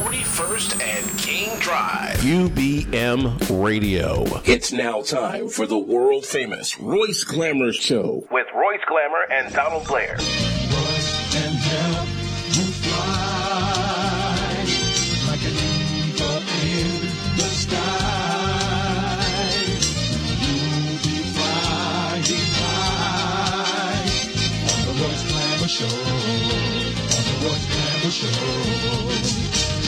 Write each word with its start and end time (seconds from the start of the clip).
41st 0.00 0.80
and 0.80 1.18
King 1.18 1.58
Drive. 1.58 2.16
UBM 2.20 3.62
Radio. 3.62 4.24
It's 4.46 4.72
now 4.72 5.02
time 5.02 5.50
for 5.50 5.66
the 5.66 5.78
world 5.78 6.24
famous 6.24 6.80
Royce 6.80 7.22
Glamour 7.24 7.74
Show 7.74 8.24
with 8.30 8.46
Royce 8.54 8.80
Glamour 8.88 9.26
and 9.30 9.52
Donald 9.52 9.86
Blair. 9.86 10.16
Show, 25.68 25.84
on 25.84 25.92
the 25.92 27.34
Royce 27.44 27.66
Glamour 27.70 28.10
Show. 28.10 29.79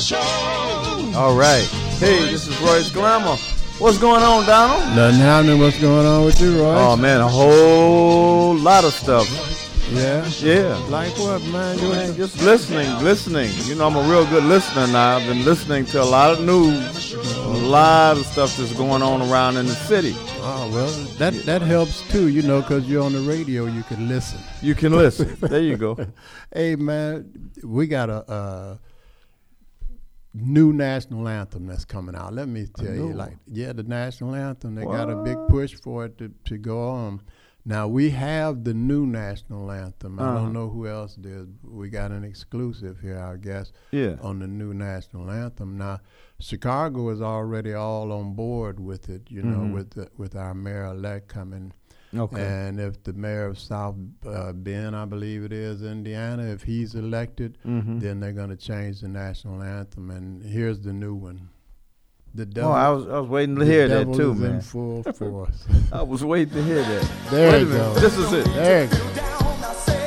Show. 0.00 0.16
All 1.16 1.36
right. 1.36 1.64
Hey, 1.98 2.30
this 2.30 2.48
is 2.48 2.58
Royce 2.60 2.90
Glamour. 2.90 3.36
What's 3.78 3.98
going 3.98 4.22
on, 4.22 4.46
Donald? 4.46 4.96
Nothing 4.96 5.20
happening. 5.20 5.58
What's 5.60 5.78
going 5.78 6.06
on 6.06 6.24
with 6.24 6.40
you, 6.40 6.58
Roy? 6.62 6.74
Oh 6.74 6.96
man, 6.96 7.20
a 7.20 7.28
whole 7.28 8.54
lot 8.56 8.84
of 8.84 8.92
stuff. 8.92 9.26
yeah. 9.92 10.24
Yeah. 10.40 10.74
Like 10.88 11.16
what, 11.18 11.42
man? 11.44 11.78
You 11.78 11.92
ain't- 11.94 12.16
just 12.16 12.42
listening, 12.42 12.88
listening. 13.04 13.50
You 13.64 13.74
know, 13.74 13.86
I'm 13.86 13.96
a 13.96 14.02
real 14.02 14.26
good 14.26 14.44
listener 14.44 14.86
now. 14.86 15.16
I've 15.18 15.26
been 15.28 15.44
listening 15.44 15.84
to 15.86 16.02
a 16.02 16.04
lot 16.04 16.30
of 16.32 16.44
news, 16.44 17.12
a 17.14 17.48
lot 17.48 18.16
of 18.16 18.24
stuff 18.26 18.56
that's 18.56 18.72
going 18.74 19.02
on 19.02 19.20
around 19.30 19.56
in 19.58 19.66
the 19.66 19.74
city. 19.74 20.14
oh 20.42 20.70
well, 20.72 20.90
that 21.18 21.34
that 21.44 21.62
helps 21.62 22.02
too. 22.10 22.28
You 22.28 22.42
know, 22.42 22.60
because 22.62 22.88
you're 22.88 23.02
on 23.04 23.12
the 23.12 23.20
radio, 23.20 23.66
you 23.66 23.82
can 23.82 24.08
listen. 24.08 24.40
You 24.62 24.74
can 24.74 24.92
listen. 24.92 25.36
there 25.40 25.60
you 25.62 25.76
go. 25.76 25.96
Hey, 26.52 26.74
man, 26.74 27.50
we 27.62 27.86
got 27.86 28.10
a, 28.10 28.28
uh 28.28 28.76
new 30.34 30.72
national 30.72 31.26
anthem 31.28 31.66
that's 31.66 31.84
coming 31.84 32.14
out. 32.14 32.32
Let 32.34 32.48
me 32.48 32.66
tell 32.66 32.94
you, 32.94 33.12
like, 33.12 33.36
yeah, 33.46 33.72
the 33.72 33.82
national 33.82 34.34
anthem. 34.34 34.74
They 34.74 34.84
got 34.84 35.10
a 35.10 35.16
big 35.16 35.36
push 35.48 35.74
for 35.74 36.04
it 36.06 36.18
to, 36.18 36.32
to 36.46 36.58
go 36.58 36.88
on. 36.88 37.22
Now 37.64 37.88
we 37.88 38.08
have 38.10 38.64
the 38.64 38.72
new 38.72 39.04
national 39.04 39.70
anthem. 39.70 40.18
I 40.18 40.22
Uh-huh. 40.24 40.34
don't 40.38 40.52
know 40.54 40.70
who 40.70 40.86
else 40.88 41.14
did. 41.14 41.58
We 41.62 41.90
got 41.90 42.10
an 42.10 42.24
exclusive 42.24 43.00
here, 43.00 43.18
I 43.20 43.36
guess. 43.36 43.70
Yeah. 43.90 44.16
on 44.22 44.38
the 44.38 44.46
new 44.46 44.72
national 44.72 45.30
anthem. 45.30 45.76
Now, 45.76 46.00
Chicago 46.38 47.10
is 47.10 47.20
already 47.20 47.74
all 47.74 48.12
on 48.12 48.34
board 48.34 48.80
with 48.80 49.10
it, 49.10 49.30
you 49.30 49.42
know, 49.42 49.58
Mhm. 49.58 49.74
with 49.74 49.90
the, 49.90 50.08
with 50.16 50.34
our 50.36 50.54
mayor 50.54 50.86
elect 50.86 51.28
coming. 51.28 51.72
Okay. 52.16 52.42
And 52.42 52.80
if 52.80 53.02
the 53.04 53.12
mayor 53.12 53.46
of 53.46 53.58
South 53.58 53.94
uh, 54.26 54.52
Bend, 54.52 54.96
I 54.96 55.04
believe 55.04 55.44
it 55.44 55.52
is, 55.52 55.82
Indiana, 55.82 56.42
if 56.44 56.62
he's 56.64 56.94
elected, 56.96 57.56
Mhm. 57.64 58.00
then 58.00 58.18
they're 58.20 58.32
going 58.32 58.50
to 58.50 58.56
change 58.56 59.00
the 59.00 59.08
national 59.08 59.62
anthem. 59.62 60.10
And 60.10 60.42
here's 60.42 60.80
the 60.80 60.92
new 60.92 61.14
one. 61.14 61.48
The 62.34 62.46
Oh, 62.62 62.70
I 62.72 62.88
was 62.90 63.06
I 63.08 63.18
was 63.20 63.28
waiting 63.28 63.56
to 63.56 63.64
hear 63.64 63.88
that 63.88 64.12
too, 64.12 64.30
in 64.32 64.40
man. 64.40 64.60
full 64.60 65.02
force. 65.02 65.64
I 65.92 66.02
was 66.02 66.24
waiting 66.24 66.54
to 66.54 66.62
hear 66.62 66.82
that. 66.82 67.10
There 67.30 67.52
Wait 67.52 67.60
you 67.62 67.68
go. 67.72 67.94
This 67.94 68.16
is 68.18 68.32
it. 68.32 68.44
there 68.54 68.84
you 68.84 68.90
go. 68.90 69.99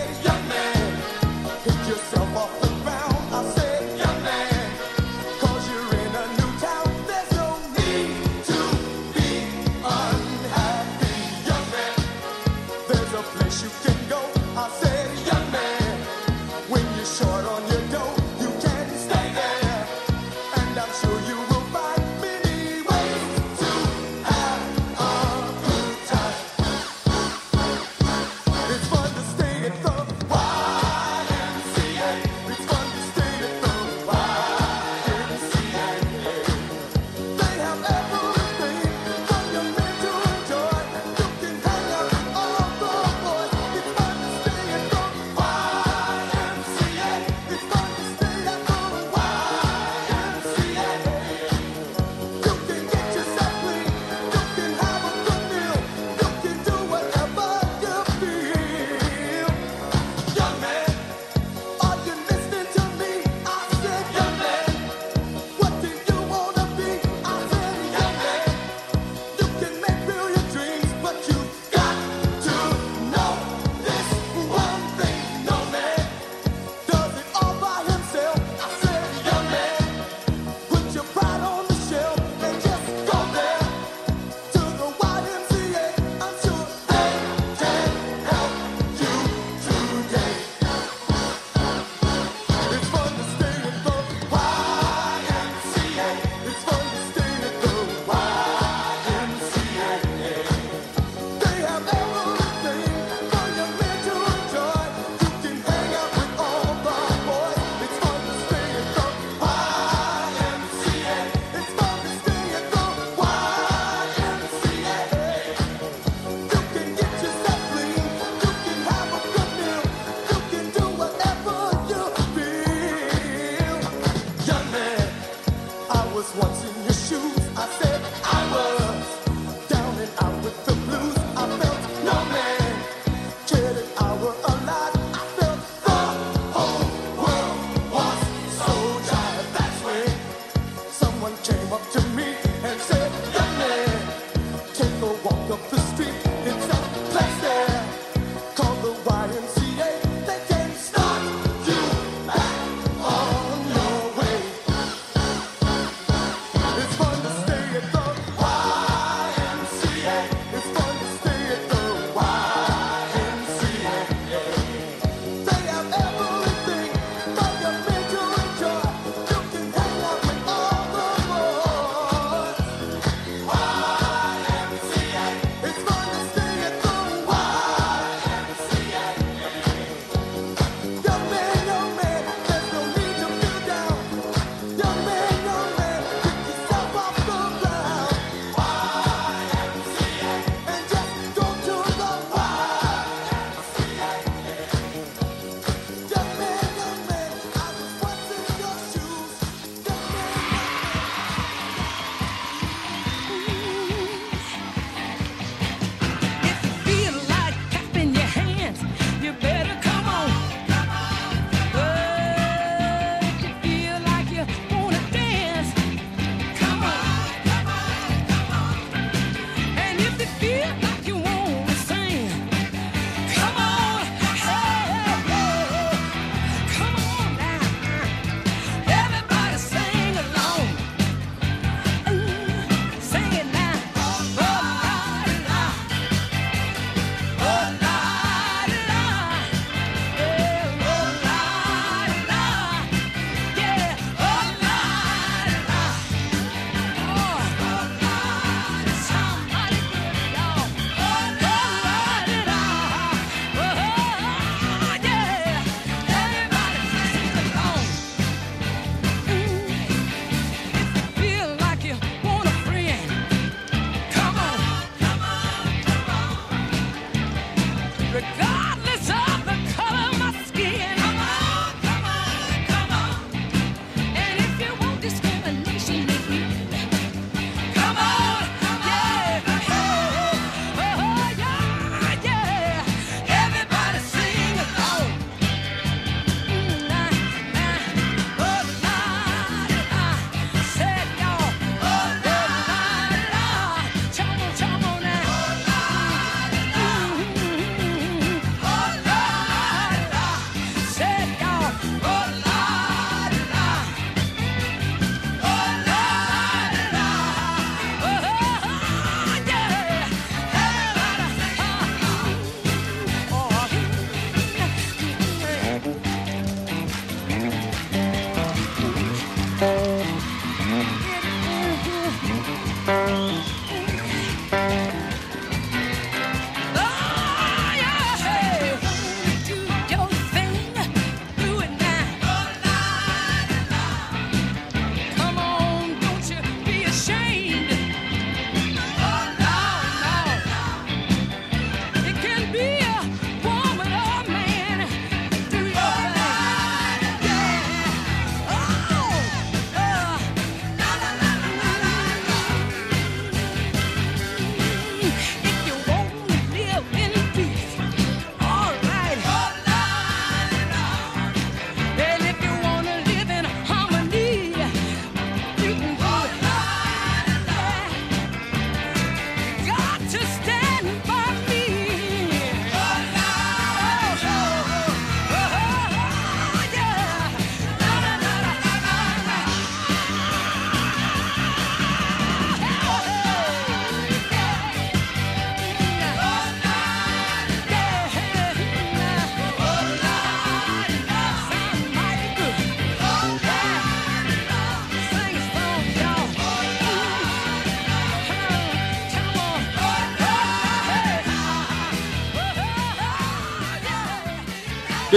It's 96.45 96.63
fun 96.65 96.92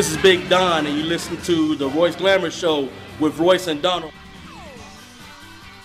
This 0.06 0.14
is 0.14 0.22
Big 0.22 0.48
Don, 0.48 0.86
and 0.86 0.96
you 0.96 1.02
listen 1.02 1.36
to 1.38 1.75
the 1.75 1.88
Royce 1.88 2.14
Glamour 2.14 2.52
Show 2.52 2.88
with 3.18 3.36
Royce 3.40 3.66
and 3.66 3.82
Donald. 3.82 4.12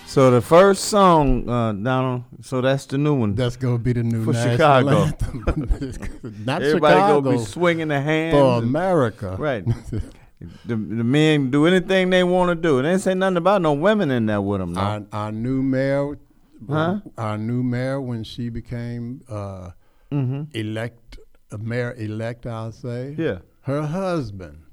So 0.06 0.30
the 0.30 0.42
first 0.42 0.86
song, 0.86 1.50
uh, 1.50 1.72
Donald. 1.74 2.26
So 2.42 2.62
that's 2.62 2.86
the 2.86 3.00
new 3.00 3.16
one. 3.16 3.34
That's 3.34 3.56
gonna 3.56 3.80
be 3.80 3.94
the 3.94 4.04
new 4.04 4.24
one. 4.24 4.26
For 4.26 4.34
national 4.34 4.58
Chicago. 4.58 5.04
anthem. 5.06 6.44
Not 6.46 6.62
Everybody 6.62 6.94
Chicago 6.94 7.22
gonna 7.22 7.38
be 7.40 7.46
swinging 7.46 7.88
their 7.88 8.04
hands. 8.04 8.36
for 8.36 8.58
and- 8.58 8.64
America. 8.64 9.36
Right. 9.40 9.66
the, 10.66 10.76
the 10.76 10.76
men 10.76 11.50
do 11.50 11.66
anything 11.66 12.12
they 12.12 12.24
want 12.24 12.50
to 12.50 12.56
do. 12.56 12.80
They 12.84 12.92
ain't 12.92 13.02
say 13.02 13.16
nothing 13.16 13.38
about 13.38 13.64
no 13.64 13.74
women 13.74 14.12
in 14.12 14.28
there 14.28 14.40
with 14.40 14.60
them. 14.60 14.74
No. 14.74 14.82
Our, 14.82 15.04
our 15.12 15.32
new 15.32 15.64
mayor, 15.64 16.20
Huh? 16.70 17.00
our 17.18 17.40
new 17.40 17.64
mayor, 17.64 18.00
when 18.00 18.24
she 18.24 18.50
became 18.50 19.24
uh, 19.28 19.72
elect, 20.12 21.18
mayor 21.58 21.96
elect, 21.98 22.46
I'll 22.46 22.72
say. 22.72 23.16
Mm-hmm. 23.18 23.22
Yeah. 23.24 23.38
Her 23.62 23.84
husband, 23.84 24.64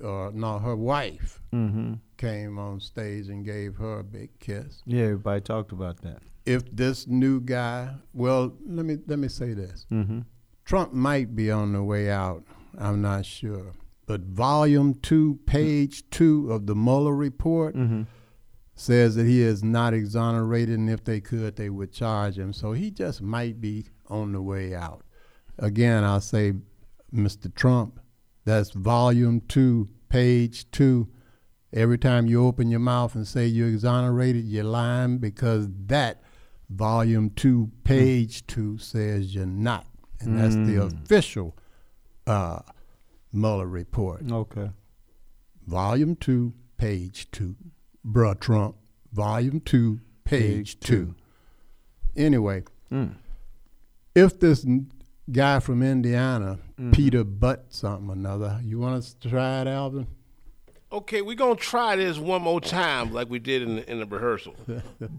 or 0.00 0.32
no, 0.32 0.58
her 0.58 0.76
wife, 0.76 1.40
mm-hmm. 1.52 1.94
came 2.16 2.58
on 2.58 2.80
stage 2.80 3.28
and 3.28 3.44
gave 3.44 3.76
her 3.76 4.00
a 4.00 4.04
big 4.04 4.38
kiss. 4.40 4.82
Yeah, 4.84 5.04
everybody 5.04 5.40
talked 5.40 5.72
about 5.72 6.02
that. 6.02 6.18
If 6.44 6.64
this 6.74 7.06
new 7.06 7.40
guy, 7.40 7.94
well, 8.12 8.52
let 8.66 8.84
me 8.84 8.98
let 9.06 9.18
me 9.18 9.28
say 9.28 9.54
this. 9.54 9.86
Mm-hmm. 9.90 10.20
Trump 10.64 10.92
might 10.92 11.34
be 11.36 11.50
on 11.50 11.72
the 11.72 11.82
way 11.82 12.10
out. 12.10 12.44
I'm 12.78 13.00
not 13.00 13.24
sure. 13.26 13.72
But 14.06 14.22
volume 14.22 14.94
two, 14.94 15.38
page 15.46 16.08
two 16.10 16.50
of 16.52 16.66
the 16.66 16.74
Mueller 16.74 17.14
report 17.14 17.74
Mm-hmm. 17.74 18.02
says 18.74 19.14
that 19.14 19.24
he 19.24 19.40
is 19.40 19.62
not 19.62 19.94
exonerated, 19.94 20.78
and 20.78 20.90
if 20.90 21.04
they 21.04 21.20
could, 21.20 21.56
they 21.56 21.70
would 21.70 21.92
charge 21.92 22.36
him. 22.38 22.52
So 22.52 22.72
he 22.72 22.90
just 22.90 23.22
might 23.22 23.60
be 23.60 23.86
on 24.08 24.32
the 24.32 24.42
way 24.42 24.74
out. 24.74 25.02
Again, 25.58 26.02
I'll 26.04 26.20
say, 26.20 26.52
Mr. 27.14 27.54
Trump, 27.54 28.00
that's 28.44 28.70
volume 28.70 29.40
two, 29.48 29.88
page 30.08 30.70
two. 30.70 31.08
Every 31.72 31.98
time 31.98 32.26
you 32.26 32.44
open 32.44 32.68
your 32.70 32.80
mouth 32.80 33.14
and 33.14 33.26
say 33.26 33.46
you're 33.46 33.68
exonerated, 33.68 34.44
you're 34.44 34.64
lying 34.64 35.18
because 35.18 35.68
that 35.86 36.22
volume 36.70 37.30
two, 37.30 37.70
page 37.84 38.46
two 38.46 38.78
says 38.78 39.34
you're 39.34 39.46
not. 39.46 39.86
And 40.20 40.38
that's 40.38 40.54
the 40.54 40.82
official 40.82 41.56
uh, 42.26 42.60
Mueller 43.32 43.66
report. 43.66 44.22
Okay. 44.30 44.70
Volume 45.66 46.14
2, 46.16 46.52
page 46.76 47.30
2. 47.32 47.56
Bruh 48.06 48.38
Trump, 48.38 48.76
Volume 49.12 49.60
2, 49.60 50.00
page 50.24 50.78
Page 50.78 50.80
2. 50.80 51.14
Anyway, 52.16 52.62
Mm. 52.92 53.14
if 54.14 54.38
this 54.38 54.64
guy 55.30 55.60
from 55.60 55.82
Indiana, 55.82 56.58
Mm-hmm. 56.78 56.90
Peter 56.90 57.22
Butt 57.22 57.66
something 57.68 58.08
or 58.10 58.14
another, 58.14 58.60
you 58.64 58.80
want 58.80 58.96
us 58.96 59.14
to 59.20 59.30
try 59.30 59.60
it, 59.60 59.68
Alvin? 59.68 60.08
Okay, 60.90 61.22
we're 61.22 61.36
gonna 61.36 61.54
try 61.54 61.94
this 61.94 62.18
one 62.18 62.42
more 62.42 62.60
time, 62.60 63.12
like 63.12 63.30
we 63.30 63.38
did 63.38 63.62
in 63.62 63.76
the, 63.76 63.88
in 63.90 64.00
the 64.00 64.06
rehearsal. 64.06 64.54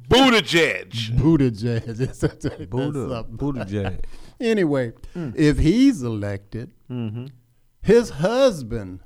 Buttigieg. 0.10 0.92
Buttigieg. 1.18 1.86
That's 2.20 2.66
Buddha, 2.68 3.10
something. 3.10 3.38
Buttigieg. 3.38 4.00
Anyway, 4.42 4.92
Mm. 5.16 5.34
if 5.38 5.58
he's 5.60 6.04
elected, 6.04 6.72
mm-hmm. 6.92 7.28
his 7.82 8.10
husband 8.10 9.00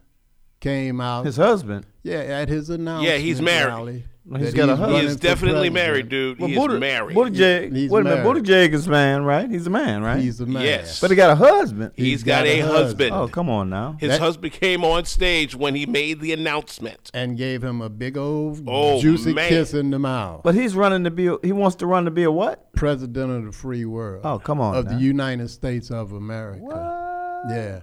came 0.59 0.99
out. 0.99 1.23
His 1.27 1.37
husband. 1.37 1.85
yeah, 2.01 2.15
at 2.21 2.49
his 2.49 2.71
announcement. 2.71 3.11
Yeah, 3.13 3.17
he's 3.19 3.39
married. 3.39 3.67
rally 3.71 4.03
He's 4.37 4.51
that 4.51 4.57
got 4.57 4.69
a 4.69 4.73
he's 4.73 4.79
husband. 4.79 5.01
He 5.01 5.07
is 5.07 5.15
definitely 5.15 5.69
married, 5.71 6.09
dude. 6.09 6.37
he 6.39 6.55
Buddha- 6.55 6.75
is 6.75 6.79
married. 6.79 7.17
Buttigieg. 7.17 7.75
He's 7.75 7.89
wait 7.89 8.01
a 8.01 8.03
minute. 8.03 8.23
married. 8.23 8.43
Buttigieg 8.45 8.73
is 8.73 8.87
man, 8.87 9.23
right? 9.23 9.49
He's 9.49 9.65
a 9.65 9.69
man, 9.71 10.03
right? 10.03 10.19
He's 10.19 10.39
a 10.39 10.45
man. 10.45 10.61
Yes. 10.63 10.99
but 10.99 11.09
he 11.09 11.15
got 11.15 11.31
a 11.31 11.35
husband. 11.35 11.93
He's 11.95 12.21
got, 12.23 12.45
a 12.45 12.59
husband. 12.59 13.11
oh, 13.13 13.27
come 13.27 13.49
on 13.49 13.69
now. 13.69 13.97
His 13.99 14.09
That- 14.11 14.19
husband 14.19 14.53
came 14.53 14.83
on 14.83 15.05
stage 15.05 15.55
when 15.55 15.73
he 15.73 15.85
made 15.85 16.19
the 16.21 16.31
announcement. 16.33 17.09
and 17.13 17.37
gave 17.37 17.63
him 17.63 17.81
a 17.81 17.89
big 17.89 18.17
old 18.17 18.61
Oh, 18.67 19.01
juicy 19.01 19.33
man. 19.33 19.49
kiss 19.49 19.73
in 19.73 19.89
the 19.89 19.99
mouth. 19.99 20.41
But 20.43 20.53
he's 20.55 20.75
running 20.75 21.03
to 21.05 21.11
be. 21.11 21.27
A, 21.27 21.37
he 21.43 21.51
wants 21.51 21.75
to 21.77 21.87
run 21.87 22.05
to 22.05 22.11
be 22.11 22.23
a 22.23 22.31
what? 22.31 22.71
President 22.73 23.31
of 23.31 23.45
the 23.45 23.51
free 23.51 23.85
world. 23.85 24.21
Oh, 24.23 24.37
come 24.39 24.61
on 24.61 24.75
Of 24.75 24.85
now. 24.85 24.91
the 24.97 24.99
United 25.03 25.49
States 25.49 25.89
of 25.89 26.11
America. 26.11 26.61
Yeah. 27.49 27.79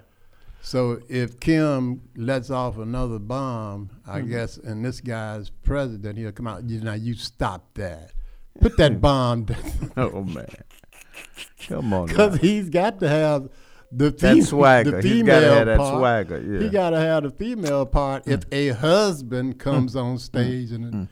So 0.67 0.99
if 1.07 1.39
Kim 1.39 2.01
lets 2.17 2.49
off 2.49 2.77
another 2.77 3.19
bomb, 3.19 3.89
I 4.05 4.19
Mm-hmm. 4.19 4.29
guess, 4.31 4.57
and 4.57 4.83
this 4.83 4.99
guy's 4.99 5.49
president, 5.49 6.17
he'll 6.17 6.33
come 6.33 6.45
out. 6.47 6.69
You 6.69 6.81
know, 6.81 6.93
you 6.93 7.13
stop 7.13 7.73
that. 7.75 8.11
Put 8.59 8.75
that 8.77 8.99
bomb 8.99 9.45
down. 9.45 9.63
Oh 9.97 10.23
man. 10.23 10.45
Come 11.67 11.93
on. 11.93 12.07
Because 12.07 12.37
he's 12.39 12.69
got 12.69 12.99
to 12.99 13.07
have 13.07 13.49
the, 13.93 14.09
That 14.11 14.19
fem- 14.19 14.41
swagger. 14.41 14.91
the 14.91 15.01
He's 15.01 15.11
female 15.21 15.39
gotta 15.41 15.55
have 15.55 15.65
that 15.67 15.77
part. 15.77 15.95
swagger, 15.99 16.37
yeah. 16.41 16.59
Mm. 16.59 16.61
He 16.63 16.69
got 16.69 16.89
to 16.89 16.99
have 16.99 17.23
the 17.23 17.29
female 17.31 17.85
part 17.85 18.27
if 18.27 18.41
a 18.51 18.69
husband 18.69 19.59
comes 19.59 19.95
on 19.95 20.17
stage 20.17 20.71
and, 20.71 21.07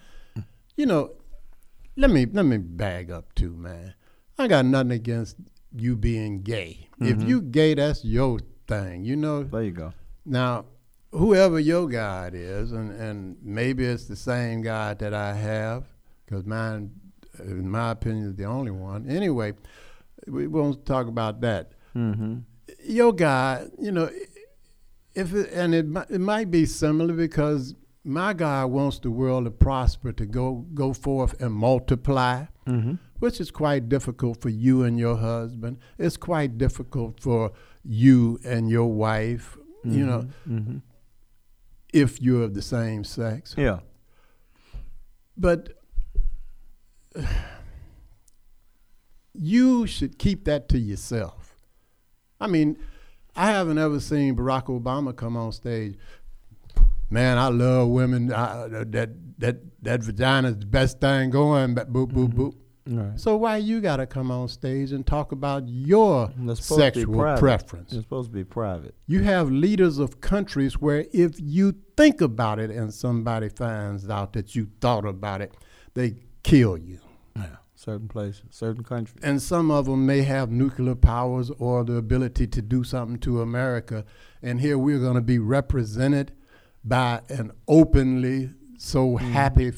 you 0.75 0.85
know, 0.85 1.11
let 1.95 2.11
me 2.11 2.25
let 2.25 2.43
me 2.45 2.57
bag 2.57 3.09
up 3.09 3.33
too, 3.35 3.55
man. 3.55 3.93
I 4.37 4.47
got 4.49 4.65
nothing 4.65 4.91
against 4.91 5.37
you 5.73 5.95
being 5.95 6.41
gay. 6.41 6.89
If 6.99 7.17
Mm-hmm. 7.19 7.27
you 7.29 7.41
gay, 7.41 7.73
that's 7.75 8.03
your 8.03 8.39
thing. 8.67 9.03
You 9.05 9.15
know. 9.15 9.43
There 9.43 9.63
you 9.63 9.71
go. 9.71 9.93
Now, 10.25 10.65
whoever 11.11 11.59
your 11.59 11.87
God 11.87 12.33
is, 12.35 12.71
and, 12.71 12.91
and 12.91 13.37
maybe 13.41 13.85
it's 13.85 14.05
the 14.05 14.15
same 14.15 14.61
God 14.61 14.99
that 14.99 15.13
I 15.13 15.33
have, 15.33 15.85
because 16.25 16.45
mine, 16.45 16.91
in 17.39 17.69
my 17.69 17.91
opinion, 17.91 18.29
is 18.29 18.35
the 18.35 18.45
only 18.45 18.71
one. 18.71 19.07
Anyway, 19.07 19.53
we 20.27 20.47
won't 20.47 20.85
talk 20.85 21.07
about 21.07 21.41
that. 21.41 21.71
Mm-hmm. 21.95 22.39
Your 22.83 23.13
God, 23.13 23.71
you 23.79 23.91
know, 23.91 24.09
if 25.13 25.33
it, 25.33 25.51
and 25.53 25.73
it 25.73 25.85
it 26.09 26.19
might 26.19 26.51
be 26.51 26.65
similar 26.65 27.13
because 27.13 27.75
my 28.03 28.33
God 28.33 28.71
wants 28.71 28.99
the 28.99 29.09
world 29.09 29.45
to 29.45 29.51
prosper, 29.51 30.11
to 30.11 30.25
go 30.25 30.65
go 30.73 30.93
forth 30.93 31.39
and 31.41 31.53
multiply, 31.53 32.45
which 33.19 33.39
is 33.39 33.49
quite 33.51 33.87
difficult 33.87 34.41
for 34.41 34.49
you 34.49 34.83
and 34.83 34.99
your 34.99 35.15
husband. 35.15 35.77
It's 35.97 36.17
quite 36.17 36.57
difficult 36.57 37.21
for 37.21 37.51
you 37.85 38.39
and 38.43 38.69
your 38.69 38.91
wife. 38.91 39.57
You 39.83 40.03
know, 40.03 40.19
mm-hmm, 40.49 40.57
mm-hmm. 40.57 40.77
if 41.93 42.19
you're 42.19 42.41
of 42.41 42.55
the 42.55 42.61
same 42.63 43.03
sex. 43.03 43.53
Yeah. 43.55 43.81
But 45.37 45.73
you 49.33 49.85
should 49.85 50.17
keep 50.17 50.45
that 50.45 50.69
to 50.69 50.79
yourself. 50.79 51.55
I 52.39 52.47
mean, 52.47 52.77
I 53.35 53.51
haven't 53.51 53.77
ever 53.77 53.99
seen 53.99 54.35
Barack 54.35 54.65
Obama 54.65 55.15
come 55.15 55.37
on 55.37 55.51
stage. 55.51 55.97
Man, 57.09 57.37
I 57.37 57.49
love 57.49 57.89
women. 57.89 58.33
I, 58.33 58.43
uh, 58.43 58.67
that 58.87 59.09
that 59.39 59.57
that 59.83 60.01
vagina's 60.01 60.57
the 60.57 60.65
best 60.65 60.99
thing 60.99 61.29
going. 61.29 61.75
But 61.75 61.93
boop 61.93 62.11
boop 62.11 62.29
mm-hmm. 62.29 62.41
boop. 62.41 62.55
Right. 62.87 63.19
So 63.19 63.35
why 63.35 63.57
you 63.57 63.81
got 63.81 63.97
to 63.97 64.05
come 64.05 64.29
on 64.29 64.47
stage 64.47 64.91
and 64.91 65.05
talk 65.05 65.31
about 65.31 65.63
your 65.67 66.31
That's 66.37 66.63
supposed 66.63 66.93
to 66.93 66.99
be 66.99 67.01
sexual 67.01 67.37
preference? 67.37 67.93
It's 67.93 68.03
supposed 68.03 68.29
to 68.29 68.35
be 68.35 68.43
private. 68.43 68.93
You 69.07 69.23
have 69.23 69.49
leaders 69.49 69.97
of 69.97 70.21
countries 70.21 70.79
where 70.79 71.05
if 71.11 71.35
you 71.39 71.75
think 71.97 72.21
about 72.21 72.59
it 72.59 72.69
and 72.69 72.93
somebody 72.93 73.49
finds 73.49 74.07
out 74.07 74.33
that 74.33 74.55
you 74.55 74.69
thought 74.81 75.05
about 75.05 75.41
it, 75.41 75.55
they 75.95 76.17
kill 76.43 76.77
you. 76.77 76.99
Yeah. 77.35 77.47
Certain 77.73 78.07
places, 78.07 78.43
certain 78.51 78.83
countries. 78.83 79.19
And 79.23 79.41
some 79.41 79.71
of 79.71 79.85
them 79.85 80.05
may 80.05 80.21
have 80.21 80.51
nuclear 80.51 80.95
powers 80.95 81.49
or 81.57 81.83
the 81.83 81.95
ability 81.95 82.47
to 82.47 82.61
do 82.61 82.83
something 82.83 83.17
to 83.19 83.41
America. 83.41 84.05
And 84.43 84.61
here 84.61 84.77
we're 84.77 84.99
going 84.99 85.15
to 85.15 85.21
be 85.21 85.39
represented 85.39 86.33
by 86.83 87.21
an 87.29 87.51
openly 87.67 88.51
so 88.77 89.07
mm-hmm. 89.07 89.31
happy 89.31 89.73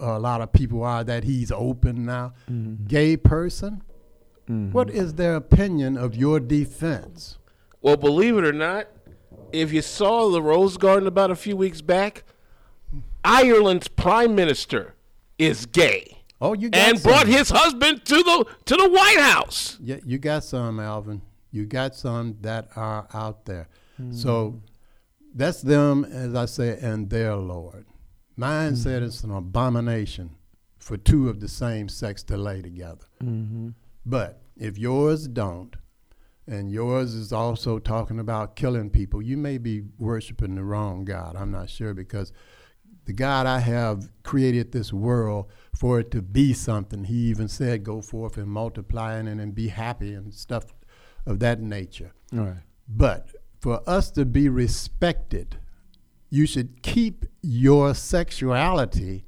a 0.00 0.18
lot 0.18 0.40
of 0.40 0.52
people 0.52 0.82
are 0.82 1.04
that 1.04 1.24
he's 1.24 1.50
open 1.52 2.04
now 2.06 2.32
mm-hmm. 2.50 2.84
gay 2.86 3.16
person. 3.16 3.82
Mm-hmm. 4.48 4.72
What 4.72 4.90
is 4.90 5.14
their 5.14 5.36
opinion 5.36 5.96
of 5.96 6.16
your 6.16 6.40
defense? 6.40 7.38
Well, 7.82 7.96
believe 7.96 8.36
it 8.36 8.44
or 8.44 8.52
not, 8.52 8.88
if 9.52 9.72
you 9.72 9.82
saw 9.82 10.30
the 10.30 10.42
Rose 10.42 10.76
Garden 10.76 11.06
about 11.06 11.30
a 11.30 11.36
few 11.36 11.56
weeks 11.56 11.80
back, 11.80 12.24
Ireland's 13.24 13.88
prime 13.88 14.34
minister 14.34 14.94
is 15.38 15.66
gay 15.66 16.20
Oh, 16.40 16.54
you 16.54 16.70
got 16.70 16.80
and 16.80 16.98
some. 16.98 17.10
brought 17.10 17.26
his 17.26 17.50
husband 17.50 18.04
to 18.06 18.16
the 18.16 18.46
to 18.66 18.76
the 18.76 18.88
White 18.88 19.20
House. 19.20 19.76
Yeah, 19.80 19.98
you 20.04 20.18
got 20.18 20.42
some, 20.42 20.80
Alvin. 20.80 21.20
You 21.52 21.66
got 21.66 21.94
some 21.94 22.38
that 22.40 22.68
are 22.76 23.06
out 23.12 23.44
there. 23.44 23.68
Mm-hmm. 24.00 24.12
So 24.12 24.60
that's 25.34 25.60
them, 25.60 26.04
as 26.04 26.34
I 26.34 26.46
say, 26.46 26.78
and 26.80 27.10
their 27.10 27.36
Lord. 27.36 27.84
Mine 28.40 28.74
said 28.74 29.02
it's 29.02 29.22
an 29.22 29.30
abomination 29.30 30.30
for 30.78 30.96
two 30.96 31.28
of 31.28 31.40
the 31.40 31.48
same 31.48 31.90
sex 31.90 32.22
to 32.22 32.38
lay 32.38 32.62
together. 32.62 33.04
Mm-hmm. 33.22 33.68
But 34.06 34.40
if 34.56 34.78
yours 34.78 35.28
don't, 35.28 35.76
and 36.46 36.72
yours 36.72 37.12
is 37.12 37.34
also 37.34 37.78
talking 37.78 38.18
about 38.18 38.56
killing 38.56 38.88
people, 38.88 39.20
you 39.20 39.36
may 39.36 39.58
be 39.58 39.82
worshiping 39.98 40.54
the 40.54 40.64
wrong 40.64 41.04
God. 41.04 41.36
I'm 41.36 41.50
not 41.50 41.68
sure 41.68 41.92
because 41.92 42.32
the 43.04 43.12
God 43.12 43.44
I 43.44 43.58
have 43.58 44.10
created 44.22 44.72
this 44.72 44.90
world 44.90 45.50
for 45.76 46.00
it 46.00 46.10
to 46.12 46.22
be 46.22 46.54
something. 46.54 47.04
He 47.04 47.28
even 47.28 47.46
said, 47.46 47.84
go 47.84 48.00
forth 48.00 48.38
and 48.38 48.48
multiply 48.48 49.16
and, 49.16 49.28
and 49.28 49.54
be 49.54 49.68
happy 49.68 50.14
and 50.14 50.32
stuff 50.32 50.64
of 51.26 51.40
that 51.40 51.60
nature. 51.60 52.12
Right. 52.32 52.62
But 52.88 53.28
for 53.60 53.82
us 53.86 54.10
to 54.12 54.24
be 54.24 54.48
respected, 54.48 55.58
you 56.30 56.46
should 56.46 56.82
keep 56.82 57.26
your 57.42 57.94
sexuality 57.94 59.24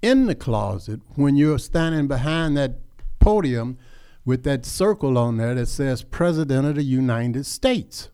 in 0.00 0.26
the 0.26 0.34
closet 0.34 1.00
when 1.16 1.36
you're 1.36 1.58
standing 1.58 2.06
behind 2.06 2.56
that 2.56 2.78
podium 3.18 3.78
with 4.24 4.44
that 4.44 4.64
circle 4.64 5.18
on 5.18 5.36
there 5.36 5.54
that 5.54 5.66
says 5.66 6.02
President 6.02 6.66
of 6.66 6.76
the 6.76 6.82
United 6.82 7.44
States. 7.44 8.10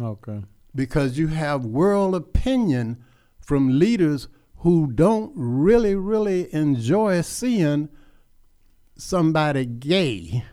Okay. 0.00 0.42
Because 0.74 1.18
you 1.18 1.28
have 1.28 1.64
world 1.64 2.14
opinion 2.14 3.02
from 3.40 3.78
leaders 3.78 4.28
who 4.58 4.90
don't 4.92 5.32
really, 5.34 5.94
really 5.94 6.52
enjoy 6.54 7.20
seeing 7.20 7.88
somebody 8.96 9.66
gay, 9.66 10.44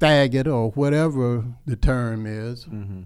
faggot, 0.00 0.46
or 0.46 0.70
whatever 0.70 1.44
the 1.66 1.76
term 1.76 2.26
is. 2.26 2.64
Mm-hmm. 2.64 3.02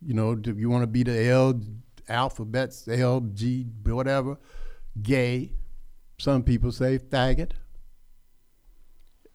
You 0.00 0.14
know, 0.14 0.34
do 0.34 0.54
you 0.56 0.70
want 0.70 0.82
to 0.82 0.86
be 0.86 1.02
the 1.02 1.26
L 1.26 1.60
alphabets, 2.08 2.88
L, 2.88 3.20
G, 3.20 3.66
whatever, 3.84 4.38
gay. 5.00 5.52
Some 6.18 6.42
people 6.42 6.72
say 6.72 6.98
faggot. 6.98 7.52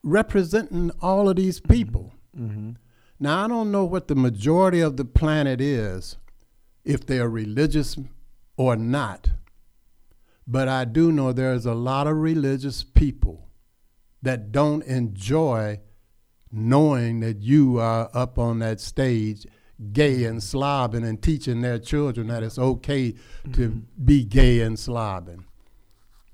Representing 0.02 0.90
all 1.00 1.28
of 1.28 1.36
these 1.36 1.60
mm-hmm. 1.60 1.72
people. 1.72 2.12
Mm-hmm. 2.38 2.72
Now, 3.20 3.44
I 3.44 3.48
don't 3.48 3.70
know 3.70 3.84
what 3.84 4.08
the 4.08 4.14
majority 4.14 4.80
of 4.80 4.96
the 4.96 5.04
planet 5.04 5.60
is, 5.60 6.16
if 6.84 7.06
they're 7.06 7.28
religious 7.28 7.96
or 8.56 8.76
not, 8.76 9.30
but 10.46 10.68
I 10.68 10.84
do 10.84 11.10
know 11.10 11.32
there's 11.32 11.64
a 11.64 11.74
lot 11.74 12.06
of 12.06 12.16
religious 12.16 12.82
people 12.82 13.48
that 14.20 14.52
don't 14.52 14.82
enjoy 14.82 15.80
knowing 16.50 17.20
that 17.20 17.40
you 17.40 17.78
are 17.78 18.10
up 18.12 18.38
on 18.38 18.58
that 18.58 18.80
stage 18.80 19.46
gay 19.92 20.24
and 20.24 20.40
slobbing 20.40 21.04
and 21.04 21.22
teaching 21.22 21.60
their 21.60 21.78
children 21.78 22.28
that 22.28 22.42
it's 22.42 22.58
okay 22.58 23.12
to 23.52 23.68
mm-hmm. 23.68 24.04
be 24.04 24.24
gay 24.24 24.60
and 24.60 24.76
slobbing. 24.76 25.44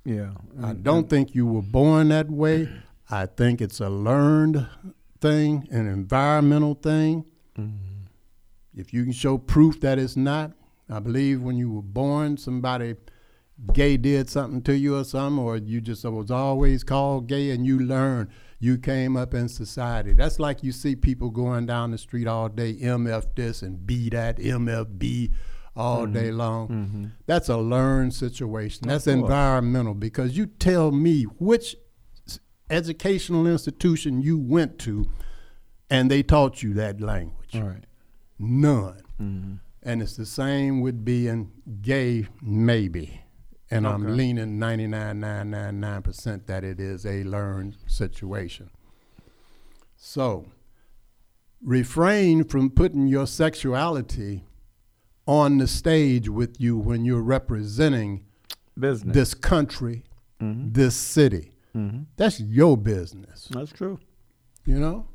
Yeah. 0.04 0.32
I 0.62 0.72
don't 0.72 1.08
think 1.08 1.34
you 1.34 1.46
were 1.46 1.62
born 1.62 2.08
that 2.08 2.30
way. 2.30 2.68
I 3.10 3.26
think 3.26 3.60
it's 3.60 3.80
a 3.80 3.90
learned 3.90 4.66
thing, 5.20 5.68
an 5.70 5.86
environmental 5.86 6.74
thing. 6.74 7.24
Mm-hmm. 7.58 7.76
If 8.74 8.92
you 8.92 9.04
can 9.04 9.12
show 9.12 9.36
proof 9.36 9.80
that 9.80 9.98
it's 9.98 10.16
not, 10.16 10.52
I 10.88 11.00
believe 11.00 11.42
when 11.42 11.56
you 11.56 11.70
were 11.72 11.82
born, 11.82 12.36
somebody 12.36 12.96
gay 13.72 13.96
did 13.96 14.30
something 14.30 14.62
to 14.62 14.76
you 14.76 14.96
or 14.96 15.04
something, 15.04 15.42
or 15.42 15.56
you 15.56 15.80
just 15.80 16.04
was 16.04 16.30
always 16.30 16.84
called 16.84 17.26
gay 17.26 17.50
and 17.50 17.66
you 17.66 17.78
learned. 17.78 18.28
You 18.62 18.76
came 18.76 19.16
up 19.16 19.32
in 19.32 19.48
society. 19.48 20.12
That's 20.12 20.38
like 20.38 20.62
you 20.62 20.70
see 20.70 20.94
people 20.94 21.30
going 21.30 21.64
down 21.64 21.90
the 21.90 21.98
street 21.98 22.26
all 22.26 22.50
day, 22.50 22.74
MF 22.74 23.34
this 23.34 23.62
and 23.62 23.86
B 23.86 24.10
that, 24.10 24.36
MFB 24.36 25.32
all 25.74 26.06
day 26.06 26.30
long. 26.30 27.12
That's 27.26 27.48
a 27.48 27.56
learned 27.56 28.12
situation. 28.12 28.86
That's 28.86 29.06
environmental 29.06 29.94
because 29.94 30.36
you 30.36 30.44
tell 30.46 30.92
me 30.92 31.22
which 31.22 31.74
educational 32.68 33.46
institution 33.46 34.20
you 34.20 34.38
went 34.38 34.78
to 34.80 35.06
and 35.88 36.10
they 36.10 36.22
taught 36.22 36.62
you 36.62 36.74
that 36.74 37.00
language. 37.00 37.54
Right. 37.54 37.84
None. 38.38 39.60
And 39.82 40.02
it's 40.02 40.16
the 40.16 40.26
same 40.26 40.82
with 40.82 41.02
being 41.04 41.50
gay, 41.80 42.26
maybe. 42.42 43.19
And 43.70 43.86
I'm 43.86 44.16
leaning 44.16 44.58
99.999% 44.58 46.46
that 46.46 46.64
it 46.64 46.80
is 46.80 47.06
a 47.06 47.22
learned 47.22 47.76
situation. 47.86 48.70
So, 49.96 50.46
refrain 51.62 52.44
from 52.44 52.70
putting 52.70 53.06
your 53.06 53.26
sexuality 53.26 54.44
on 55.26 55.58
the 55.58 55.66
stage 55.68 56.28
with 56.28 56.60
you 56.60 56.76
when 56.76 57.04
you're 57.04 57.22
representing 57.22 58.24
Business. 58.78 59.14
this 59.14 59.34
country, 59.34 60.04
mm-hmm. 60.40 60.72
this 60.72 60.96
city. 60.96 61.52
Mm-hmm. 61.76 62.02
That's 62.16 62.40
your 62.40 62.76
business, 62.76 63.46
That's 63.50 63.70
true. 63.72 64.00
you 64.64 64.80
know? 64.80 65.06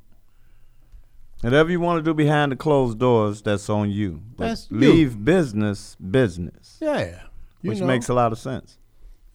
Whatever 1.41 1.69
you 1.69 1.79
want 1.81 1.99
to 1.99 2.03
do 2.03 2.13
behind 2.13 2.53
the 2.53 2.55
closed 2.55 2.97
doors, 2.97 3.41
that's 3.41 3.69
on 3.69 3.91
you. 3.91 4.21
But 4.37 4.47
That's 4.47 4.71
you. 4.71 4.77
leave 4.77 5.25
business 5.25 5.95
business, 5.95 6.77
Yeah. 6.81 7.23
You 7.65 7.71
which 7.71 7.79
know? 7.79 7.87
makes 7.87 8.09
a 8.09 8.13
lot 8.13 8.31
of 8.31 8.37
sense. 8.37 8.77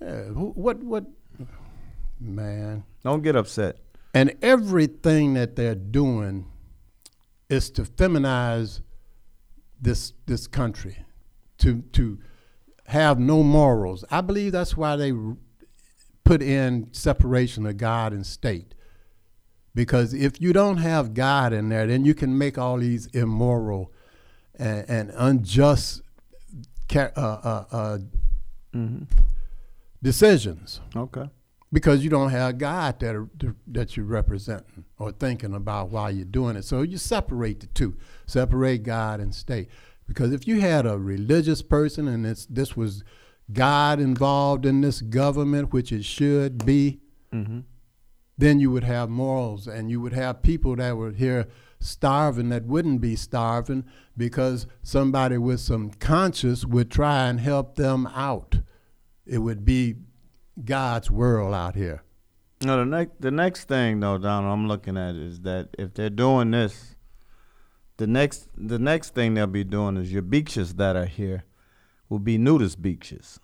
Yeah, 0.01 0.23
what 0.29 0.79
what 0.85 1.05
man. 2.21 2.85
Don't 3.03 3.23
get 3.23 3.35
upset. 3.35 3.79
And 4.15 4.37
everything 4.41 5.35
that 5.35 5.57
they're 5.57 5.75
doing 5.75 6.47
is 7.49 7.71
to 7.73 7.83
feminize 7.83 8.83
this 9.81 10.13
this 10.27 10.47
country, 10.47 11.05
to 11.59 11.83
to 11.93 12.19
have 12.87 13.19
no 13.19 13.43
morals. 13.43 14.05
I 14.13 14.21
believe 14.21 14.53
that's 14.53 14.77
why 14.77 14.95
they 14.95 15.13
put 16.23 16.41
in 16.41 16.89
separation 16.93 17.67
of 17.67 17.77
God 17.79 18.13
and 18.13 18.25
state. 18.25 18.77
Because 19.75 20.15
if 20.15 20.41
you 20.41 20.53
don't 20.53 20.77
have 20.77 21.15
God 21.15 21.53
in 21.53 21.69
there, 21.69 21.89
then 21.89 22.05
you 22.05 22.15
can 22.15 22.39
make 22.39 22.59
all 22.59 22.79
these 22.79 23.07
immoral 23.07 23.93
and, 24.57 24.89
and 24.89 25.13
unjust 25.17 26.03
ca- 26.89 27.13
uh, 27.17 27.65
uh, 27.71 27.99
uh, 28.75 28.79
decisions 30.03 30.81
Okay. 30.97 31.29
because 31.73 32.03
you 32.05 32.11
don't 32.11 32.31
have 32.31 32.59
God 32.59 33.01
that 33.01 33.15
are, 33.15 33.29
that 33.67 33.97
you're 33.97 34.07
representing 34.07 34.85
or 34.99 35.13
thinking 35.13 35.55
about 35.55 35.91
while 35.91 36.11
you're 36.11 36.25
doing 36.25 36.57
it. 36.57 36.65
So 36.65 36.83
you 36.83 36.97
separate 36.99 37.61
the 37.61 37.67
two, 37.69 37.97
separate 38.27 38.83
God 38.83 39.21
and 39.21 39.35
state. 39.35 39.69
Because 40.07 40.33
if 40.33 40.47
you 40.49 40.61
had 40.61 40.87
a 40.87 40.99
religious 40.99 41.63
person 41.63 42.09
and 42.09 42.27
it's, 42.27 42.47
this 42.47 42.77
was 42.77 43.05
God 43.53 44.01
involved 44.01 44.67
in 44.67 44.81
this 44.81 45.01
government, 45.03 45.73
which 45.73 45.93
it 45.93 46.05
should 46.05 46.65
be, 46.67 47.01
then 48.39 48.59
you 48.59 48.71
would 48.71 48.85
have 48.85 49.09
morals 49.09 49.67
and 49.69 49.91
you 49.91 50.01
would 50.01 50.13
have 50.15 50.43
people 50.43 50.75
that 50.77 50.97
were 50.97 51.13
here 51.13 51.47
starving 51.81 52.51
that 52.51 52.67
wouldn't 52.67 53.01
be 53.01 53.17
starving 53.17 53.85
because 54.17 54.67
somebody 54.83 55.39
with 55.39 55.61
some 55.61 55.91
conscience 55.91 56.65
would 56.65 56.91
try 56.91 57.27
and 57.27 57.41
help 57.41 57.77
them 57.77 58.07
out. 58.09 58.61
It 59.27 59.39
would 59.39 59.65
be 59.65 59.97
God's 60.65 61.11
world 61.11 61.55
out 61.55 61.75
here. 61.75 62.03
No, 62.63 62.77
the 62.77 62.85
next 62.85 63.21
the 63.21 63.31
next 63.31 63.65
thing 63.69 64.01
though, 64.01 64.19
Donald, 64.19 64.53
I'm 64.53 64.69
looking 64.69 64.99
at 64.99 65.15
is 65.15 65.41
that 65.41 65.71
if 65.79 65.95
they're 65.95 66.11
doing 66.11 66.51
this, 66.51 66.95
the 67.97 68.07
next 68.07 68.49
the 68.55 68.79
next 68.79 69.15
thing 69.15 69.33
they'll 69.33 69.47
be 69.47 69.65
doing 69.65 69.97
is 69.97 70.13
your 70.13 70.23
beaches 70.23 70.75
that 70.75 70.95
are 70.95 71.07
here 71.07 71.45
will 72.11 72.19
be 72.19 72.37
nudist 72.37 72.83
beaches. 72.83 73.41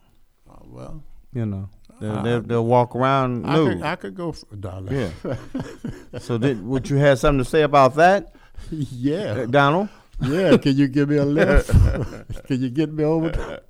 Oh, 0.51 0.67
well, 0.67 1.03
You 1.33 1.47
know, 1.47 1.71
they'll, 2.01 2.23
they'll, 2.23 2.41
they'll 2.43 2.67
walk 2.67 2.95
around 2.97 3.47
I 3.47 3.57
nude. 3.57 3.73
could, 3.79 3.83
I 3.83 3.97
could 3.97 4.15
go 4.15 4.33
for 4.33 4.47
a 4.53 4.57
dollar. 4.57 4.93
yeah. 4.93 5.37
so 6.19 6.39
did, 6.39 6.65
would 6.65 6.89
you 6.91 6.97
have 6.97 7.19
something 7.19 7.45
to 7.45 7.49
say 7.49 7.63
about 7.63 7.95
that, 7.97 8.35
yeah. 8.71 9.33
uh, 9.33 9.47
Donald? 9.47 9.89
Yeah, 10.21 10.57
can 10.57 10.77
you 10.77 10.89
give 10.89 11.09
me 11.11 11.17
a 11.17 11.25
lift? 11.25 11.69
can 12.47 12.61
you 12.63 12.71
get 12.71 12.93
me 12.93 13.05
over? 13.05 13.31
to- 13.33 13.63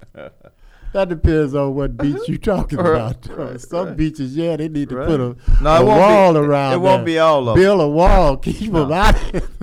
That 0.93 1.09
depends 1.11 1.55
on 1.55 1.75
what 1.75 1.97
beach 1.97 2.21
you're 2.29 2.39
talking 2.39 2.79
about. 2.79 3.17
Some 3.61 3.97
beaches, 3.97 4.35
yeah, 4.37 4.57
they 4.57 4.69
need 4.69 4.89
to 4.91 4.95
put 4.95 5.21
a, 5.21 5.37
No, 5.62 5.71
a 5.77 5.85
wall 5.85 6.33
be- 6.35 6.39
around. 6.39 6.73
it 6.75 6.77
won't 6.79 6.99
there. 7.01 7.05
be 7.05 7.19
all 7.19 7.49
of 7.49 7.57
'em. 7.57 7.62
Build 7.62 7.81
a 7.81 7.89
wall, 7.89 8.37
keep 8.37 8.73
them 8.73 8.93
out. 8.93 9.17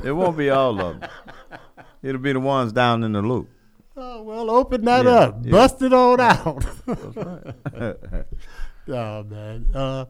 It 0.04 0.12
won't 0.12 0.38
be 0.38 0.49
all 0.49 0.80
of 0.80 0.99
them. 0.99 1.10
It'll 2.04 2.19
be 2.21 2.34
the 2.34 2.39
ones 2.41 2.73
down 2.73 3.04
in 3.04 3.13
the 3.13 3.21
loop. 3.21 3.49
Oh, 3.95 4.23
well, 4.23 4.49
open 4.49 4.86
that 4.86 5.06
Yeah, 5.06 5.12
up, 5.12 5.39
yeah. 5.43 5.51
bust 5.51 5.82
it 5.82 5.93
on 5.93 6.19
out. 6.19 6.65
oh 8.88 9.23
man, 9.23 9.67
uh, 9.73 10.06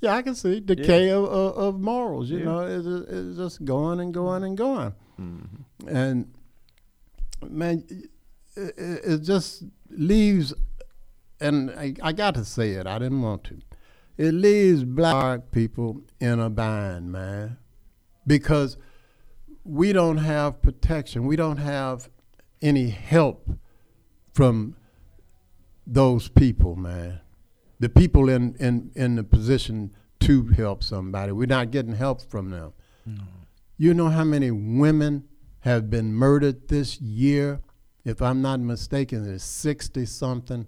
yeah, 0.00 0.14
I 0.16 0.22
can 0.22 0.34
see 0.34 0.60
decay 0.60 1.10
of, 1.10 1.24
of, 1.24 1.56
of 1.56 1.80
morals. 1.80 2.30
You 2.30 2.38
Yeah. 2.38 2.44
know, 2.44 2.60
it's, 2.60 2.86
it's 3.10 3.36
just 3.38 3.64
going 3.64 4.00
and 4.00 4.12
going 4.12 4.44
and 4.44 4.56
going, 4.56 4.94
Mm-hmm. 5.20 5.88
and 5.96 6.34
man, 7.48 7.84
it, 7.88 8.10
it 8.56 9.00
it 9.04 9.18
just 9.22 9.62
leaves. 9.90 10.52
And 11.40 11.70
I, 11.72 11.94
I 12.02 12.12
got 12.12 12.34
to 12.34 12.44
say 12.44 12.70
it. 12.72 12.86
I 12.86 12.98
didn't 12.98 13.20
want 13.22 13.44
to. 13.44 13.60
It 14.16 14.32
leaves 14.32 14.84
black 14.84 15.50
people 15.50 16.02
in 16.20 16.38
a 16.40 16.48
bind, 16.50 17.10
man, 17.12 17.58
because 18.26 18.76
we 19.64 19.92
don't 19.92 20.18
have 20.18 20.62
protection. 20.62 21.26
We 21.26 21.36
don't 21.36 21.56
have 21.58 22.08
any 22.64 22.88
help 22.88 23.48
from 24.32 24.74
those 25.86 26.28
people, 26.28 26.74
man. 26.74 27.20
The 27.78 27.88
people 27.88 28.30
in, 28.30 28.56
in, 28.58 28.90
in 28.94 29.16
the 29.16 29.22
position 29.22 29.94
to 30.20 30.46
help 30.46 30.82
somebody. 30.82 31.32
We're 31.32 31.46
not 31.46 31.70
getting 31.70 31.94
help 31.94 32.22
from 32.22 32.50
them. 32.50 32.72
You 33.76 33.92
know 33.92 34.08
how 34.08 34.24
many 34.24 34.50
women 34.50 35.24
have 35.60 35.90
been 35.90 36.14
murdered 36.14 36.68
this 36.68 37.00
year? 37.00 37.60
If 38.04 38.22
I'm 38.22 38.40
not 38.40 38.60
mistaken, 38.60 39.30
it's 39.30 39.44
60 39.44 40.06
something. 40.06 40.66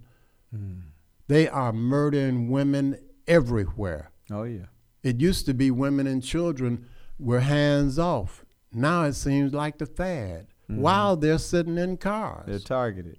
Hmm. 0.54 0.80
They 1.28 1.48
are 1.48 1.72
murdering 1.72 2.50
women 2.50 2.98
everywhere. 3.26 4.10
Oh 4.30 4.42
yeah. 4.42 4.66
It 5.02 5.20
used 5.20 5.46
to 5.46 5.54
be 5.54 5.70
women 5.70 6.06
and 6.06 6.22
children 6.22 6.86
were 7.18 7.40
hands 7.40 7.98
off. 7.98 8.44
now 8.72 9.04
it 9.04 9.14
seems 9.14 9.54
like 9.54 9.78
the 9.78 9.86
fad 9.86 10.48
Mm-hmm. 10.70 10.80
while 10.80 11.16
they're 11.16 11.38
sitting 11.38 11.78
in 11.78 11.96
cars. 11.96 12.44
They're 12.46 12.58
targeted. 12.58 13.18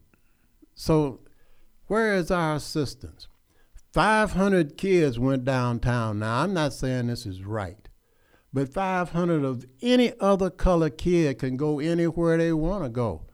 So, 0.76 1.22
where 1.88 2.14
is 2.16 2.30
our 2.30 2.56
assistance? 2.56 3.28
500 3.94 4.78
kids 4.78 5.18
went 5.18 5.46
downtown. 5.46 6.20
Now, 6.20 6.44
I'm 6.44 6.54
not 6.54 6.74
saying 6.74 7.08
this 7.08 7.26
is 7.26 7.44
right, 7.44 7.88
but 8.54 8.70
500 8.74 9.44
of 9.44 9.66
any 9.82 10.14
other 10.20 10.50
color 10.50 10.90
kid 10.90 11.40
can 11.40 11.58
go 11.58 11.80
anywhere 11.80 12.38
they 12.38 12.54
want 12.54 12.84
to 12.84 12.90
go. 12.90 13.26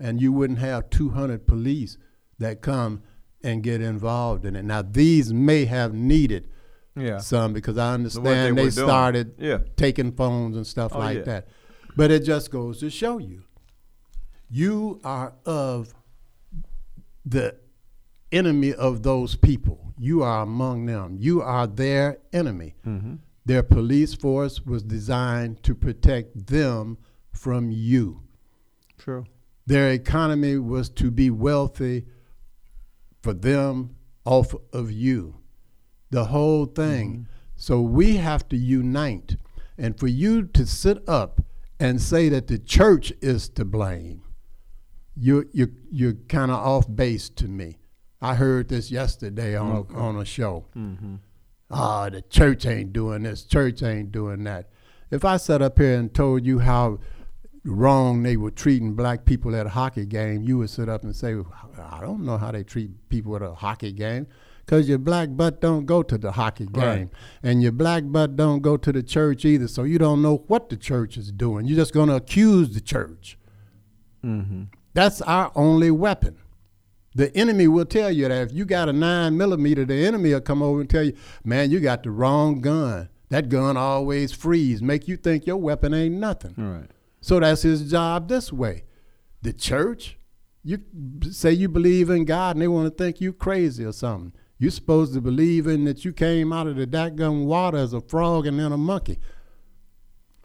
And 0.00 0.20
you 0.20 0.32
wouldn't 0.32 0.58
have 0.58 0.90
200 0.90 1.46
police 1.46 1.98
that 2.38 2.62
come 2.62 3.02
and 3.44 3.62
get 3.62 3.80
involved 3.80 4.44
in 4.44 4.56
it. 4.56 4.64
Now, 4.64 4.82
these 4.82 5.32
may 5.32 5.66
have 5.66 5.92
needed 5.92 6.48
Yeah. 6.96 7.18
some 7.18 7.52
because 7.52 7.76
I 7.78 7.88
they 7.88 7.94
understand 7.94 8.24
they, 8.58 8.62
were 8.64 8.70
doing. 8.70 8.86
started 8.86 9.34
Yeah. 9.38 9.58
taking 9.76 10.12
phones 10.12 10.56
and 10.56 10.66
stuff 10.66 10.92
Oh, 10.94 10.98
like 10.98 11.18
yeah. 11.18 11.24
that. 11.24 11.48
But 11.96 12.10
it 12.10 12.24
just 12.24 12.50
goes 12.50 12.80
to 12.80 12.90
show 12.90 13.18
you, 13.18 13.42
you 14.50 15.00
are 15.04 15.34
of 15.44 15.94
the 17.24 17.56
enemy 18.30 18.72
of 18.72 19.02
those 19.02 19.36
people. 19.36 19.92
You 19.98 20.22
are 20.22 20.42
among 20.42 20.86
them. 20.86 21.16
You 21.18 21.42
are 21.42 21.66
their 21.66 22.18
enemy. 22.32 22.74
Mm-hmm. 22.86 23.16
Their 23.44 23.62
police 23.62 24.14
force 24.14 24.60
was 24.60 24.82
designed 24.82 25.62
to 25.64 25.74
protect 25.74 26.46
them 26.46 26.98
from 27.32 27.70
you. 27.70 28.22
True. 28.98 29.26
Their 29.66 29.90
economy 29.90 30.58
was 30.58 30.88
to 30.90 31.10
be 31.10 31.30
wealthy 31.30 32.06
for 33.22 33.32
them 33.32 33.96
off 34.24 34.54
of 34.72 34.90
you. 34.90 35.36
The 36.10 36.26
whole 36.26 36.66
thing. 36.66 37.26
So 37.56 37.80
we 37.80 38.16
have 38.16 38.48
to 38.48 38.56
unite. 38.56 39.36
And 39.78 39.98
for 39.98 40.08
you 40.08 40.44
to 40.44 40.66
sit 40.66 41.08
up 41.08 41.40
and 41.82 42.00
say 42.00 42.28
that 42.28 42.46
the 42.46 42.58
church 42.58 43.12
is 43.20 43.48
to 43.50 43.64
blame, 43.64 44.22
you 45.16 45.48
you 45.52 45.72
you're 45.90 46.14
kind 46.28 46.50
of 46.50 46.58
off 46.58 46.86
base 46.94 47.28
to 47.30 47.48
me. 47.48 47.78
I 48.20 48.36
heard 48.36 48.68
this 48.68 48.90
yesterday 48.90 49.56
on 49.56 49.86
on 49.94 50.16
a 50.16 50.24
show. 50.24 50.66
Ah, 51.70 52.08
the 52.10 52.22
church 52.22 52.66
ain't 52.66 52.92
doing 52.92 53.22
this. 53.24 53.42
Church 53.44 53.82
ain't 53.82 54.12
doing 54.12 54.44
that. 54.44 54.70
If 55.10 55.24
I 55.24 55.38
sat 55.38 55.60
up 55.62 55.78
here 55.78 55.98
and 55.98 56.12
told 56.14 56.46
you 56.46 56.60
how 56.60 56.98
wrong 57.64 58.22
they 58.22 58.36
were 58.36 58.50
treating 58.50 58.94
black 58.94 59.24
people 59.24 59.54
at 59.56 59.66
a 59.66 59.70
hockey 59.70 60.06
game, 60.06 60.42
you 60.42 60.58
would 60.58 60.70
sit 60.70 60.88
up 60.88 61.02
and 61.02 61.14
say, 61.16 61.34
I 61.78 62.00
don't 62.00 62.24
know 62.24 62.36
how 62.38 62.50
they 62.52 62.62
treat 62.64 62.90
people 63.08 63.34
at 63.36 63.42
a 63.42 63.54
hockey 63.54 63.92
game. 63.92 64.26
Because 64.64 64.88
your 64.88 64.98
black 64.98 65.28
butt 65.32 65.60
don't 65.60 65.86
go 65.86 66.02
to 66.02 66.16
the 66.16 66.32
hockey 66.32 66.66
game. 66.66 66.82
Right. 66.82 67.08
And 67.42 67.62
your 67.62 67.72
black 67.72 68.04
butt 68.06 68.36
don't 68.36 68.60
go 68.60 68.76
to 68.76 68.92
the 68.92 69.02
church 69.02 69.44
either. 69.44 69.68
So 69.68 69.82
you 69.82 69.98
don't 69.98 70.22
know 70.22 70.44
what 70.46 70.68
the 70.68 70.76
church 70.76 71.16
is 71.16 71.32
doing. 71.32 71.66
You're 71.66 71.76
just 71.76 71.92
going 71.92 72.08
to 72.08 72.16
accuse 72.16 72.72
the 72.72 72.80
church. 72.80 73.38
Mm-hmm. 74.24 74.64
That's 74.94 75.20
our 75.22 75.50
only 75.54 75.90
weapon. 75.90 76.38
The 77.14 77.34
enemy 77.36 77.68
will 77.68 77.84
tell 77.84 78.10
you 78.10 78.28
that 78.28 78.48
if 78.48 78.52
you 78.52 78.64
got 78.64 78.88
a 78.88 78.92
nine 78.92 79.36
millimeter, 79.36 79.84
the 79.84 80.06
enemy 80.06 80.32
will 80.32 80.40
come 80.40 80.62
over 80.62 80.80
and 80.80 80.88
tell 80.88 81.02
you, 81.02 81.14
man, 81.44 81.70
you 81.70 81.80
got 81.80 82.02
the 82.04 82.10
wrong 82.10 82.60
gun. 82.60 83.08
That 83.28 83.48
gun 83.48 83.76
always 83.76 84.32
freeze, 84.32 84.82
make 84.82 85.08
you 85.08 85.16
think 85.16 85.46
your 85.46 85.56
weapon 85.56 85.94
ain't 85.94 86.14
nothing. 86.14 86.54
Right. 86.56 86.90
So 87.20 87.40
that's 87.40 87.62
his 87.62 87.90
job 87.90 88.28
this 88.28 88.52
way. 88.52 88.84
The 89.42 89.52
church, 89.52 90.18
you 90.62 90.78
say 91.30 91.52
you 91.52 91.68
believe 91.68 92.10
in 92.10 92.24
God 92.24 92.56
and 92.56 92.62
they 92.62 92.68
want 92.68 92.86
to 92.86 93.04
think 93.04 93.20
you 93.20 93.32
crazy 93.32 93.84
or 93.84 93.92
something. 93.92 94.32
You're 94.62 94.70
supposed 94.70 95.12
to 95.14 95.20
believe 95.20 95.66
in 95.66 95.86
that 95.86 96.04
you 96.04 96.12
came 96.12 96.52
out 96.52 96.68
of 96.68 96.76
the 96.76 96.86
dadgum 96.86 97.46
water 97.46 97.78
as 97.78 97.92
a 97.92 98.00
frog 98.00 98.46
and 98.46 98.60
then 98.60 98.70
a 98.70 98.76
monkey. 98.76 99.18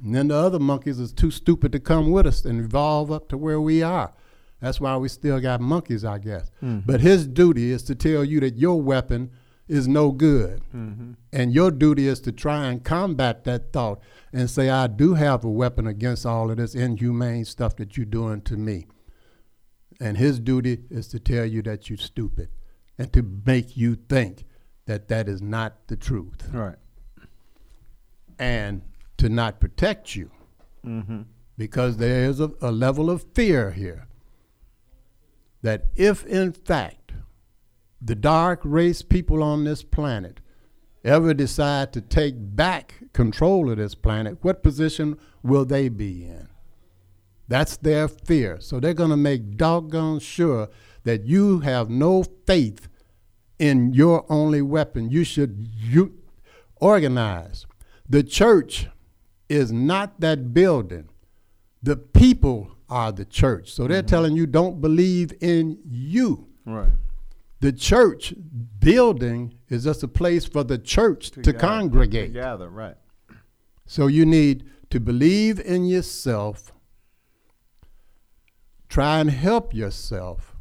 And 0.03 0.15
then 0.15 0.30
the 0.30 0.36
other 0.36 0.58
monkeys 0.58 0.99
is 0.99 1.13
too 1.13 1.30
stupid 1.30 1.71
to 1.73 1.80
come 1.80 2.10
with 2.10 2.25
us 2.25 2.43
and 2.43 2.60
evolve 2.60 3.12
up 3.12 3.30
to 3.30 3.38
where 3.38 3.62
we 3.62 3.84
are. 3.84 4.15
That's 4.60 4.82
why 4.82 4.97
we 4.97 5.08
still 5.08 5.39
got 5.39 5.62
monkeys, 5.62 6.03
I 6.03 6.17
guess. 6.17 6.49
Hmm. 6.62 6.80
But 6.80 7.01
his 7.01 7.27
duty 7.27 7.69
is 7.69 7.84
to 7.84 7.93
tell 7.93 8.23
you 8.23 8.39
that 8.39 8.58
your 8.58 8.82
weapon 8.82 9.30
is 9.67 9.88
no 9.88 10.12
good. 10.12 10.63
Mm-hmm. 10.75 11.12
And 11.32 11.53
your 11.53 11.69
duty 11.69 12.08
is 12.08 12.19
to 12.21 12.32
try 12.32 12.65
and 12.65 12.84
combat 12.84 13.43
that 13.43 13.71
thought 13.71 13.99
and 14.34 14.49
say, 14.49 14.71
I 14.71 14.88
do 14.88 15.13
have 15.13 15.43
a 15.43 15.51
weapon 15.51 15.86
against 15.86 16.25
all 16.25 16.49
of 16.49 16.58
this 16.58 16.73
inhumane 16.73 17.45
stuff 17.45 17.75
that 17.75 17.97
you're 17.97 18.06
doing 18.08 18.41
to 18.45 18.58
me. 18.58 18.88
And 20.01 20.17
his 20.17 20.39
duty 20.39 20.80
is 20.89 21.08
to 21.10 21.19
tell 21.19 21.45
you 21.45 21.62
that 21.62 21.88
you're 21.88 21.97
stupid 21.99 22.49
and 22.97 23.12
to 23.13 23.23
make 23.45 23.77
you 23.77 23.95
think 23.95 24.45
that 24.86 25.07
that 25.07 25.27
is 25.27 25.41
not 25.41 25.88
the 25.88 25.95
truth 25.95 26.49
right. 26.51 26.77
and 28.39 28.81
to 29.17 29.29
not 29.29 29.60
protect 29.60 30.15
you 30.15 30.31
mm-hmm. 30.86 31.21
because 31.57 31.97
there 31.97 32.25
is 32.25 32.39
a, 32.39 32.51
a 32.62 32.71
level 32.71 33.10
of 33.10 33.25
fear 33.33 33.71
here 33.71 34.07
that 35.62 35.88
if 35.95 36.25
in 36.25 36.53
fact 36.53 37.13
the 38.01 38.15
dark 38.15 38.62
race 38.63 39.01
people 39.01 39.41
on 39.41 39.63
this 39.63 39.83
planet 39.83 40.39
ever 41.03 41.33
decide 41.33 41.93
to 41.93 42.01
take 42.01 42.36
back 42.38 42.95
control 43.13 43.71
of 43.71 43.77
this 43.77 43.95
planet, 43.95 44.38
what 44.41 44.62
position 44.62 45.17
will 45.41 45.65
they 45.65 45.89
be 45.89 46.25
in? 46.25 46.47
That's 47.47 47.77
their 47.77 48.07
fear. 48.07 48.57
So 48.60 48.79
they're 48.79 48.93
going 48.93 49.12
to 49.12 49.17
make 49.17 49.55
doggone 49.55 50.19
sure 50.19 50.69
that 51.03 51.25
you 51.25 51.60
have 51.60 51.89
no 51.89 52.23
faith 52.45 52.87
in 53.60 53.93
your 53.93 54.26
only 54.30 54.62
weapon. 54.62 55.10
You 55.10 55.24
should 55.24 55.70
you 55.76 56.13
organize. 56.78 57.65
The 58.08 58.24
church 58.24 58.88
is 59.50 59.72
not 59.72 60.20
that 60.20 60.54
building. 60.54 61.10
The 61.82 61.98
people 61.98 62.72
are 62.89 63.12
the 63.12 63.26
church. 63.26 63.72
So 63.72 63.88
they're 63.88 64.02
mm-hmm. 64.02 64.08
telling 64.08 64.36
you 64.36 64.46
don't 64.46 64.82
believe 64.82 65.34
in 65.41 65.80
you. 65.86 66.48
Right. 66.65 66.91
The 67.60 67.72
church 67.72 68.34
building 68.80 69.56
is 69.70 69.86
just 69.86 70.04
a 70.04 70.08
place 70.08 70.46
for 70.46 70.63
the 70.63 70.78
church 70.78 71.32
to, 71.32 71.41
gather- 71.41 71.58
congregate. 71.58 72.34
To 72.34 72.39
gather. 72.39 72.70
Right. 72.70 72.96
So 73.86 74.08
you 74.08 74.26
need 74.26 74.70
to 74.89 75.00
believe 75.00 75.60
in 75.60 75.86
yourself, 75.86 76.72
try 78.89 79.20
and 79.20 79.30
help 79.30 79.74
yourself, 79.74 80.57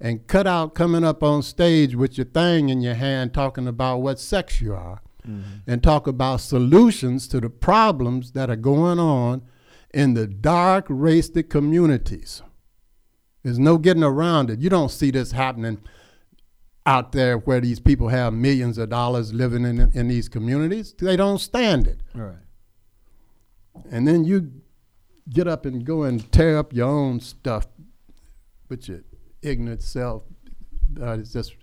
and 0.00 0.26
cut 0.26 0.46
out 0.46 0.74
coming 0.74 1.04
up 1.04 1.22
on 1.22 1.42
stage 1.42 1.94
with 1.94 2.16
your 2.16 2.24
thing 2.24 2.68
in 2.68 2.80
your 2.80 2.94
hand 2.94 3.34
talking 3.34 3.68
about 3.68 3.98
what 3.98 4.18
sex 4.18 4.60
you 4.60 4.74
are, 4.74 5.02
mm-hmm. 5.26 5.42
and 5.66 5.82
talk 5.82 6.06
about 6.06 6.40
solutions 6.40 7.28
to 7.28 7.40
the 7.40 7.50
problems 7.50 8.32
that 8.32 8.48
are 8.48 8.56
going 8.56 8.98
on 8.98 9.42
in 9.92 10.14
the 10.14 10.26
dark 10.26 10.88
racist 10.88 11.50
communities. 11.50 12.42
There's 13.42 13.58
no 13.58 13.78
getting 13.78 14.02
around 14.02 14.50
it. 14.50 14.60
You 14.60 14.70
don't 14.70 14.90
see 14.90 15.10
this 15.10 15.32
happening 15.32 15.80
out 16.86 17.12
there 17.12 17.38
where 17.38 17.60
these 17.60 17.80
people 17.80 18.08
have 18.08 18.32
millions 18.32 18.78
of 18.78 18.88
dollars 18.88 19.32
living 19.32 19.64
in, 19.64 19.90
in 19.94 20.08
these 20.08 20.28
communities. 20.28 20.94
They 20.98 21.16
don't 21.16 21.38
stand 21.38 21.86
it. 21.86 22.00
Right. 22.14 22.36
And 23.90 24.06
then 24.06 24.24
you 24.24 24.52
get 25.28 25.46
up 25.46 25.64
and 25.64 25.84
go 25.84 26.02
and 26.02 26.30
tear 26.32 26.58
up 26.58 26.72
your 26.72 26.88
own 26.88 27.20
stuff 27.20 27.66
with 28.68 28.88
your 28.88 29.00
ignorant 29.42 29.82
self. 29.82 30.22
Uh, 31.00 31.18
it's 31.18 31.32
just, 31.32 31.54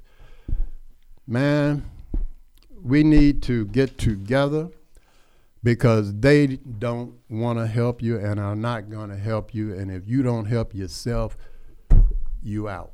man, 1.26 1.90
we 2.84 3.04
need 3.04 3.44
to 3.44 3.66
get 3.66 3.98
together 3.98 4.70
because 5.64 6.14
they 6.20 6.48
don't 6.58 7.14
want 7.30 7.60
to 7.60 7.68
help 7.68 8.02
you 8.02 8.18
and 8.18 8.40
are 8.40 8.56
not 8.56 8.90
going 8.90 9.10
to 9.10 9.18
help 9.18 9.54
you. 9.54 9.74
And 9.74 9.92
if 9.92 10.08
you 10.08 10.24
don't 10.24 10.46
help 10.46 10.74
yourself, 10.74 11.36
you 12.42 12.70
out. 12.70 12.94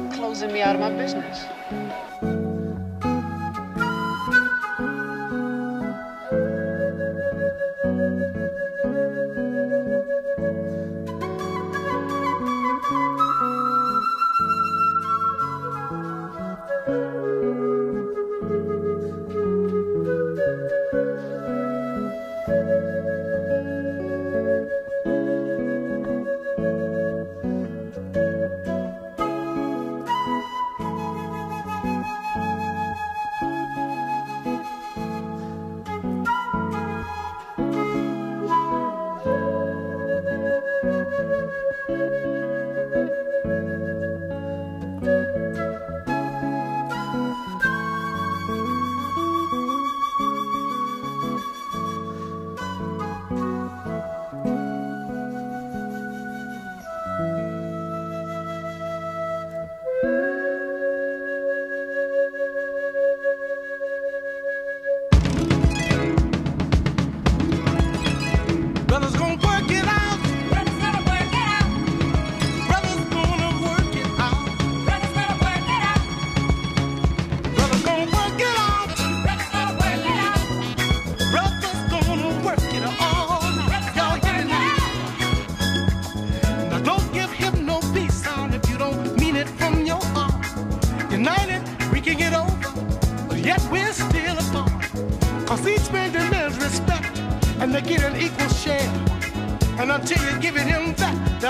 closing 0.41 0.55
me 0.55 0.61
out 0.63 0.73
of 0.73 0.81
my 0.81 0.89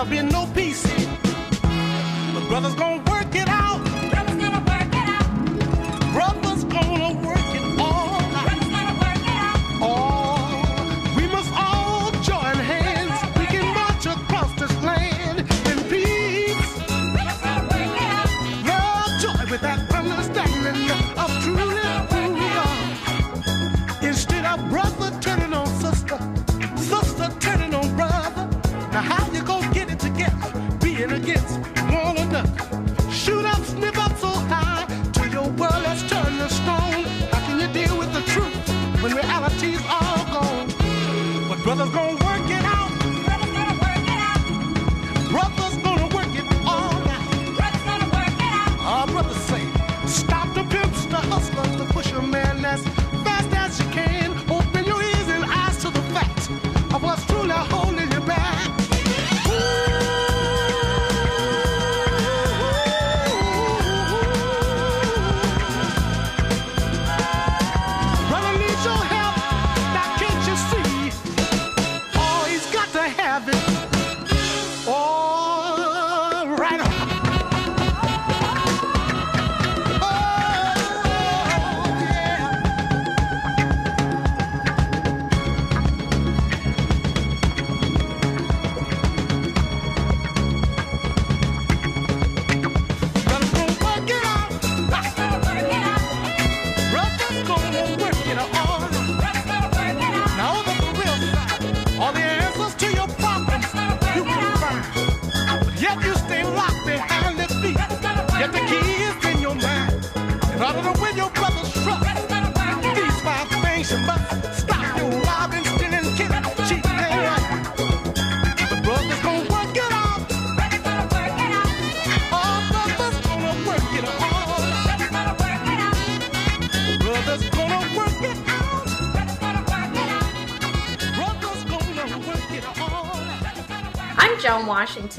there'll 0.04 0.24
be 0.24 0.32
no 0.32 0.46
peace. 0.54 0.84
But 2.34 2.48
brothers 2.48 2.74
gonna 2.76 2.90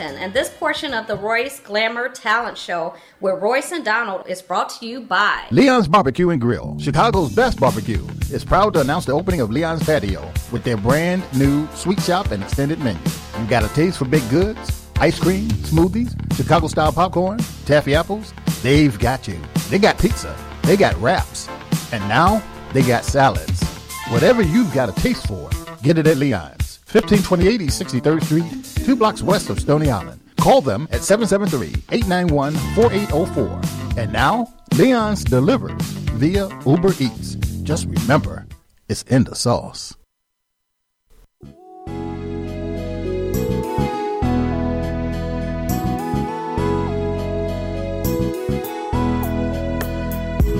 Washington, 0.03 0.23
and 0.23 0.33
this 0.33 0.51
portion 0.51 0.95
of 0.95 1.07
the 1.07 1.17
Royce 1.17 1.61
Glamour 1.61 2.09
Talent 2.09 2.59
Show 2.59 2.95
with 3.21 3.41
Royce 3.41 3.73
and 3.73 3.85
Donald 3.85 4.27
is 4.29 4.43
brought 4.43 4.69
to 4.81 4.87
you 4.87 5.01
by 5.01 5.47
Leon's 5.51 5.89
Barbecue 5.89 6.31
and 6.31 6.41
Grill, 6.41 6.77
Chicago's 6.79 7.35
best 7.35 7.61
barbecue, 7.61 8.07
is 8.31 8.45
proud 8.45 8.75
to 8.75 8.81
announce 8.81 9.05
the 9.05 9.13
opening 9.13 9.41
of 9.41 9.51
Leon's 9.51 9.83
Patio 9.85 10.31
with 10.51 10.65
their 10.65 10.77
brand 10.77 11.23
new 11.37 11.69
sweet 11.75 12.01
shop 12.01 12.31
and 12.31 12.43
extended 12.43 12.79
menu. 12.81 13.01
You 13.39 13.47
got 13.47 13.65
a 13.65 13.69
taste 13.75 13.99
for 13.99 14.05
baked 14.05 14.31
goods, 14.31 14.89
ice 14.99 15.19
cream, 15.19 15.49
smoothies, 15.71 16.13
Chicago 16.37 16.67
style 16.67 16.93
popcorn, 16.93 17.39
taffy 17.67 17.95
apples? 17.95 18.33
They've 18.63 18.99
got 18.99 19.29
you. 19.29 19.39
They 19.71 19.79
got 19.79 19.99
pizza, 19.99 20.37
they 20.63 20.77
got 20.77 21.01
wraps, 21.01 21.49
and 21.93 22.07
now 22.09 22.43
they 22.73 22.83
got 22.83 23.05
salads. 23.05 23.63
Whatever 24.09 24.43
you've 24.43 24.75
got 24.75 24.89
a 24.89 25.01
taste 25.01 25.27
for, 25.27 25.49
get 25.83 25.99
it 25.99 26.07
at 26.07 26.17
Leon's. 26.17 26.81
1528 26.93 27.63
East 27.63 27.83
63rd 27.83 28.23
Street, 28.23 28.62
two 28.83 28.97
blocks 28.97 29.23
west 29.23 29.49
of 29.51 29.61
Stony 29.61 29.91
Island. 29.91 30.21
Call 30.37 30.61
them 30.61 30.89
at 30.91 31.01
773-891-4804. 31.03 33.99
And 33.99 34.13
now, 34.13 34.53
Leon's 34.75 35.23
delivers 35.25 35.81
via 36.13 36.49
Uber 36.67 36.93
Eats. 36.99 37.37
Just 37.63 37.87
remember, 37.87 38.47
it's 38.89 39.03
in 39.03 39.23
the 39.25 39.35
sauce. 39.37 39.95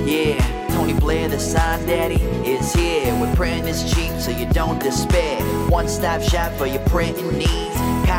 Yeah, 0.05 0.67
Tony 0.69 0.93
Blair, 0.93 1.27
the 1.27 1.39
sign 1.39 1.85
daddy, 1.85 2.21
is 2.47 2.73
here. 2.73 3.13
With 3.19 3.35
printing 3.35 3.67
is 3.67 3.83
cheap, 3.93 4.11
so 4.19 4.31
you 4.31 4.45
don't 4.47 4.79
despair. 4.79 5.41
One 5.69 5.87
stop 5.87 6.21
shop 6.21 6.51
for 6.53 6.65
your 6.67 6.81
printing 6.87 7.37
needs. 7.37 7.62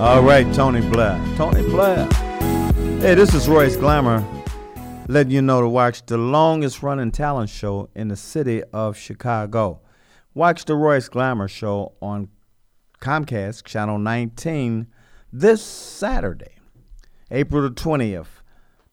All 0.00 0.22
right, 0.22 0.50
Tony 0.54 0.80
Blair. 0.80 1.22
Tony 1.36 1.62
Blair. 1.62 2.08
Hey, 3.02 3.14
this 3.14 3.34
is 3.34 3.50
Royce 3.50 3.76
Glamour 3.76 4.26
letting 5.08 5.30
you 5.30 5.42
know 5.42 5.60
to 5.60 5.68
watch 5.68 6.06
the 6.06 6.16
longest 6.16 6.82
running 6.82 7.10
talent 7.10 7.50
show 7.50 7.90
in 7.94 8.08
the 8.08 8.16
city 8.16 8.62
of 8.72 8.96
Chicago. 8.96 9.82
Watch 10.32 10.64
the 10.64 10.74
Royce 10.74 11.10
Glamour 11.10 11.48
show 11.48 11.92
on 12.00 12.30
Comcast 13.02 13.64
Channel 13.64 13.98
19 13.98 14.86
this 15.34 15.62
Saturday, 15.62 16.54
April 17.30 17.60
the 17.60 17.70
20th. 17.70 18.40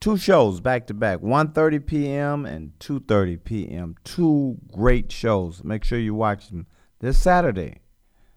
Two 0.01 0.17
shows 0.17 0.59
back 0.59 0.87
to 0.87 0.93
back, 0.93 1.19
1:30 1.19 1.85
p.m. 1.85 2.45
and 2.45 2.77
2:30 2.79 3.41
p.m. 3.45 3.95
Two 4.03 4.57
great 4.73 5.09
shows. 5.13 5.63
Make 5.63 5.85
sure 5.85 5.99
you 5.99 6.15
watch 6.15 6.49
them 6.49 6.67
this 6.99 7.17
Saturday, 7.17 7.79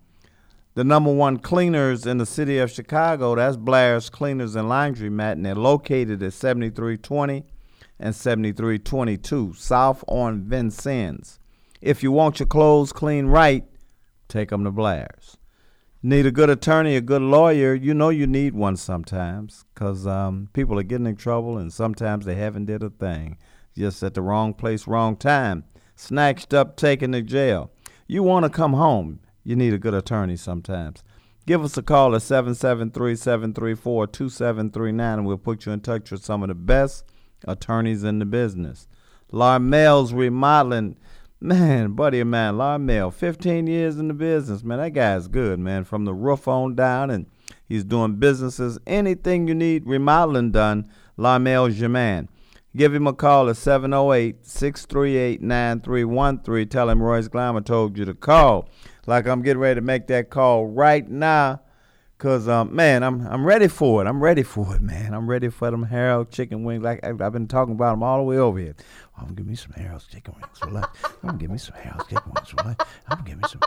The 0.76 0.84
number 0.84 1.12
one 1.12 1.40
cleaners 1.40 2.06
in 2.06 2.20
the 2.20 2.26
city 2.26 2.60
of 2.60 2.72
Chicago, 2.72 3.36
that's 3.36 3.58
Blair's 3.58 4.10
Cleaners 4.10 4.56
and 4.56 4.70
Laundry, 4.70 5.10
Laundromat, 5.10 5.32
and 5.34 5.46
they're 5.46 5.56
located 5.56 6.22
at 6.22 6.34
7320 6.34 7.44
and 8.00 8.16
7322 8.16 9.54
South 9.54 10.04
on 10.08 10.44
Vincennes. 10.44 11.40
If 11.82 12.04
you 12.04 12.12
want 12.12 12.40
your 12.40 12.48
clothes 12.48 12.92
clean 12.92 13.28
right, 13.28 13.64
take 14.28 14.50
them 14.50 14.66
to 14.66 14.72
Blair's. 14.72 15.38
Need 16.04 16.26
a 16.26 16.32
good 16.32 16.50
attorney, 16.50 16.98
a 16.98 17.02
good 17.02 17.22
lawyer. 17.22 17.74
You 17.74 17.94
know 17.94 18.10
you 18.10 18.28
need 18.28 18.54
one 18.54 18.76
sometimes 18.76 19.66
because 19.74 20.06
um, 20.06 20.50
people 20.52 20.78
are 20.78 20.84
getting 20.84 21.08
in 21.08 21.16
trouble 21.16 21.58
and 21.58 21.72
sometimes 21.72 22.26
they 22.26 22.36
haven't 22.36 22.66
did 22.66 22.84
a 22.84 22.90
thing. 22.90 23.38
Just 23.78 24.04
at 24.04 24.14
the 24.14 24.22
wrong 24.22 24.54
place, 24.54 24.88
wrong 24.88 25.16
time. 25.16 25.64
Snatched 25.96 26.54
up, 26.54 26.76
taken 26.76 27.14
to 27.14 27.22
jail. 27.22 27.72
You 28.08 28.24
want 28.24 28.44
to 28.44 28.50
come 28.50 28.74
home. 28.74 29.20
You 29.44 29.56
need 29.56 29.74
a 29.74 29.78
good 29.78 29.94
attorney 29.94 30.36
sometimes. 30.36 31.04
Give 31.46 31.64
us 31.64 31.78
a 31.78 31.82
call 31.82 32.14
at 32.14 32.22
773 32.22 33.16
734 33.16 34.08
2739 34.08 35.18
and 35.18 35.26
we'll 35.26 35.38
put 35.38 35.66
you 35.66 35.72
in 35.72 35.80
touch 35.80 36.12
with 36.12 36.24
some 36.24 36.44
of 36.44 36.50
the 36.50 36.56
best 36.56 37.06
attorneys 37.48 38.04
in 38.04 38.20
the 38.20 38.26
business. 38.26 38.88
Larmel's 39.32 40.14
Remodeling. 40.14 40.98
Man, 41.42 41.94
buddy 41.94 42.20
of 42.20 42.28
mine, 42.28 42.56
Larmel, 42.56 43.14
15 43.14 43.66
years 43.66 43.98
in 43.98 44.10
the 44.10 44.14
business, 44.14 44.62
man. 44.62 44.80
That 44.80 44.90
guy's 44.90 45.30
good, 45.30 45.58
man. 45.58 45.86
From 45.86 46.04
the 46.04 46.14
roof 46.14 46.50
on 46.50 46.76
down, 46.76 47.10
and 47.10 47.28
he's 47.66 47.86
doing 47.86 48.16
businesses. 48.16 48.78
Anything 48.86 49.48
you 49.48 49.56
need 49.56 49.88
remodeling 49.88 50.52
done, 50.52 50.92
Larmel's 51.18 51.80
your 51.80 51.88
man. 51.88 52.28
Give 52.76 52.94
him 52.94 53.08
a 53.08 53.14
call 53.14 53.48
at 53.48 53.56
708 53.56 54.46
638 54.46 55.42
9313. 55.42 56.68
Tell 56.68 56.90
him 56.90 57.02
Royce 57.02 57.30
Glamour 57.30 57.62
told 57.62 57.98
you 57.98 58.04
to 58.04 58.14
call. 58.14 58.68
Like 59.08 59.26
I'm 59.26 59.42
getting 59.42 59.62
ready 59.62 59.76
to 59.76 59.82
make 59.82 60.08
that 60.08 60.30
call 60.30 60.68
right 60.68 61.08
now. 61.10 61.62
Cause 62.20 62.50
um 62.50 62.76
man, 62.76 63.02
I'm 63.02 63.26
I'm 63.26 63.46
ready 63.46 63.70
for 63.70 64.04
it. 64.04 64.08
I'm 64.08 64.22
ready 64.22 64.44
for 64.44 64.76
it, 64.76 64.82
man. 64.82 65.14
I'm 65.14 65.30
ready 65.30 65.48
for 65.48 65.72
them 65.72 65.84
Harold 65.84 66.32
chicken 66.32 66.66
wings. 66.66 66.84
Like 66.84 67.00
I've 67.02 67.32
been 67.32 67.48
talking 67.48 67.76
about 67.76 67.92
them 67.92 68.04
all 68.04 68.18
the 68.18 68.24
way 68.24 68.38
over 68.38 68.60
here. 68.60 68.76
I'm 69.20 69.26
gonna 69.26 69.36
give 69.36 69.48
me 69.48 69.56
some 69.56 69.74
Harold's 69.74 70.08
chicken 70.08 70.34
wings 70.36 70.58
for 70.58 70.72
lunch. 70.72 70.88
I'm 71.04 71.12
gonna 71.22 71.38
give 71.38 71.52
me 71.52 71.58
some 71.58 71.76
Harold's 71.76 72.08
chicken 72.08 72.32
wings 72.34 72.50
for 72.50 72.64
lunch. 72.64 72.80
I'm 73.10 73.18
gonna 73.18 73.30
give 73.30 73.38
me 73.38 73.44
some. 73.50 73.62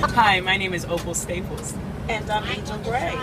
Hi, 0.00 0.40
my 0.40 0.58
name 0.58 0.74
is 0.74 0.84
Opal 0.84 1.14
Staples. 1.14 1.74
And 2.08 2.30
I'm 2.30 2.44
Angel 2.44 2.76
Gray. 2.78 3.18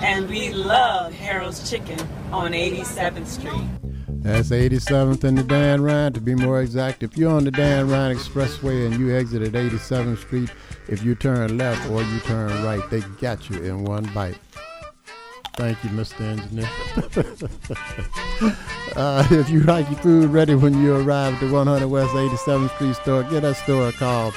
And 0.00 0.28
we 0.28 0.52
love 0.52 1.12
Harold's 1.12 1.70
Chicken 1.70 2.00
on 2.32 2.52
87th 2.52 3.26
Street. 3.26 3.62
That's 4.08 4.50
87th 4.50 5.22
and 5.22 5.38
the 5.38 5.44
Dan 5.44 5.80
Ryan, 5.80 6.12
to 6.14 6.20
be 6.20 6.34
more 6.34 6.60
exact. 6.60 7.04
If 7.04 7.16
you're 7.16 7.30
on 7.30 7.44
the 7.44 7.52
Dan 7.52 7.88
Ryan 7.88 8.16
Expressway 8.16 8.86
and 8.86 8.98
you 8.98 9.16
exit 9.16 9.42
at 9.42 9.52
87th 9.52 10.18
Street, 10.18 10.50
if 10.88 11.04
you 11.04 11.14
turn 11.14 11.56
left 11.56 11.88
or 11.88 12.02
you 12.02 12.20
turn 12.20 12.64
right, 12.64 12.82
they 12.90 13.00
got 13.20 13.48
you 13.48 13.62
in 13.62 13.84
one 13.84 14.04
bite. 14.12 14.38
Thank 15.60 15.84
you, 15.84 15.90
Mr. 15.90 16.22
Engineer. 16.22 16.70
uh, 18.96 19.28
if 19.30 19.50
you 19.50 19.60
like 19.64 19.86
your 19.90 19.98
food 19.98 20.30
ready 20.30 20.54
when 20.54 20.82
you 20.82 20.96
arrive 20.96 21.34
at 21.34 21.40
the 21.40 21.52
100 21.52 21.86
West 21.86 22.14
87th 22.14 22.74
Street 22.76 22.96
store, 22.96 23.24
get 23.24 23.42
that 23.42 23.56
store 23.56 23.88
a 23.88 23.92
call 23.92 24.28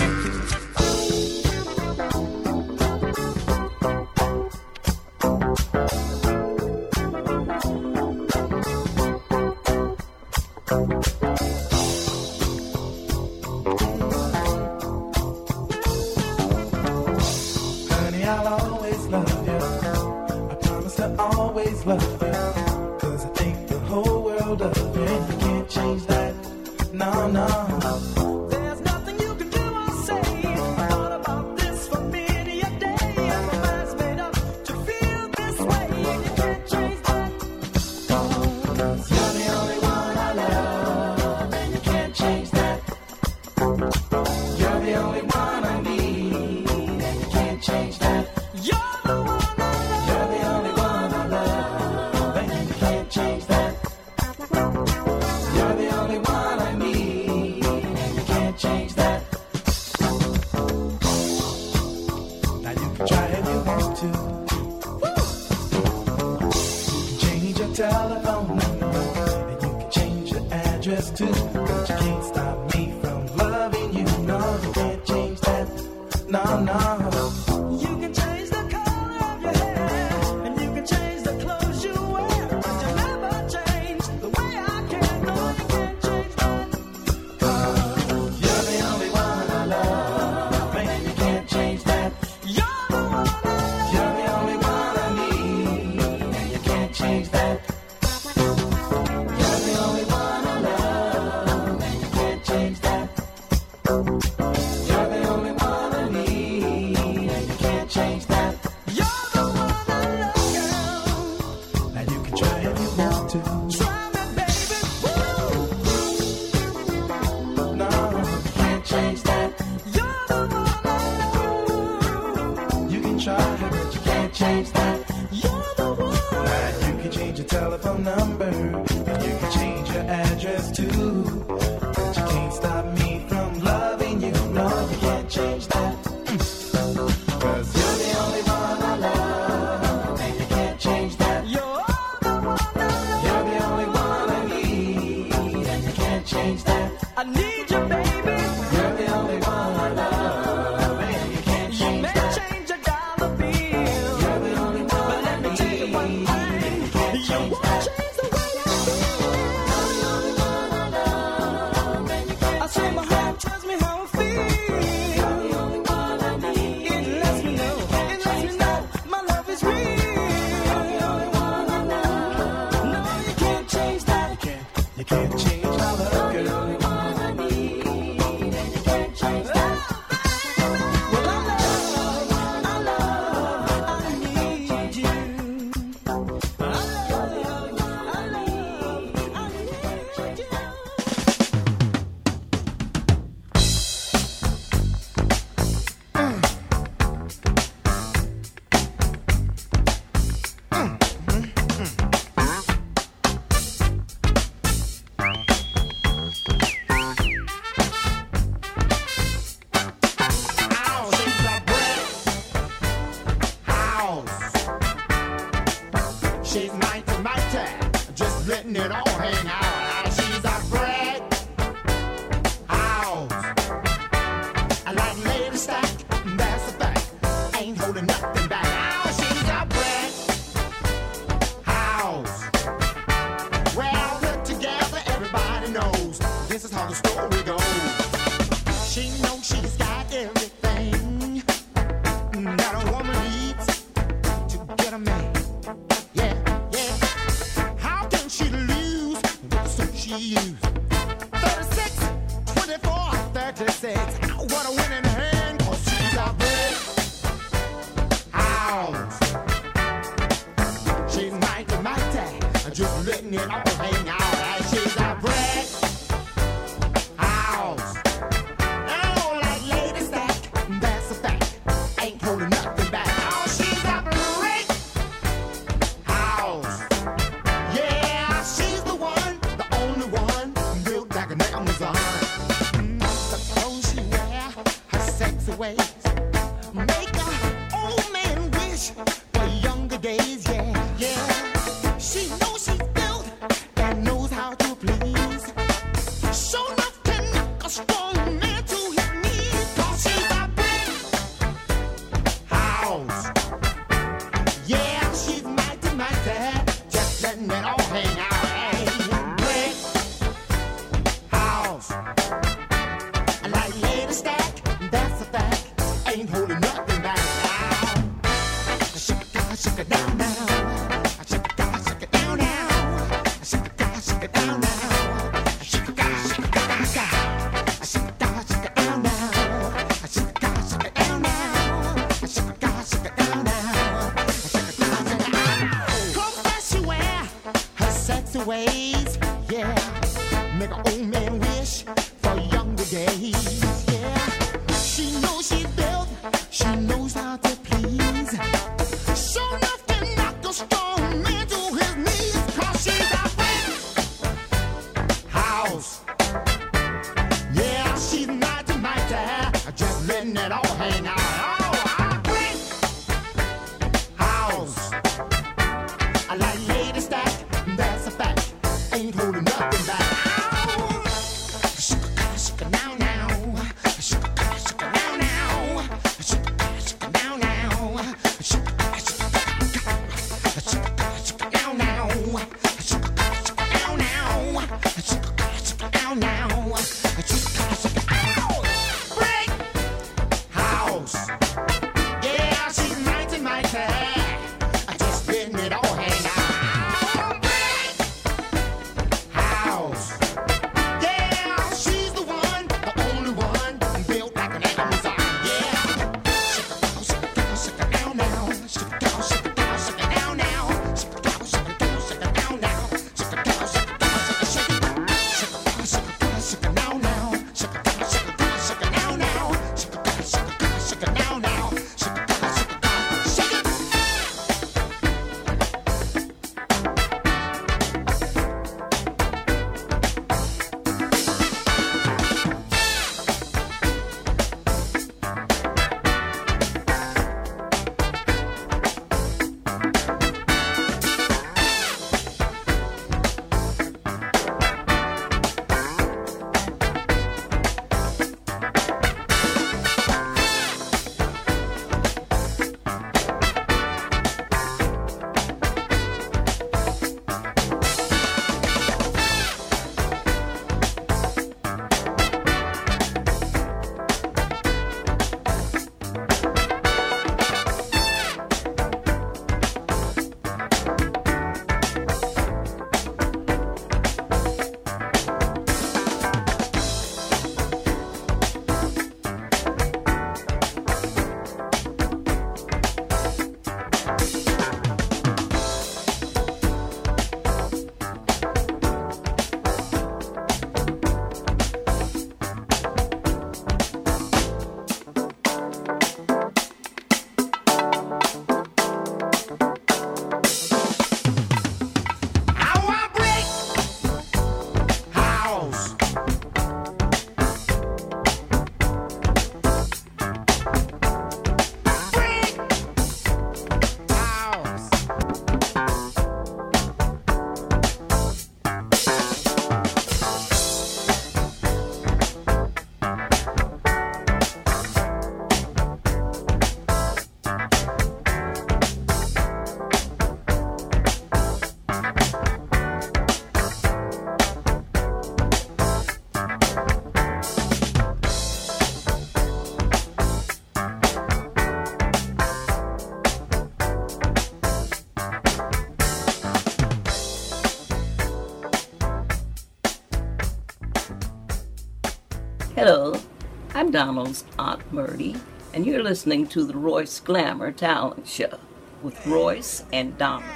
I'm 553.91 554.07
Donald's 554.07 554.45
Aunt 554.57 554.93
Murdy, 554.93 555.35
and 555.73 555.85
you're 555.85 556.01
listening 556.01 556.47
to 556.47 556.63
the 556.63 556.77
Royce 556.77 557.19
Glamour 557.19 557.73
Talent 557.73 558.25
Show 558.25 558.57
with 559.03 559.27
Royce 559.27 559.83
and 559.91 560.17
Donald. 560.17 560.49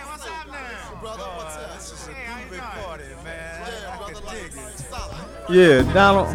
Yeah, 5.49 5.81
Donald. 5.93 6.29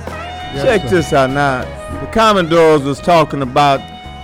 Yes, 0.52 0.62
check 0.62 0.82
sir. 0.82 0.88
this 0.90 1.12
out 1.14 1.30
now. 1.30 1.62
The 2.04 2.12
Commodores 2.12 2.82
was 2.82 3.00
talking 3.00 3.40
about 3.40 3.80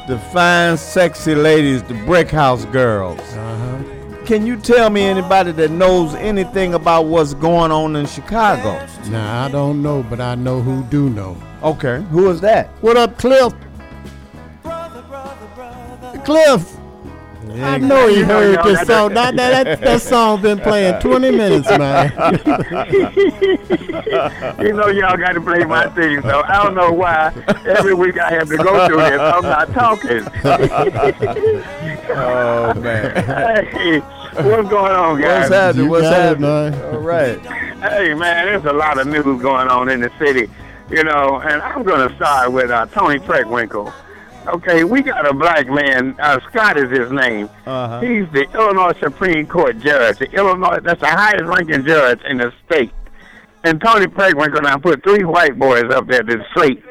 the 0.06 0.18
fine, 0.34 0.76
sexy 0.76 1.34
ladies, 1.34 1.82
the 1.82 1.94
brick 2.04 2.28
house 2.28 2.66
girls. 2.66 3.20
Uh-huh. 3.20 4.24
Can 4.26 4.46
you 4.46 4.58
tell 4.58 4.90
me 4.90 5.00
anybody 5.04 5.52
that 5.52 5.70
knows 5.70 6.14
anything 6.16 6.74
about 6.74 7.06
what's 7.06 7.32
going 7.32 7.70
on 7.70 7.96
in 7.96 8.04
Chicago? 8.04 8.86
Now 9.08 9.46
I 9.46 9.50
don't 9.50 9.82
know, 9.82 10.02
but 10.02 10.20
I 10.20 10.34
know 10.34 10.60
who 10.60 10.82
do 10.90 11.08
know. 11.08 11.38
Okay, 11.62 12.02
who 12.10 12.30
is 12.30 12.40
that? 12.42 12.68
What 12.82 12.96
up, 12.96 13.18
Cliff? 13.18 13.52
Cliff. 16.24 16.72
I 17.58 17.78
know 17.78 18.08
he 18.08 18.18
You 18.18 18.24
heard 18.26 18.54
y'all 18.56 18.64
this 18.64 18.86
song. 18.86 19.14
that- 19.14 19.34
That, 19.36 19.64
that, 19.64 19.80
that 19.80 20.02
song 20.12 20.42
been 20.42 20.58
playing 20.58 21.00
20 21.00 21.30
minutes, 21.30 21.68
man. 21.70 22.12
you 24.60 24.72
know 24.74 24.88
y'all 24.88 25.16
got 25.16 25.32
to 25.32 25.40
play 25.40 25.64
my 25.64 25.88
theme, 25.90 26.20
so 26.22 26.42
I 26.44 26.62
don't 26.62 26.74
know 26.74 26.92
why 26.92 27.32
every 27.66 27.94
week 27.94 28.18
I 28.18 28.30
have 28.32 28.48
to 28.48 28.56
go 28.58 28.86
through 28.86 28.98
this. 28.98 29.20
I'm 29.20 29.42
not 29.42 29.72
talking. 29.72 30.22
oh 32.10 32.74
man. 32.80 33.66
hey, 33.70 33.98
What's 34.00 34.68
going 34.68 34.92
on, 34.92 35.18
guys? 35.20 35.48
What's 35.48 35.54
happening? 35.54 35.84
You 35.84 35.90
What's 35.90 36.02
got 36.02 36.12
it, 36.12 36.40
happening? 36.40 36.82
All 36.94 37.00
right. 37.00 37.40
Hey, 37.80 38.12
man, 38.12 38.46
there's 38.46 38.64
a 38.66 38.72
lot 38.72 38.98
of 38.98 39.06
news 39.06 39.40
going 39.40 39.68
on 39.68 39.88
in 39.88 40.00
the 40.00 40.10
city, 40.18 40.50
you 40.90 41.04
know, 41.04 41.40
and 41.40 41.62
I'm 41.62 41.82
going 41.82 42.08
to 42.08 42.14
start 42.16 42.52
with 42.52 42.70
uh, 42.70 42.86
Toni 42.86 43.18
Preckwinkle. 43.18 43.92
Okay, 44.46 44.84
we 44.84 45.02
got 45.02 45.28
a 45.28 45.34
black 45.34 45.66
man, 45.68 46.14
uh, 46.20 46.38
Scott 46.48 46.76
is 46.76 46.88
his 46.90 47.10
name. 47.10 47.50
Uh-huh. 47.66 48.00
He's 48.00 48.30
the 48.32 48.46
Illinois 48.54 48.94
Supreme 49.00 49.46
Court 49.46 49.78
judge. 49.80 50.18
The 50.18 50.30
Illinois, 50.30 50.78
that's 50.80 51.00
the 51.00 51.08
highest 51.08 51.44
ranking 51.44 51.84
judge 51.84 52.20
in 52.28 52.38
the 52.38 52.52
state. 52.64 52.92
And 53.64 53.80
Toni 53.80 54.06
Preckwinkle 54.06 54.62
now 54.62 54.78
put 54.78 55.02
three 55.02 55.24
white 55.24 55.58
boys 55.58 55.86
up 55.90 56.06
there 56.06 56.22
to 56.22 56.46
slate 56.54 56.82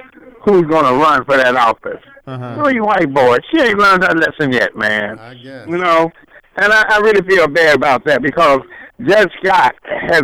who's 0.41 0.68
going 0.68 0.86
to 0.86 0.93
run 1.00 1.24
for 1.24 1.38
that 1.38 1.56
office. 1.56 2.04
Uh-huh. 2.28 2.56
Three 2.64 2.82
white 2.82 3.14
boys. 3.14 3.39
She 3.52 3.62
ain't 3.62 3.80
learned 3.80 4.04
her 4.04 4.14
lesson 4.14 4.52
yet, 4.52 4.76
man. 4.76 5.18
I 5.18 5.36
guess. 5.36 5.68
You 5.68 5.78
know, 5.78 6.12
and 6.58 6.74
I, 6.74 6.86
I 6.89 6.98
really 7.00 7.22
feel 7.28 7.48
bad 7.48 7.78
about 7.78 8.04
that 8.06 8.22
because 8.22 8.62
Judge 9.02 9.32
Scott 9.41 9.76
has 9.86 10.24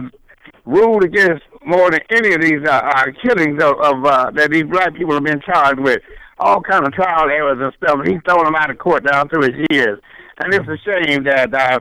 ruled 0.65 1.03
against 1.03 1.43
more 1.66 1.91
than 1.91 2.01
any 2.09 2.34
of 2.34 2.41
these 2.41 2.66
uh, 2.66 2.82
uh, 2.84 3.05
killings 3.24 3.62
of, 3.62 3.80
of 3.80 4.05
uh, 4.05 4.32
that 4.32 4.51
these 4.51 4.64
black 4.64 4.93
people 4.95 5.14
have 5.14 5.24
been 5.24 5.41
charged 5.41 5.80
with, 5.80 6.01
all 6.39 6.62
kind 6.62 6.86
of 6.86 6.93
trial 6.93 7.30
errors 7.30 7.57
and 7.62 7.74
stuff. 7.78 7.99
And 7.99 8.07
he's 8.07 8.22
thrown 8.26 8.45
them 8.45 8.55
out 8.55 8.72
of 8.72 8.78
court 8.80 9.05
down 9.05 9.30
through 9.30 9.51
his 9.51 9.66
years, 9.70 9.99
and 10.39 10.53
it's 10.53 10.68
a 10.68 10.78
shame 10.78 11.24
that 11.26 11.53
uh, 11.53 11.80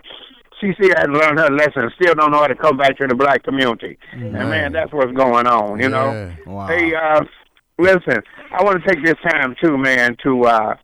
she 0.60 0.72
still 0.74 0.94
hasn't 0.94 1.14
learned 1.14 1.38
her 1.38 1.50
lesson, 1.50 1.90
still 2.00 2.14
don't 2.14 2.30
know 2.30 2.38
how 2.38 2.46
to 2.46 2.54
come 2.54 2.76
back 2.76 2.98
to 2.98 3.06
the 3.06 3.14
black 3.14 3.42
community. 3.42 3.98
And 4.12 4.32
man, 4.32 4.72
that's 4.72 4.92
what's 4.92 5.12
going 5.12 5.46
on. 5.46 5.80
You 5.80 5.88
know. 5.88 6.12
Yeah. 6.12 6.34
Wow. 6.46 6.66
Hey, 6.66 6.94
uh, 6.94 7.24
listen, 7.78 8.22
I 8.52 8.62
want 8.62 8.82
to 8.82 8.88
take 8.88 9.04
this 9.04 9.16
time 9.26 9.56
too, 9.62 9.78
man, 9.78 10.16
to 10.22 10.44
uh, 10.44 10.74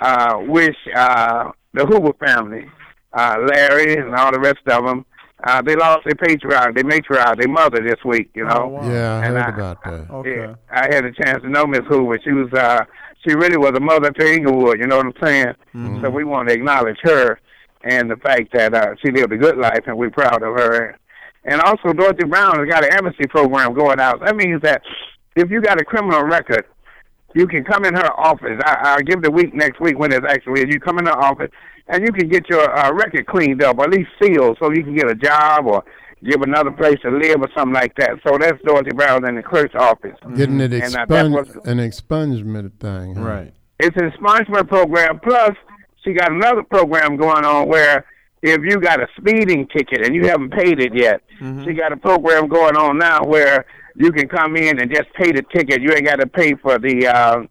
uh, 0.00 0.38
wish 0.40 0.76
uh, 0.94 1.50
the 1.72 1.86
Hoover 1.86 2.12
family, 2.24 2.66
uh, 3.12 3.36
Larry 3.46 3.96
and 3.96 4.14
all 4.14 4.32
the 4.32 4.40
rest 4.40 4.60
of 4.66 4.84
them, 4.84 5.06
uh, 5.46 5.62
they 5.62 5.76
lost 5.76 6.04
their 6.04 6.14
patriarch, 6.14 6.74
their 6.74 6.84
matriarch, 6.84 7.36
their 7.38 7.48
mother 7.48 7.80
this 7.82 8.02
week. 8.04 8.30
You 8.34 8.44
know. 8.44 8.78
Yeah, 8.84 9.18
I 9.20 9.26
And 9.26 9.34
heard 9.36 9.42
I- 9.46 9.54
about 9.54 9.84
that. 9.84 10.10
Okay. 10.10 10.36
Yeah, 10.38 10.54
I 10.70 10.92
had 10.94 11.04
a 11.04 11.12
chance 11.12 11.42
to 11.42 11.48
know 11.48 11.66
Miss 11.66 11.82
Hoover. 11.88 12.18
She 12.24 12.32
was, 12.32 12.52
uh, 12.52 12.84
she 13.26 13.34
really 13.34 13.56
was 13.56 13.72
a 13.76 13.80
mother 13.80 14.10
to 14.10 14.26
Englewood. 14.26 14.78
You 14.78 14.86
know 14.86 14.98
what 14.98 15.06
I'm 15.06 15.12
saying? 15.22 15.46
Mm-hmm. 15.74 16.02
So 16.02 16.10
we 16.10 16.24
want 16.24 16.48
to 16.48 16.54
acknowledge 16.54 16.98
her 17.02 17.40
and 17.82 18.10
the 18.10 18.16
fact 18.16 18.52
that 18.54 18.72
uh, 18.74 18.94
she 19.04 19.10
lived 19.12 19.32
a 19.32 19.36
good 19.36 19.58
life, 19.58 19.82
and 19.86 19.96
we're 19.98 20.10
proud 20.10 20.42
of 20.42 20.54
her. 20.54 20.96
And 21.44 21.60
also, 21.60 21.92
Dorothy 21.92 22.24
Brown 22.24 22.58
has 22.58 22.66
got 22.68 22.82
an 22.84 22.92
amnesty 22.94 23.26
program 23.26 23.74
going 23.74 24.00
out. 24.00 24.20
That 24.24 24.34
means 24.36 24.62
that 24.62 24.80
if 25.36 25.50
you 25.50 25.60
got 25.60 25.78
a 25.78 25.84
criminal 25.84 26.22
record, 26.22 26.64
you 27.34 27.46
can 27.46 27.64
come 27.64 27.84
in 27.84 27.92
her 27.94 28.10
office. 28.18 28.58
I, 28.64 28.76
I'll 28.94 29.00
give 29.02 29.20
the 29.20 29.30
week 29.30 29.52
next 29.52 29.80
week 29.80 29.98
when 29.98 30.12
it's 30.12 30.24
actually. 30.26 30.60
You 30.70 30.80
come 30.80 30.98
in 30.98 31.04
her 31.06 31.12
office, 31.18 31.50
and 31.88 32.02
you 32.06 32.12
can 32.12 32.28
get 32.28 32.48
your 32.48 32.76
uh, 32.76 32.92
record 32.92 33.26
cleaned 33.26 33.62
up, 33.62 33.78
or 33.78 33.84
at 33.84 33.90
least 33.90 34.10
sealed, 34.22 34.56
so 34.60 34.72
you 34.72 34.82
can 34.82 34.94
get 34.94 35.08
a 35.10 35.14
job 35.14 35.66
or 35.66 35.84
give 36.24 36.40
another 36.42 36.70
place 36.70 36.98
to 37.02 37.10
live 37.10 37.42
or 37.42 37.48
something 37.56 37.74
like 37.74 37.94
that. 37.96 38.12
So 38.26 38.38
that's 38.38 38.60
Dorothy 38.64 38.92
Brown 38.94 39.28
in 39.28 39.34
the 39.34 39.42
clerk's 39.42 39.74
office. 39.74 40.16
Getting 40.36 40.60
it 40.60 40.72
And, 40.72 40.96
uh, 40.96 41.04
that 41.06 41.26
expunged, 41.26 41.54
was- 41.56 41.66
an 41.66 41.78
expungement 41.78 42.72
thing. 42.80 43.14
huh? 43.16 43.22
Right. 43.22 43.52
It's 43.78 43.96
an 43.96 44.10
expungement 44.10 44.68
program. 44.68 45.20
Plus, 45.20 45.50
she 46.02 46.12
got 46.14 46.32
another 46.32 46.62
program 46.62 47.16
going 47.16 47.44
on 47.44 47.68
where 47.68 48.06
if 48.42 48.60
you 48.62 48.78
got 48.80 49.00
a 49.02 49.06
speeding 49.18 49.66
ticket 49.76 50.06
and 50.06 50.14
you 50.14 50.26
haven't 50.28 50.50
paid 50.52 50.80
it 50.80 50.94
yet, 50.94 51.20
she 51.64 51.72
got 51.74 51.92
a 51.92 51.96
program 51.96 52.48
going 52.48 52.76
on 52.76 52.96
now 52.98 53.22
where 53.24 53.66
you 53.96 54.10
can 54.12 54.28
come 54.28 54.56
in 54.56 54.80
and 54.80 54.90
just 54.94 55.12
pay 55.14 55.30
the 55.32 55.42
ticket. 55.54 55.82
You 55.82 55.90
ain't 55.92 56.04
got 56.06 56.20
to 56.20 56.26
pay 56.26 56.54
for 56.54 56.78
the 56.78 57.06
uh, 57.06 57.42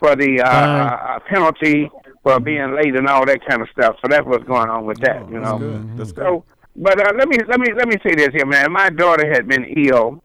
for 0.00 0.16
the 0.16 0.40
uh, 0.40 0.46
uh, 0.48 1.18
penalty 1.28 1.88
for 2.24 2.40
being 2.40 2.74
late 2.74 2.96
and 2.96 3.06
all 3.06 3.24
that 3.26 3.46
kind 3.46 3.62
of 3.62 3.68
stuff. 3.70 3.94
So 4.00 4.08
that's 4.08 4.26
what's 4.26 4.44
going 4.44 4.68
on 4.68 4.84
with 4.86 4.98
that. 5.02 5.28
you 5.30 5.38
know. 5.38 5.58
Good. 5.58 5.96
That's 5.98 6.10
good. 6.12 6.24
So, 6.24 6.44
but 6.74 6.98
uh, 7.00 7.12
let 7.16 7.28
me 7.28 7.36
let 7.46 7.60
me 7.60 7.68
let 7.76 7.86
me 7.86 7.94
say 8.04 8.14
this 8.16 8.30
here, 8.32 8.46
man. 8.46 8.72
My 8.72 8.90
daughter 8.90 9.30
had 9.32 9.46
been 9.46 9.64
ill, 9.76 10.24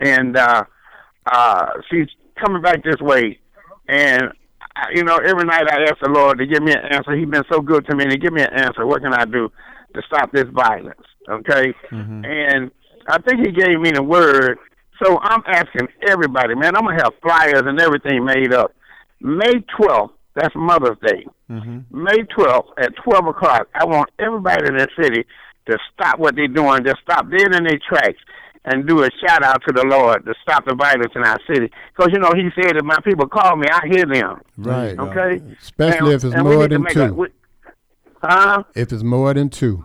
and 0.00 0.36
uh, 0.36 0.62
uh, 1.26 1.66
she's 1.90 2.06
coming 2.38 2.62
back 2.62 2.84
this 2.84 3.00
way, 3.00 3.40
and 3.88 4.24
you 4.94 5.02
know, 5.04 5.16
every 5.16 5.44
night 5.44 5.66
I 5.68 5.82
ask 5.82 5.96
the 6.02 6.10
Lord 6.10 6.38
to 6.38 6.46
give 6.46 6.62
me 6.62 6.72
an 6.72 6.84
answer. 6.92 7.16
He's 7.16 7.28
been 7.28 7.44
so 7.50 7.60
good 7.60 7.86
to 7.86 7.96
me, 7.96 8.04
and 8.04 8.12
He 8.12 8.18
give 8.18 8.32
me 8.32 8.42
an 8.42 8.52
answer. 8.52 8.86
What 8.86 9.02
can 9.02 9.12
I 9.12 9.24
do 9.24 9.50
to 9.94 10.02
stop 10.06 10.30
this 10.32 10.46
violence? 10.52 11.00
Okay, 11.28 11.74
and 12.24 12.70
I 13.08 13.18
think 13.22 13.46
He 13.46 13.52
gave 13.52 13.80
me 13.80 13.90
the 13.90 14.02
word. 14.02 14.58
So 15.02 15.18
I'm 15.20 15.42
asking 15.46 15.88
everybody, 16.06 16.54
man. 16.54 16.76
I'm 16.76 16.82
gonna 16.84 17.02
have 17.02 17.12
flyers 17.22 17.62
and 17.66 17.80
everything 17.80 18.24
made 18.24 18.52
up. 18.54 18.72
May 19.20 19.54
12th, 19.78 20.10
that's 20.34 20.54
Mother's 20.54 20.96
Day. 21.06 21.26
Mm-hmm. 21.50 22.02
May 22.04 22.18
12th 22.36 22.68
at 22.78 22.92
12 23.04 23.26
o'clock, 23.26 23.68
I 23.74 23.84
want 23.84 24.10
everybody 24.18 24.66
in 24.68 24.76
the 24.76 24.88
city 25.00 25.24
to 25.66 25.78
stop 25.92 26.18
what 26.18 26.34
they're 26.36 26.48
doing, 26.48 26.84
just 26.84 27.00
stop 27.02 27.30
dead 27.30 27.54
in 27.54 27.64
their 27.64 27.78
tracks 27.88 28.18
and 28.64 28.86
do 28.86 29.02
a 29.02 29.10
shout 29.24 29.42
out 29.42 29.60
to 29.66 29.72
the 29.72 29.84
Lord 29.84 30.24
to 30.24 30.34
stop 30.42 30.64
the 30.64 30.74
violence 30.74 31.12
in 31.14 31.22
our 31.24 31.38
city. 31.52 31.70
Because, 31.96 32.12
you 32.12 32.18
know, 32.20 32.32
he 32.34 32.48
said 32.54 32.76
if 32.76 32.84
my 32.84 32.98
people 33.04 33.26
call 33.28 33.56
me, 33.56 33.66
I 33.70 33.86
hear 33.88 34.06
them. 34.06 34.40
Right. 34.56 34.98
Okay? 34.98 35.42
Especially 35.60 35.98
And- 35.98 36.08
if 36.08 36.24
it's 36.24 36.36
more 36.42 36.68
than 36.68 36.82
make 36.82 36.96
a- 36.96 37.08
two. 37.08 37.14
we- 37.14 37.28
huh? 38.22 38.62
If 38.74 38.92
it's 38.92 39.02
more 39.02 39.34
than 39.34 39.48
two. 39.50 39.84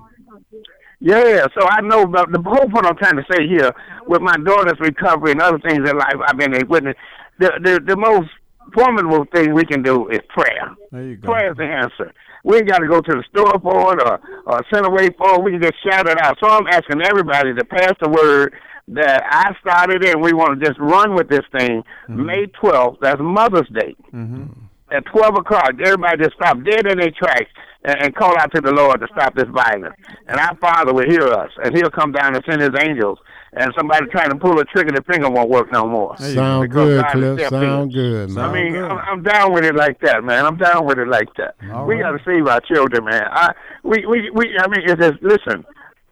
Yeah, 0.99 1.45
so 1.53 1.67
I 1.69 1.81
know 1.81 2.01
about 2.03 2.31
the 2.31 2.41
whole 2.41 2.67
point 2.69 2.85
I'm 2.87 2.97
trying 2.97 3.17
to 3.17 3.25
say 3.31 3.47
here 3.47 3.71
with 4.07 4.21
my 4.21 4.35
daughter's 4.37 4.79
recovery 4.79 5.31
and 5.31 5.41
other 5.41 5.59
things 5.59 5.87
in 5.87 5.95
life 5.97 6.15
I've 6.27 6.37
been 6.37 6.55
a 6.59 6.65
witness. 6.65 6.95
The 7.37 7.51
the 7.63 7.79
the 7.85 7.95
most 7.95 8.29
formidable 8.73 9.25
thing 9.33 9.53
we 9.53 9.65
can 9.65 9.81
do 9.81 10.07
is 10.09 10.19
prayer. 10.29 10.75
There 10.91 11.03
you 11.03 11.15
go. 11.17 11.31
Prayer 11.31 11.51
is 11.51 11.57
the 11.57 11.65
answer. 11.65 12.13
We 12.43 12.57
ain't 12.57 12.67
got 12.67 12.79
to 12.79 12.87
go 12.87 13.01
to 13.01 13.11
the 13.11 13.23
store 13.29 13.59
for 13.61 13.93
it 13.93 14.01
or 14.01 14.19
or 14.45 14.61
send 14.73 14.85
away 14.85 15.09
for 15.17 15.35
it. 15.35 15.43
We 15.43 15.51
can 15.51 15.61
just 15.61 15.83
shout 15.83 16.07
it 16.07 16.19
out. 16.21 16.37
So 16.39 16.47
I'm 16.47 16.67
asking 16.67 17.01
everybody 17.01 17.53
to 17.53 17.65
pass 17.65 17.93
the 18.01 18.09
word 18.09 18.53
that 18.89 19.23
I 19.29 19.53
started 19.59 20.03
it 20.03 20.13
and 20.13 20.21
we 20.21 20.33
want 20.33 20.59
to 20.59 20.65
just 20.65 20.79
run 20.79 21.13
with 21.13 21.29
this 21.29 21.43
thing. 21.57 21.83
Mm-hmm. 22.07 22.25
May 22.25 22.45
12th, 22.61 22.97
that's 23.01 23.19
Mother's 23.21 23.67
Day. 23.69 23.95
Mm-hmm. 24.13 24.45
At 24.89 25.05
12 25.07 25.35
o'clock, 25.39 25.71
everybody 25.83 26.23
just 26.23 26.35
stop 26.35 26.57
dead 26.63 26.87
in 26.87 26.97
their 26.99 27.11
tracks 27.11 27.51
and, 27.83 28.01
and 28.01 28.15
call 28.15 28.37
out 28.37 28.53
to 28.55 28.61
the 28.61 28.71
Lord 28.71 29.01
to 29.01 29.07
stop 29.11 29.35
this 29.35 29.49
violence. 29.53 29.95
And 30.27 30.39
our 30.39 30.55
Father 30.57 30.93
will 30.93 31.09
hear 31.09 31.27
us, 31.27 31.51
and 31.61 31.75
He'll 31.75 31.89
come 31.89 32.13
down 32.13 32.35
and 32.35 32.43
send 32.47 32.61
His 32.61 32.71
angels. 32.79 33.19
And 33.53 33.71
somebody 33.77 34.05
trying 34.07 34.29
to 34.29 34.35
pull 34.35 34.59
a 34.59 34.65
trigger, 34.65 34.91
the 34.91 35.01
finger 35.03 35.29
won't 35.29 35.49
work 35.49 35.71
no 35.71 35.87
more. 35.87 36.17
Sound 36.17 36.69
Because 36.69 36.75
good, 36.87 37.01
God 37.01 37.07
is 37.07 37.11
Cliff. 37.13 37.39
stepped 37.39 37.53
in. 37.53 37.61
Sound 37.61 37.93
good, 37.93 38.29
man. 38.31 38.45
I 38.45 38.53
mean, 38.53 38.75
I'm, 38.75 38.97
I'm 38.99 39.23
down 39.23 39.53
with 39.53 39.63
it 39.65 39.75
like 39.75 39.99
that, 40.01 40.23
man. 40.23 40.45
I'm 40.45 40.57
down 40.57 40.85
with 40.85 40.97
it 40.99 41.07
like 41.07 41.29
that. 41.37 41.55
we 41.87 41.97
got 41.99 42.11
to 42.11 42.19
save 42.25 42.45
our 42.47 42.59
children, 42.61 43.05
man. 43.05 43.23
I 43.31 43.53
we 43.83 44.05
we 44.05 44.29
we. 44.31 44.57
I 44.59 44.67
mean, 44.67 44.81
it's 44.85 44.99
just 45.01 45.21
listen. 45.23 45.63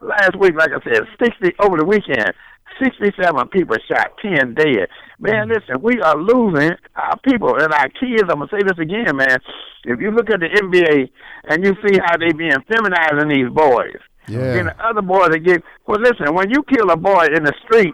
Last 0.01 0.35
week, 0.39 0.55
like 0.57 0.71
I 0.71 0.79
said, 0.83 1.03
sixty 1.21 1.53
over 1.59 1.77
the 1.77 1.85
weekend, 1.85 2.31
sixty-seven 2.81 3.47
people 3.49 3.75
shot, 3.89 4.11
ten 4.21 4.53
dead. 4.53 4.87
Man, 5.19 5.47
listen, 5.49 5.81
we 5.81 5.99
are 6.01 6.17
losing 6.17 6.71
our 6.95 7.17
people 7.27 7.55
and 7.55 7.71
our 7.73 7.89
kids. 7.89 8.23
I'm 8.29 8.39
gonna 8.39 8.47
say 8.51 8.59
this 8.63 8.77
again, 8.79 9.15
man. 9.15 9.37
If 9.85 9.99
you 10.01 10.11
look 10.11 10.29
at 10.29 10.39
the 10.39 10.47
NBA 10.47 11.09
and 11.49 11.63
you 11.63 11.73
see 11.85 11.99
how 12.03 12.17
they 12.17 12.33
being 12.33 12.51
feminizing 12.69 13.29
these 13.33 13.49
boys, 13.53 13.97
Yeah. 14.27 14.55
and 14.59 14.67
the 14.69 14.85
other 14.85 15.01
boys 15.01 15.29
that 15.29 15.39
get 15.39 15.63
well. 15.87 15.99
Listen, 15.99 16.33
when 16.33 16.49
you 16.49 16.63
kill 16.63 16.89
a 16.91 16.97
boy 16.97 17.25
in 17.35 17.43
the 17.43 17.53
street, 17.65 17.93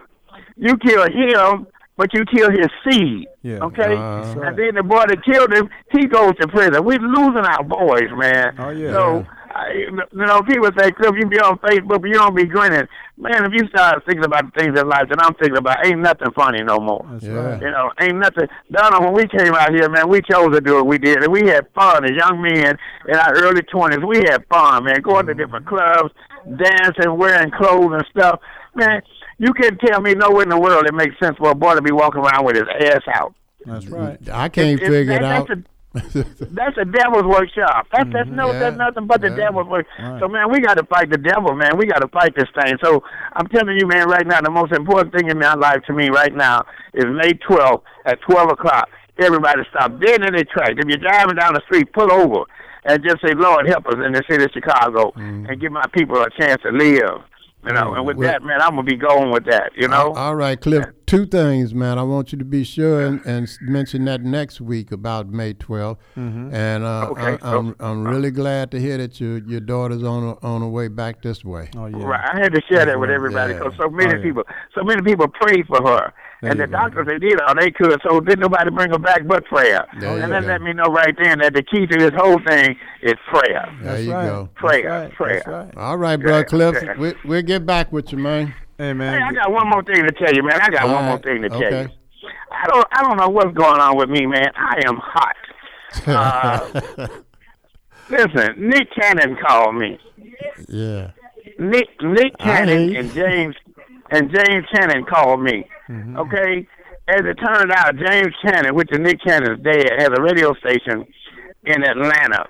you 0.56 0.76
kill 0.78 1.04
him, 1.04 1.66
but 1.96 2.12
you 2.14 2.24
kill 2.34 2.50
his 2.50 2.68
seed. 2.84 3.26
Yeah. 3.42 3.58
Okay, 3.58 3.94
Uh, 3.96 4.22
That's 4.24 4.40
and 4.46 4.58
then 4.58 4.74
the 4.76 4.82
boy 4.82 5.04
that 5.08 5.24
killed 5.24 5.52
him, 5.52 5.68
he 5.90 6.06
goes 6.06 6.32
to 6.40 6.48
prison. 6.48 6.84
We're 6.84 6.98
losing 6.98 7.44
our 7.44 7.62
boys, 7.64 8.08
man. 8.16 8.54
Oh, 8.58 8.70
yeah. 8.70 8.92
So, 8.92 9.26
I, 9.54 9.72
you 9.72 9.90
know, 10.12 10.42
people 10.42 10.70
say, 10.78 10.90
Cliff, 10.92 11.14
you 11.18 11.26
be 11.26 11.38
on 11.38 11.58
Facebook, 11.58 12.00
but 12.00 12.08
you 12.08 12.14
don't 12.14 12.34
be 12.34 12.44
grinning. 12.46 12.86
Man, 13.18 13.44
if 13.44 13.52
you 13.52 13.68
start 13.68 14.02
thinking 14.06 14.24
about 14.24 14.52
the 14.52 14.60
things 14.60 14.78
in 14.78 14.88
life 14.88 15.08
that 15.10 15.22
I'm 15.22 15.34
thinking 15.34 15.58
about, 15.58 15.84
ain't 15.86 16.00
nothing 16.00 16.30
funny 16.34 16.62
no 16.62 16.78
more. 16.78 17.04
That's 17.12 17.24
Yeah. 17.24 17.32
right. 17.34 17.60
You 17.62 17.70
know, 17.70 17.90
ain't 18.00 18.16
nothing. 18.16 18.48
Donna, 18.70 19.00
when 19.00 19.12
we 19.12 19.26
came 19.28 19.54
out 19.54 19.70
here, 19.74 19.88
man, 19.90 20.08
we 20.08 20.22
chose 20.22 20.52
to 20.54 20.60
do 20.60 20.76
what 20.76 20.86
we 20.86 20.98
did, 20.98 21.22
and 21.22 21.32
we 21.32 21.46
had 21.48 21.66
fun 21.74 22.04
as 22.04 22.12
young 22.12 22.40
men 22.40 22.76
in 23.08 23.14
our 23.14 23.34
early 23.36 23.62
twenties. 23.62 24.00
We 24.04 24.18
had 24.28 24.44
fun, 24.48 24.84
man, 24.84 25.02
going 25.02 25.26
to 25.26 25.34
different 25.34 25.66
clubs, 25.66 26.10
dancing, 26.56 27.16
wearing 27.16 27.50
clothes 27.50 27.92
and 27.92 28.04
stuff. 28.10 28.40
Man, 28.74 29.02
you 29.38 29.52
can't 29.52 29.78
tell 29.80 30.00
me 30.00 30.14
nowhere 30.14 30.44
in 30.44 30.48
the 30.48 30.58
world 30.58 30.86
it 30.86 30.94
makes 30.94 31.14
sense 31.22 31.36
for 31.36 31.50
a 31.50 31.54
boy 31.54 31.74
to 31.74 31.82
be 31.82 31.92
walking 31.92 32.22
around 32.22 32.44
with 32.44 32.56
his 32.56 32.64
ass 32.88 33.02
out. 33.14 33.34
That's 33.66 33.86
right. 33.88 34.18
I 34.32 34.48
can't 34.48 34.80
It's- 34.80 34.88
figure 34.90 35.12
it 35.14 35.20
that- 35.20 35.40
out. 35.42 35.50
A, 35.50 35.62
that's 35.94 36.76
a 36.78 36.84
devil's 36.84 37.24
workshop. 37.24 37.86
That's 37.92 38.04
mm-hmm. 38.04 38.12
that's 38.12 38.30
no, 38.30 38.52
Yeah. 38.52 38.58
that's 38.58 38.76
nothing 38.76 39.06
but 39.06 39.20
the 39.20 39.28
Yeah. 39.30 39.36
devil's 39.36 39.66
work. 39.66 39.86
Right. 39.98 40.20
So 40.20 40.28
man, 40.28 40.50
we 40.50 40.60
got 40.60 40.74
to 40.78 40.84
fight 40.84 41.10
the 41.10 41.18
devil, 41.18 41.54
man. 41.54 41.76
We 41.76 41.86
got 41.86 42.00
to 42.00 42.08
fight 42.08 42.34
this 42.34 42.48
thing. 42.54 42.78
So 42.82 43.02
I'm 43.34 43.46
telling 43.48 43.76
you, 43.78 43.86
man, 43.86 44.08
right 44.08 44.26
now, 44.26 44.40
the 44.40 44.50
most 44.50 44.72
important 44.72 45.14
thing 45.14 45.28
in 45.28 45.38
my 45.38 45.54
life 45.54 45.82
to 45.86 45.92
me 45.92 46.08
right 46.08 46.34
now 46.34 46.64
is 46.94 47.04
May 47.04 47.32
12th 47.32 47.82
at 48.06 48.20
12 48.22 48.52
o'clock. 48.52 48.88
Everybody 49.20 49.62
stop 49.70 50.00
dead 50.00 50.24
in 50.24 50.32
their 50.34 50.44
tracks. 50.44 50.74
If 50.78 50.88
you're 50.88 50.96
driving 50.96 51.36
down 51.36 51.54
the 51.54 51.62
street, 51.66 51.92
pull 51.92 52.10
over 52.10 52.44
and 52.84 53.02
just 53.04 53.20
say, 53.20 53.34
Lord, 53.34 53.68
help 53.68 53.86
us 53.86 53.96
in 54.04 54.12
the 54.12 54.22
city 54.28 54.44
of 54.44 54.50
Chicago 54.52 55.10
mm-hmm. 55.10 55.46
and 55.46 55.60
give 55.60 55.72
my 55.72 55.84
people 55.92 56.16
a 56.20 56.30
chance 56.30 56.62
to 56.62 56.70
live. 56.70 57.22
You 57.64 57.72
know, 57.72 57.94
and 57.94 58.04
with 58.04 58.16
Well- 58.16 58.28
that, 58.28 58.42
man, 58.42 58.60
I'm 58.60 58.70
gonna 58.70 58.82
be 58.82 58.96
going 58.96 59.30
with 59.30 59.44
that. 59.44 59.70
You 59.76 59.86
know. 59.86 60.12
All 60.14 60.34
right, 60.34 60.60
Cliff. 60.60 60.84
Two 61.06 61.26
things, 61.26 61.74
man. 61.74 61.98
I 61.98 62.02
want 62.02 62.32
you 62.32 62.38
to 62.38 62.44
be 62.44 62.64
sure 62.64 63.02
and, 63.06 63.20
and 63.24 63.48
mention 63.60 64.04
that 64.06 64.22
next 64.22 64.60
week 64.60 64.90
about 64.90 65.28
May 65.28 65.52
12th. 65.54 65.98
Mhm. 66.16 66.52
And 66.52 66.84
uh, 66.84 67.08
Okay. 67.10 67.38
I, 67.42 67.54
am 67.56 67.76
I'm 67.78 68.04
really 68.04 68.30
glad 68.30 68.70
to 68.72 68.80
hear 68.80 68.96
that 68.98 69.20
your 69.20 69.38
your 69.38 69.60
daughter's 69.60 70.02
on 70.02 70.22
her, 70.22 70.44
on 70.44 70.62
her 70.62 70.68
way 70.68 70.88
back 70.88 71.22
this 71.22 71.44
way. 71.44 71.68
Oh 71.76 71.86
yeah. 71.86 72.02
Right, 72.02 72.30
I 72.34 72.40
had 72.40 72.52
to 72.54 72.62
share 72.68 72.84
that 72.86 72.98
with 72.98 73.10
everybody 73.10 73.52
because 73.54 73.74
so 73.80 73.88
many 73.90 74.20
people, 74.22 74.42
so 74.74 74.82
many 74.82 75.02
people 75.02 75.28
prayed 75.28 75.66
for 75.68 75.80
her, 75.86 76.12
and 76.42 76.58
the 76.60 76.66
doctors 76.66 77.06
they 77.06 77.18
did 77.18 77.40
all 77.40 77.54
they 77.54 77.70
could, 77.70 78.00
so 78.06 78.20
didn't 78.20 78.40
nobody 78.40 78.70
bring 78.70 78.90
her 78.90 78.98
back 78.98 79.26
but 79.26 79.44
prayer. 79.46 79.86
There 80.00 80.18
and 80.18 80.32
that 80.32 80.42
go. 80.42 80.48
let 80.48 80.60
me 80.62 80.72
know 80.72 80.84
right 80.84 81.14
then 81.22 81.38
that 81.38 81.54
the 81.54 81.62
key 81.62 81.86
to 81.86 81.98
this 81.98 82.12
whole 82.16 82.38
thing 82.46 82.76
is 83.02 83.14
prayer. 83.32 83.72
There 83.82 84.00
you 84.00 84.10
go. 84.10 84.48
Prayer, 84.54 85.10
prayer. 85.14 85.70
All 85.76 85.96
right, 85.96 86.16
bro, 86.16 86.38
Yeah, 86.38 86.42
Cliff. 86.44 86.76
yeah. 86.82 86.94
We, 86.98 87.14
we'll 87.24 87.42
get 87.42 87.64
back 87.64 87.92
with 87.92 88.10
you, 88.12 88.18
man. 88.18 88.54
Hey, 88.78 88.94
Hey, 88.94 89.20
I 89.22 89.32
got 89.32 89.52
one 89.52 89.68
more 89.68 89.84
thing 89.84 90.04
to 90.04 90.12
tell 90.12 90.34
you, 90.34 90.42
man. 90.42 90.60
I 90.60 90.68
got 90.68 90.82
All 90.84 90.94
one 90.94 91.04
more 91.04 91.18
thing 91.18 91.42
to 91.42 91.48
tell 91.48 91.60
you. 91.60 91.88
I 92.50 92.66
don't, 92.66 92.86
I 92.92 93.02
don't 93.02 93.16
know 93.16 93.28
what's 93.28 93.56
going 93.56 93.80
on 93.80 93.96
with 93.96 94.10
me, 94.10 94.26
man. 94.26 94.50
I 94.56 94.80
am 94.86 94.96
hot. 94.96 95.36
Uh, 96.06 97.08
listen, 98.10 98.54
Nick 98.56 98.88
Cannon 98.98 99.36
called 99.46 99.74
me. 99.76 99.98
Yeah. 100.68 101.10
Nick 101.58 101.88
Nick 102.02 102.36
Cannon 102.38 102.96
and 102.96 103.12
James 103.12 103.54
and 104.10 104.30
James 104.30 104.64
Cannon 104.74 105.04
called 105.04 105.42
me. 105.42 105.66
Mm-hmm. 105.92 106.16
Okay, 106.16 106.66
as 107.08 107.20
it 107.20 107.34
turned 107.34 107.72
out, 107.76 107.96
James 107.96 108.34
Cannon, 108.42 108.74
which 108.74 108.88
is 108.92 108.98
Nick 108.98 109.20
Cannon's 109.22 109.62
dad, 109.62 109.92
has 109.98 110.08
a 110.16 110.22
radio 110.22 110.54
station 110.54 111.04
in 111.64 111.84
Atlanta. 111.84 112.46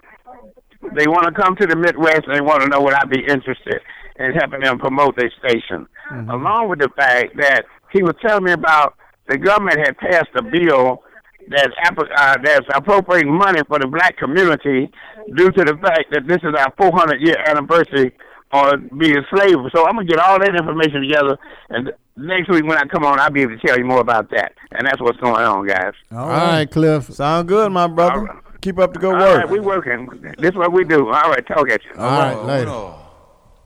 They 0.95 1.07
want 1.07 1.27
to 1.27 1.43
come 1.43 1.57
to 1.57 1.67
the 1.67 1.77
Midwest 1.77 2.23
and 2.27 2.35
they 2.37 2.41
want 2.41 2.63
to 2.63 2.69
know 2.69 2.81
would 2.83 2.95
I 2.95 3.05
be 3.05 3.21
interested 3.21 3.81
in 4.19 4.33
helping 4.33 4.61
them 4.61 4.79
promote 4.79 5.17
their 5.17 5.33
station. 5.39 5.87
Along 6.11 6.69
with 6.69 6.81
the 6.81 6.91
fact 6.97 7.37
that 7.39 7.65
he 7.93 8.03
was 8.03 8.15
telling 8.21 8.45
me 8.45 8.53
about 8.53 8.95
the 9.29 9.39
government 9.39 9.79
had 9.79 9.97
passed 9.97 10.29
a 10.37 10.43
bill 10.43 11.03
that's 11.49 11.75
uh, 12.17 12.37
that's 12.43 12.67
appropriating 12.75 13.33
money 13.33 13.61
for 13.67 13.79
the 13.79 13.87
black 13.87 14.17
community 14.19 14.91
due 15.37 15.51
to 15.51 15.65
the 15.65 15.77
fact 15.83 16.05
that 16.13 16.27
this 16.29 16.39
is 16.43 16.55
our 16.57 16.73
400 16.77 17.21
year 17.21 17.37
anniversary 17.47 18.13
on 18.53 18.91
being 18.99 19.23
slave. 19.31 19.57
So 19.75 19.87
I'm 19.87 19.95
gonna 19.97 20.05
get 20.05 20.19
all 20.19 20.39
that 20.39 20.55
information 20.55 21.03
together, 21.03 21.39
and 21.71 21.93
next 22.17 22.49
week 22.51 22.65
when 22.65 22.77
I 22.79 22.85
come 22.85 23.05
on, 23.05 23.19
I'll 23.19 23.31
be 23.31 23.43
able 23.43 23.59
to 23.59 23.67
tell 23.67 23.79
you 23.79 23.85
more 23.85 24.01
about 24.01 24.31
that. 24.31 24.53
And 24.73 24.87
that's 24.87 25.01
what's 25.01 25.19
going 25.19 25.45
on, 25.45 25.67
guys. 25.67 25.93
All 26.13 26.29
right, 26.29 26.71
Cliff. 26.71 27.05
Sound 27.13 27.49
good, 27.49 27.73
my 27.73 27.87
brother. 27.87 28.29
Keep 28.61 28.79
up 28.79 28.93
the 28.93 29.01
good 29.01 29.15
All 29.15 29.21
work. 29.21 29.39
right, 29.39 29.49
we 29.51 29.59
working. 29.59 30.09
This 30.39 30.51
is 30.51 30.57
what 30.57 30.73
we 30.73 30.85
do. 30.85 31.09
All 31.09 31.31
right, 31.31 31.45
talk 31.47 31.69
at 31.71 31.83
you. 31.85 31.91
All 31.99 32.11
right, 32.11 32.45
later. 32.45 32.71
Uno, 32.71 32.99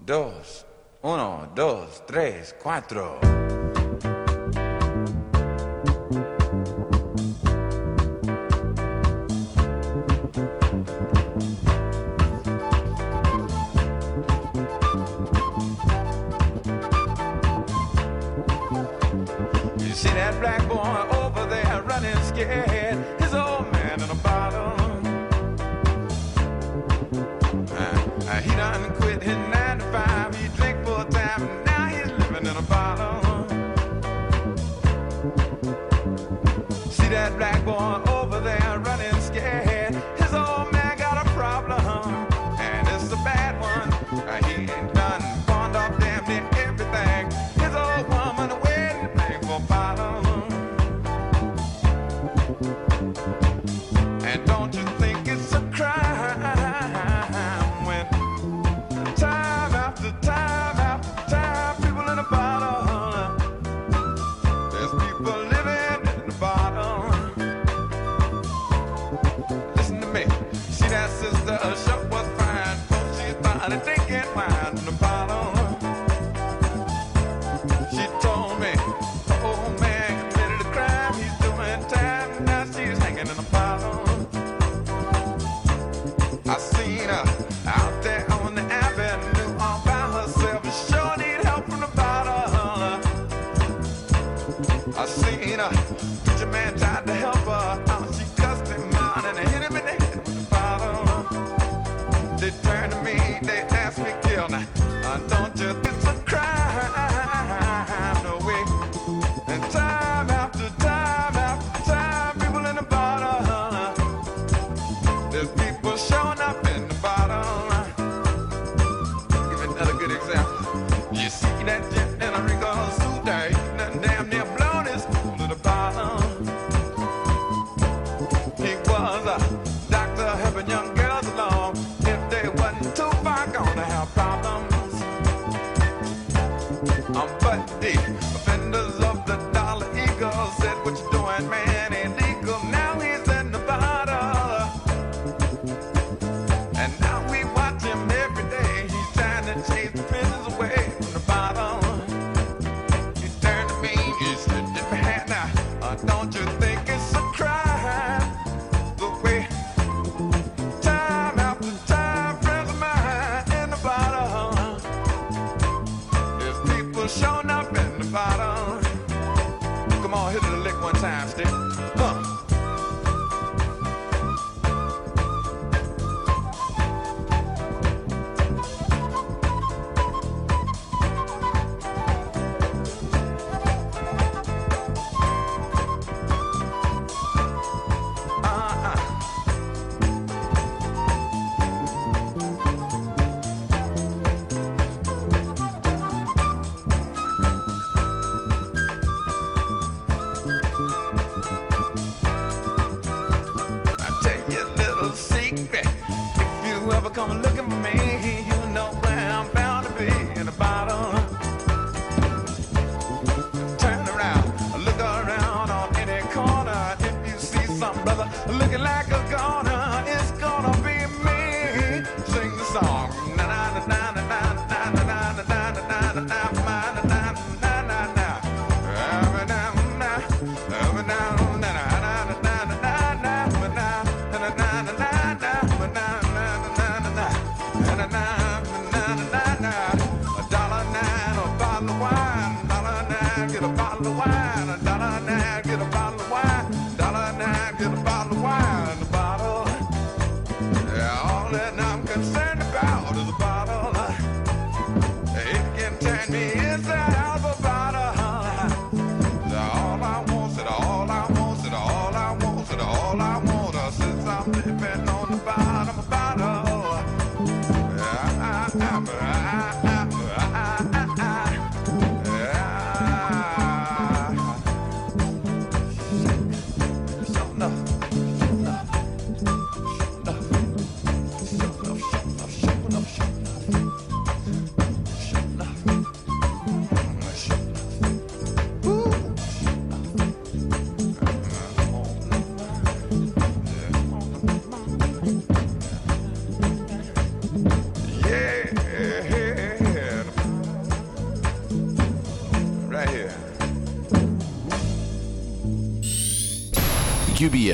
dos, 0.04 0.64
uno, 1.04 1.50
dos, 1.54 2.02
tres, 2.06 2.54
cuatro. 2.62 3.85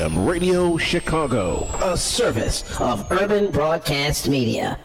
Radio 0.00 0.78
Chicago, 0.78 1.68
a 1.82 1.98
service 1.98 2.64
of 2.80 3.06
Urban 3.12 3.50
Broadcast 3.50 4.26
Media. 4.26 4.78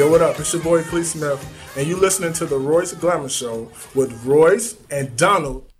Yo, 0.00 0.08
what 0.08 0.22
up? 0.22 0.40
It's 0.40 0.50
your 0.54 0.62
boy, 0.62 0.82
Clee 0.84 1.02
Smith, 1.02 1.76
and 1.76 1.86
you 1.86 1.94
listening 1.94 2.32
to 2.32 2.46
the 2.46 2.56
Royce 2.56 2.94
Glamour 2.94 3.28
Show 3.28 3.70
with 3.94 4.24
Royce 4.24 4.78
and 4.90 5.14
Donald. 5.14 5.70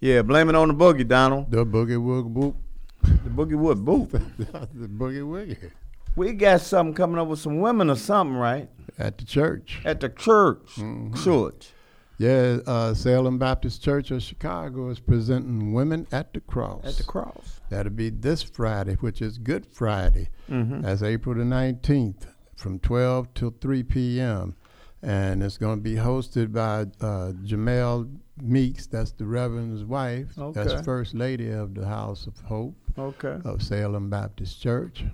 Yeah, 0.00 0.22
blame 0.22 0.48
it 0.48 0.56
on 0.56 0.66
the 0.66 0.74
boogie, 0.74 1.06
Donald. 1.06 1.48
The 1.48 1.64
boogie 1.64 1.98
woog 1.98 2.34
boop. 2.34 2.56
The 3.00 3.30
boogie 3.30 3.52
woog 3.52 3.84
boop. 3.84 4.10
the 4.38 4.88
boogie 4.88 5.22
woogie. 5.22 5.70
We 6.16 6.32
got 6.32 6.62
something 6.62 6.94
coming 6.94 7.16
up 7.20 7.28
with 7.28 7.38
some 7.38 7.60
women 7.60 7.90
or 7.90 7.94
something, 7.94 8.34
right? 8.34 8.68
At 8.98 9.18
the 9.18 9.24
church. 9.24 9.82
At 9.84 10.00
the 10.00 10.08
church. 10.08 10.74
Mm-hmm. 10.74 11.14
Church. 11.22 11.70
Yeah, 12.18 12.58
uh, 12.66 12.92
Salem 12.92 13.38
Baptist 13.38 13.84
Church 13.84 14.10
of 14.10 14.20
Chicago 14.20 14.90
is 14.90 14.98
presenting 14.98 15.72
Women 15.72 16.08
at 16.10 16.34
the 16.34 16.40
Cross. 16.40 16.84
At 16.84 16.96
the 16.96 17.04
Cross. 17.04 17.60
That'll 17.70 17.92
be 17.92 18.10
this 18.10 18.42
Friday, 18.42 18.94
which 18.94 19.22
is 19.22 19.38
Good 19.38 19.64
Friday. 19.64 20.28
Mm-hmm. 20.50 20.80
That's 20.80 21.04
April 21.04 21.36
the 21.36 21.44
19th 21.44 22.26
from 22.58 22.78
12 22.80 23.32
till 23.34 23.54
3 23.60 23.82
p.m. 23.84 24.54
And 25.00 25.42
it's 25.44 25.56
going 25.56 25.78
to 25.78 25.82
be 25.82 25.94
hosted 25.94 26.52
by 26.52 26.80
uh, 27.04 27.32
Jamel 27.44 28.10
Meeks. 28.42 28.86
That's 28.86 29.12
the 29.12 29.24
Reverend's 29.26 29.84
wife. 29.84 30.36
Okay. 30.36 30.64
That's 30.64 30.84
First 30.84 31.14
Lady 31.14 31.50
of 31.52 31.74
the 31.74 31.86
House 31.86 32.26
of 32.26 32.38
Hope 32.40 32.74
Okay. 32.98 33.38
of 33.44 33.62
Salem 33.62 34.10
Baptist 34.10 34.60
Church. 34.60 35.04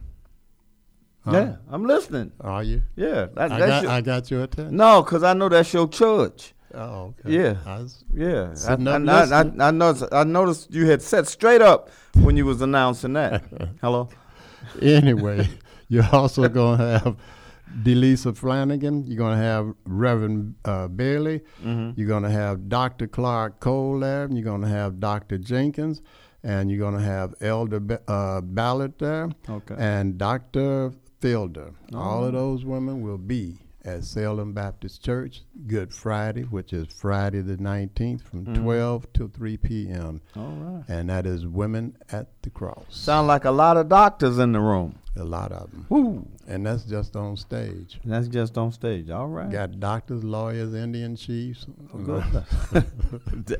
Huh? 1.24 1.32
Yeah, 1.32 1.56
I'm 1.70 1.84
listening. 1.86 2.32
Are 2.40 2.62
you? 2.62 2.82
Yeah, 2.96 3.26
that, 3.34 3.52
I, 3.52 3.58
got, 3.58 3.82
your- 3.82 3.92
I 3.92 4.00
got 4.00 4.30
your 4.30 4.42
attention. 4.44 4.76
No, 4.76 5.02
because 5.02 5.22
I 5.22 5.32
know 5.34 5.48
that's 5.50 5.72
your 5.72 5.88
church. 5.88 6.54
Oh, 6.74 7.14
okay. 7.20 7.36
Yeah, 7.36 7.56
I 7.64 7.78
was 7.78 8.04
yeah. 8.12 8.48
I, 8.50 8.54
sitting 8.54 8.88
I, 8.88 8.96
I, 8.96 9.42
I. 9.42 9.68
I 9.68 9.70
noticed. 9.70 10.12
I 10.12 10.24
noticed 10.24 10.74
you 10.74 10.86
had 10.86 11.00
set 11.02 11.28
straight 11.28 11.62
up 11.62 11.88
when 12.14 12.36
you 12.36 12.44
was 12.46 12.60
announcing 12.62 13.12
that. 13.12 13.44
Hello. 13.80 14.08
anyway, 14.82 15.48
you're 15.88 16.08
also 16.12 16.48
going 16.48 16.78
to 16.78 16.98
have 16.98 17.16
Delisa 17.82 18.36
Flanagan. 18.36 19.04
You're 19.06 19.18
going 19.18 19.36
to 19.36 19.42
have 19.42 19.74
Reverend 19.84 20.54
uh, 20.64 20.88
Bailey. 20.88 21.40
Mhm. 21.64 21.94
You're 21.96 22.08
going 22.08 22.22
to 22.22 22.30
have 22.30 22.68
Dr. 22.68 23.06
Clark 23.06 23.60
Cole 23.60 24.00
there. 24.00 24.28
You're 24.30 24.44
going 24.44 24.60
to 24.62 24.68
have 24.68 25.00
Dr. 25.00 25.38
Jenkins. 25.38 26.02
And 26.42 26.70
you're 26.70 26.78
going 26.80 26.94
to 26.94 27.00
have 27.02 27.34
Elder 27.40 27.80
Ba- 27.80 28.02
uh, 28.06 28.42
Ballard 28.42 28.92
there. 28.98 29.30
Okay. 29.48 29.74
And 29.78 30.18
Dr. 30.18 30.92
Fielder. 31.20 31.70
All 31.94 32.22
Oh. 32.22 32.26
of 32.26 32.34
those 32.34 32.66
women 32.66 33.00
will 33.00 33.16
be 33.16 33.60
at 33.82 34.04
Salem 34.04 34.52
Baptist 34.52 35.02
Church 35.02 35.42
Good 35.66 35.92
Friday, 35.94 36.42
which 36.42 36.74
is 36.74 36.86
Friday 36.88 37.40
the 37.40 37.56
19th 37.56 38.22
from 38.22 38.44
Mhm. 38.44 38.62
12 38.62 39.06
till 39.14 39.28
3 39.28 39.56
p.m. 39.56 40.20
All 40.36 40.52
right. 40.60 40.84
And 40.86 41.08
that 41.08 41.24
is 41.26 41.46
Women 41.46 41.96
at 42.12 42.28
the 42.42 42.50
Cross. 42.50 42.84
Sound 42.90 43.26
like 43.26 43.46
a 43.46 43.50
lot 43.50 43.78
of 43.78 43.88
doctors 43.88 44.38
in 44.38 44.52
the 44.52 44.60
room. 44.60 44.96
A 45.16 45.22
lot 45.24 45.52
of 45.52 45.70
them. 45.70 45.86
Woo. 45.88 46.28
And 46.48 46.66
that's 46.66 46.82
just 46.84 47.14
on 47.14 47.36
stage. 47.36 48.00
And 48.02 48.12
that's 48.12 48.26
just 48.28 48.58
on 48.58 48.72
stage. 48.72 49.10
All 49.10 49.28
right. 49.28 49.50
Got 49.50 49.78
doctors, 49.78 50.24
lawyers, 50.24 50.74
Indian 50.74 51.14
chiefs. 51.16 51.66
Oh, 51.92 51.98
you 51.98 52.06
know. 52.06 52.22
goodness. 52.72 53.58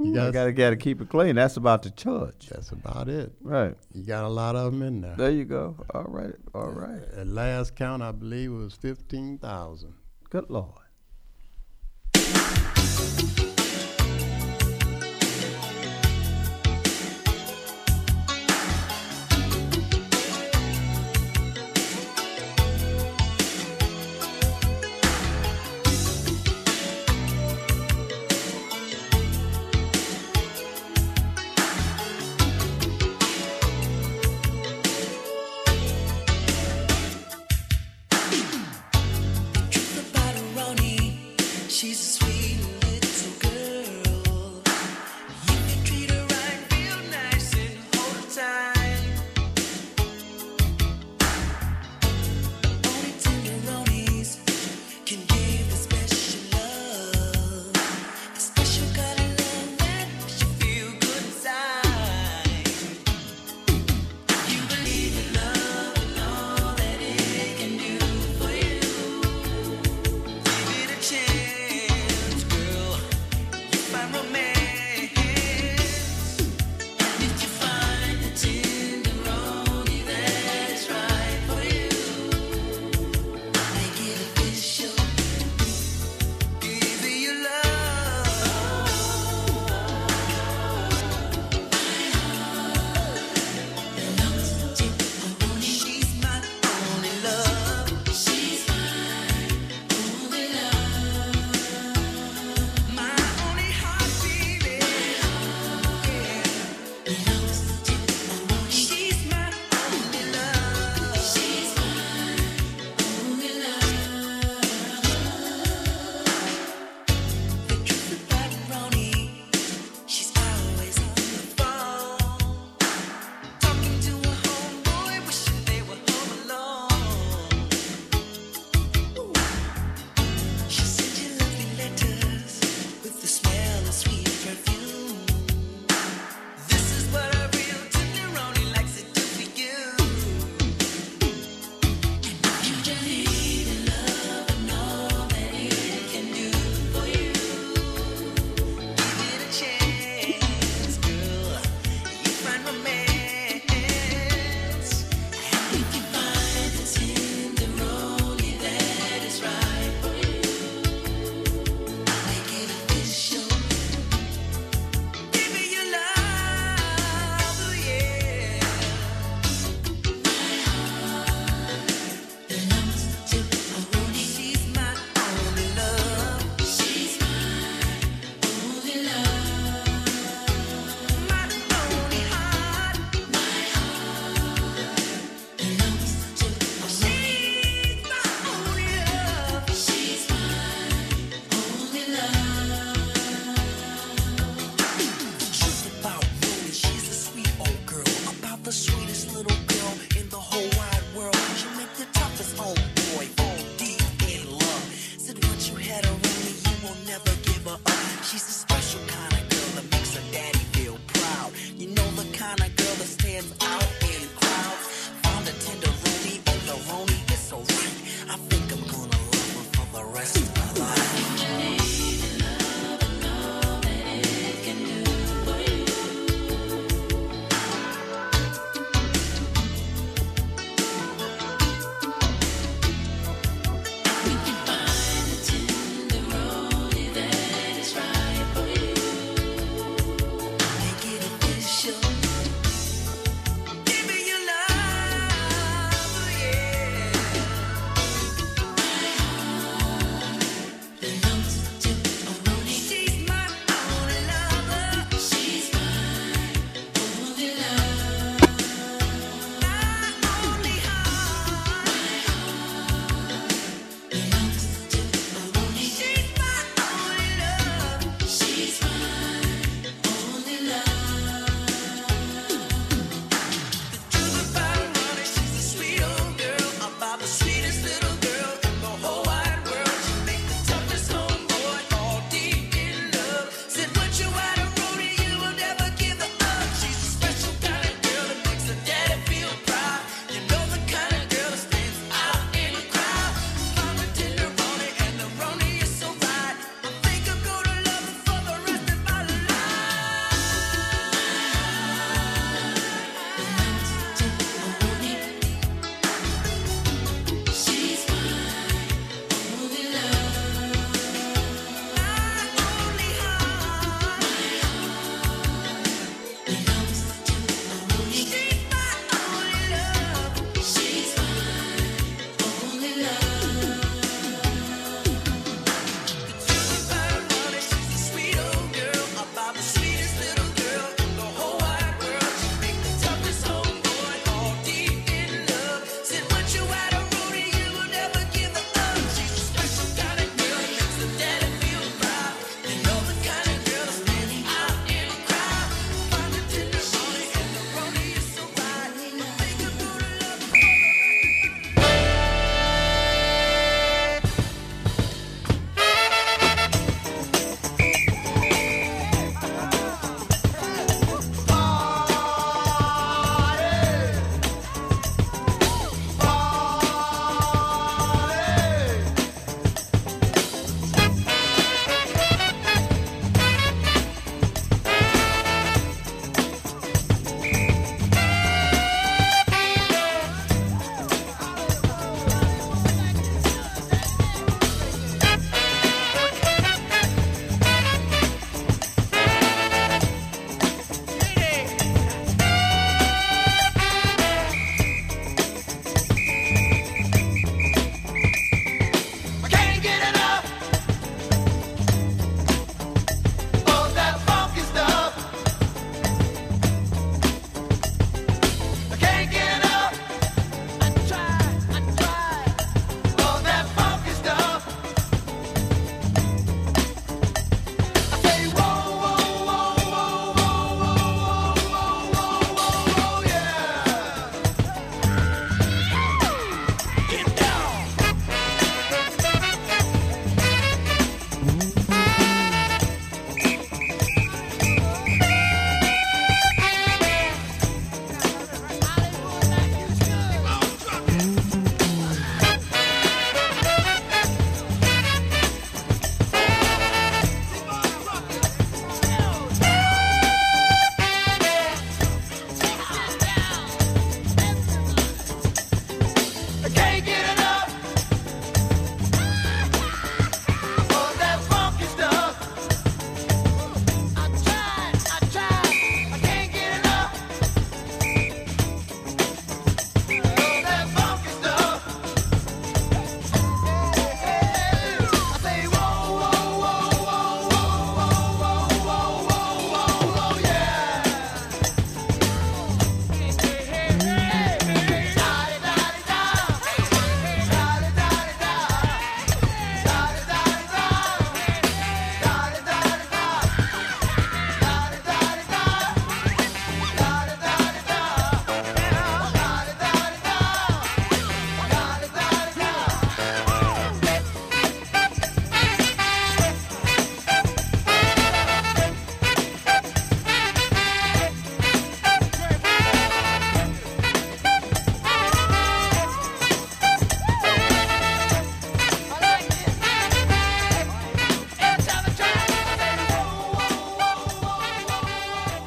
You 0.00 0.06
you 0.06 0.14
got- 0.14 0.32
gotta 0.32 0.52
gotta 0.52 0.76
keep 0.76 1.00
it 1.00 1.08
clean. 1.08 1.36
That's 1.36 1.56
about 1.56 1.82
the 1.82 1.90
church. 1.90 2.48
That's 2.50 2.70
about 2.72 3.08
it. 3.08 3.32
Right. 3.40 3.74
You 3.94 4.02
got 4.04 4.24
a 4.24 4.28
lot 4.28 4.56
of 4.56 4.72
them 4.72 4.82
in 4.82 5.00
there. 5.00 5.14
There 5.16 5.30
you 5.30 5.44
go. 5.44 5.76
All 5.94 6.04
right. 6.04 6.34
All 6.54 6.70
right. 6.70 7.02
At 7.16 7.26
last 7.28 7.74
count, 7.76 8.02
I 8.02 8.12
believe 8.12 8.50
it 8.50 8.54
was 8.54 8.74
15,000. 8.74 9.94
Good 10.30 10.50
Lord. 10.50 10.72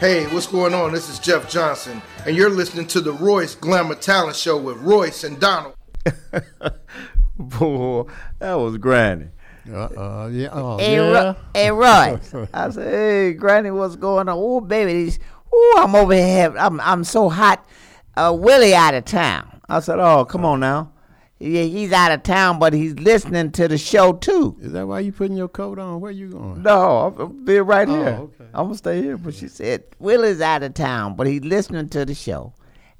Hey, 0.02 0.26
what's 0.34 0.48
going 0.48 0.74
on? 0.74 0.92
This 0.92 1.10
is 1.10 1.20
Jeff 1.20 1.48
Johnson, 1.48 2.02
and 2.26 2.36
you're 2.36 2.50
listening 2.50 2.88
to 2.88 3.02
the 3.02 3.14
Royce 3.14 3.54
Glamour 3.54 3.94
Talent 3.96 4.36
Show 4.36 4.58
with 4.58 4.78
Royce 4.78 5.24
and 5.24 5.40
Donald. 5.40 5.76
Boy, 7.38 8.06
that 8.40 8.54
was 8.56 8.78
Granny. 8.78 9.28
Uh, 9.72 9.76
uh, 9.84 10.30
yeah. 10.32 10.50
Oh, 10.52 10.80
Hey, 10.80 10.96
yeah. 10.96 11.12
Ro- 11.12 11.36
hey, 11.54 11.72
Roy. 11.72 12.20
I 12.54 12.70
said, 12.72 12.92
hey, 12.94 13.34
Granny, 13.34 13.70
what's 13.70 13.96
going 13.96 14.28
on? 14.28 14.36
Oh, 14.40 14.60
baby, 14.60 14.92
these, 15.04 15.20
oh, 15.54 15.82
I'm 15.84 15.94
over 15.94 16.16
here. 16.16 16.52
I'm, 16.58 16.80
I'm 16.82 17.04
so 17.04 17.30
hot. 17.30 17.64
Uh, 18.18 18.36
Willie 18.38 18.74
out 18.74 18.96
of 18.96 19.06
town. 19.06 19.62
I 19.70 19.82
said, 19.82 20.00
oh, 20.00 20.26
come 20.26 20.44
on 20.46 20.62
now. 20.62 20.92
Yeah, 21.38 21.64
he's 21.64 21.92
out 21.92 22.12
of 22.12 22.24
town, 22.24 22.58
but 22.58 22.74
he's 22.74 22.96
listening 22.96 23.52
to 23.54 23.68
the 23.68 23.78
show 23.78 24.14
too. 24.14 24.58
Is 24.62 24.72
that 24.74 24.88
why 24.88 25.00
you 25.00 25.12
putting 25.12 25.38
your 25.38 25.48
coat 25.48 25.78
on? 25.80 26.00
Where 26.02 26.12
you 26.12 26.30
going? 26.30 26.62
No, 26.64 27.00
I'm, 27.08 27.20
I'm 27.20 27.46
be 27.46 27.60
right 27.60 27.88
Oh, 27.90 27.96
here. 27.96 28.08
okay. 28.10 28.41
I'm 28.54 28.66
gonna 28.66 28.76
stay 28.76 29.02
here. 29.02 29.18
But 29.18 29.34
she 29.34 29.48
said, 29.48 29.84
Will 30.00 30.24
is 30.24 30.42
out 30.42 30.64
of 30.64 30.74
town, 30.74 31.16
but 31.16 31.28
he's 31.28 31.44
listening 31.44 31.90
to 31.90 32.06
the 32.06 32.14
show. 32.14 32.54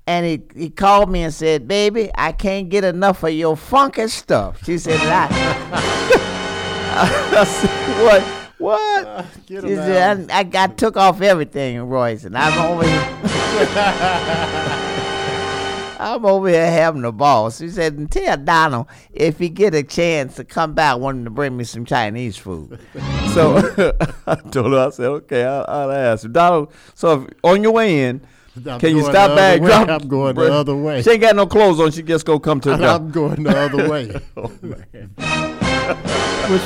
And 0.08 0.26
he, 0.26 0.42
he 0.60 0.70
called 0.70 1.12
me 1.12 1.24
and 1.24 1.34
said, 1.34 1.68
baby, 1.68 2.10
I 2.16 2.32
can't 2.32 2.70
get 2.70 2.84
enough 2.84 3.24
of 3.24 3.32
your 3.32 3.56
funky 3.56 4.08
stuff. 4.08 4.64
She 4.66 4.78
said, 4.78 5.00
I, 5.00 5.28
I 7.38 7.44
said, 7.44 8.04
what? 8.04 8.22
What? 8.58 9.08
Uh, 9.08 9.24
get 9.46 9.64
she 9.64 9.76
said, 9.76 10.32
I, 10.32 10.40
I 10.40 10.44
got 10.44 10.78
took 10.78 10.98
off 10.98 11.22
everything, 11.22 11.80
Royce, 11.82 12.26
and 12.26 12.38
I'm 12.38 12.60
over 12.60 12.84
here. 12.84 14.68
I'm 16.02 16.26
over 16.26 16.50
here 16.50 16.70
having 16.70 17.06
a 17.06 17.12
ball. 17.12 17.52
She 17.52 17.70
said, 17.70 17.94
and 17.94 18.12
tell 18.12 18.36
Donald 18.36 18.88
if 19.14 19.38
he 19.38 19.50
get 19.50 19.76
a 19.76 19.84
chance 19.84 20.36
to 20.38 20.44
come 20.44 20.74
back, 20.74 20.98
want 20.98 21.20
him 21.20 21.26
to 21.26 21.30
bring 21.30 21.56
me 21.56 21.64
some 21.64 21.86
Chinese 21.86 22.38
food. 22.38 22.80
So 23.32 23.56
I 24.28 24.36
told 24.36 24.74
her, 24.74 24.88
I 24.88 24.90
said, 24.90 25.06
okay, 25.06 25.46
I'll, 25.46 25.64
I'll 25.66 25.92
ask. 25.92 26.30
Donald, 26.30 26.74
so 26.94 27.22
if, 27.22 27.30
on 27.46 27.64
your 27.64 27.72
way 27.72 28.04
in, 28.10 28.20
I'm 28.68 28.78
can 28.78 28.94
you 28.98 29.04
stop 29.04 29.30
the 29.30 29.36
by 29.38 29.42
other 29.42 29.54
and 29.54 29.64
way. 29.64 29.68
drop? 29.70 29.90
I'm 30.02 30.08
going 30.10 30.36
the 30.36 30.54
other 30.54 30.76
way. 30.76 31.02
She 31.02 31.12
ain't 31.12 31.22
got 31.22 31.38
no 31.38 31.48
clothes 31.48 31.80
on. 31.80 31.92
She 31.92 32.04
just 32.04 32.26
go 32.26 32.40
come 32.40 32.60
to 32.60 32.72
the 32.72 32.76
door. 32.76 32.88
I'm 32.88 33.10
going 33.10 33.44
the 33.44 33.58
other 33.58 33.90
way. 33.90 34.20
oh, 34.36 34.52
man. 34.62 35.12
which, 36.52 36.62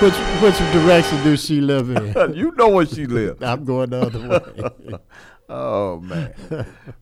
which 0.00 0.14
which 0.42 0.58
direction 0.72 1.24
does 1.24 1.44
she 1.44 1.60
live 1.60 1.90
in? 1.90 2.34
you 2.34 2.52
know 2.52 2.68
where 2.68 2.86
she 2.86 3.06
lives. 3.06 3.42
I'm 3.42 3.64
going 3.64 3.90
the 3.90 4.00
other 4.02 4.28
way. 4.28 4.98
oh 5.48 5.98
man. 5.98 6.34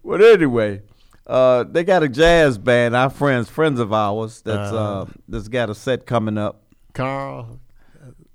Well, 0.03 0.25
anyway, 0.25 0.81
uh, 1.29 1.65
they 1.65 1.85
got 1.85 2.03
a 2.03 2.09
jazz 2.09 2.59
band. 2.59 2.97
Our 2.97 3.11
friends, 3.11 3.49
friends 3.49 3.79
of 3.81 3.93
ours, 3.93 4.41
that's 4.43 4.73
Uh-huh. 4.73 5.03
uh, 5.03 5.07
that's 5.29 5.49
got 5.49 5.71
a 5.71 5.75
set 5.75 6.07
coming 6.07 6.39
up. 6.39 6.63
Carl, 6.95 7.61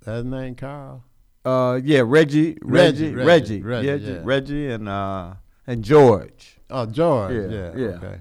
that 0.03 0.25
name 0.25 0.55
Carl. 0.55 1.03
Uh, 1.45 1.79
yeah, 1.83 2.01
Reggie, 2.05 2.57
Reggie, 2.61 3.13
Reggie, 3.13 3.15
Reggie, 3.15 3.61
Reggie, 3.61 3.89
Reggie, 3.89 4.05
yeah. 4.05 4.21
Reggie, 4.23 4.69
and 4.71 4.87
uh, 4.87 5.33
and 5.67 5.83
George. 5.83 6.57
Oh, 6.69 6.85
George. 6.85 7.33
Yeah, 7.33 7.47
Yeah. 7.49 7.71
yeah. 7.75 7.87
Okay. 7.97 8.19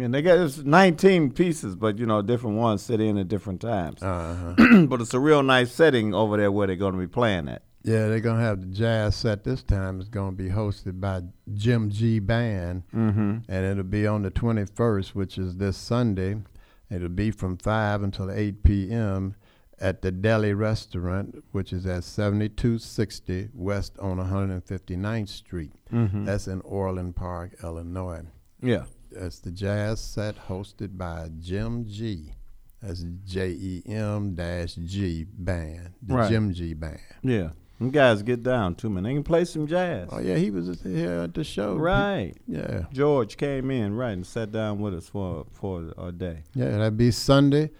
And 0.00 0.14
they 0.14 0.22
got 0.22 0.38
it's 0.38 0.58
19 0.58 1.32
pieces, 1.32 1.74
but 1.74 1.98
you 1.98 2.06
know, 2.06 2.22
different 2.22 2.56
ones 2.56 2.82
sit 2.82 3.00
in 3.00 3.18
at 3.18 3.26
different 3.28 3.60
times. 3.60 4.00
Uh-huh. 4.02 4.86
but 4.86 5.00
it's 5.00 5.12
a 5.14 5.18
real 5.18 5.42
nice 5.42 5.72
setting 5.72 6.14
over 6.14 6.36
there 6.36 6.52
where 6.52 6.66
they're 6.68 6.76
going 6.76 6.92
to 6.92 7.00
be 7.00 7.08
playing 7.08 7.48
at. 7.48 7.62
Yeah, 7.84 8.08
they're 8.08 8.20
gonna 8.20 8.42
have 8.42 8.60
the 8.60 8.66
jazz 8.66 9.14
set 9.16 9.44
this 9.44 9.62
time. 9.62 10.00
It's 10.00 10.08
gonna 10.08 10.32
be 10.36 10.48
hosted 10.50 11.00
by 11.00 11.22
Jim 11.54 11.90
G 11.90 12.18
Band, 12.18 12.82
Mhm. 12.92 13.44
and 13.48 13.64
it'll 13.64 13.84
be 13.84 14.06
on 14.06 14.22
the 14.22 14.30
21st, 14.30 15.14
which 15.14 15.38
is 15.38 15.56
this 15.56 15.76
Sunday. 15.76 16.42
It'll 16.90 17.08
be 17.08 17.30
from 17.30 17.56
five 17.56 18.02
until 18.02 18.30
8 18.30 18.62
p.m. 18.62 19.34
at 19.80 20.02
the 20.02 20.10
Deli 20.10 20.52
Restaurant, 20.54 21.36
which 21.52 21.72
is 21.72 21.86
at 21.86 22.02
7260 22.02 23.48
West 23.54 23.96
on 24.00 24.18
159th 24.18 25.28
Street. 25.28 25.72
Mhm. 25.92 26.26
That's 26.26 26.48
in 26.48 26.60
Orland 26.62 27.14
Park, 27.14 27.54
Illinois. 27.62 28.24
Yeah. 28.60 28.84
That's 29.12 29.38
the 29.38 29.52
jazz 29.52 30.00
set 30.00 30.34
hosted 30.48 30.98
by 30.98 31.30
Jim 31.38 31.86
G. 31.86 32.34
That's 32.82 33.04
J 33.24 33.50
E 33.52 33.82
M 33.86 34.34
dash 34.34 34.74
G 34.74 35.24
Band, 35.24 35.90
the 36.02 36.14
Right. 36.14 36.28
Jim 36.30 36.52
G 36.52 36.74
Band. 36.74 36.98
Yeah. 37.22 37.50
Them 37.78 37.90
guys 37.90 38.22
get 38.22 38.42
down 38.42 38.74
too, 38.74 38.90
man. 38.90 39.04
They 39.04 39.14
can 39.14 39.22
play 39.22 39.44
some 39.44 39.66
jazz. 39.66 40.08
Oh 40.10 40.18
yeah, 40.18 40.36
he 40.36 40.50
was 40.50 40.80
here 40.82 41.20
at 41.22 41.34
the 41.34 41.44
show. 41.44 41.76
Right. 41.76 42.34
Yeah. 42.46 42.86
George 42.92 43.36
came 43.36 43.70
in, 43.70 43.94
right, 43.94 44.12
and 44.12 44.26
sat 44.26 44.50
down 44.50 44.80
with 44.80 44.94
us 44.94 45.08
for 45.08 45.46
for 45.52 45.92
a 45.96 46.10
day. 46.10 46.42
Yeah, 46.54 46.70
that'd 46.78 46.96
be 46.96 47.10
Sunday, 47.12 47.70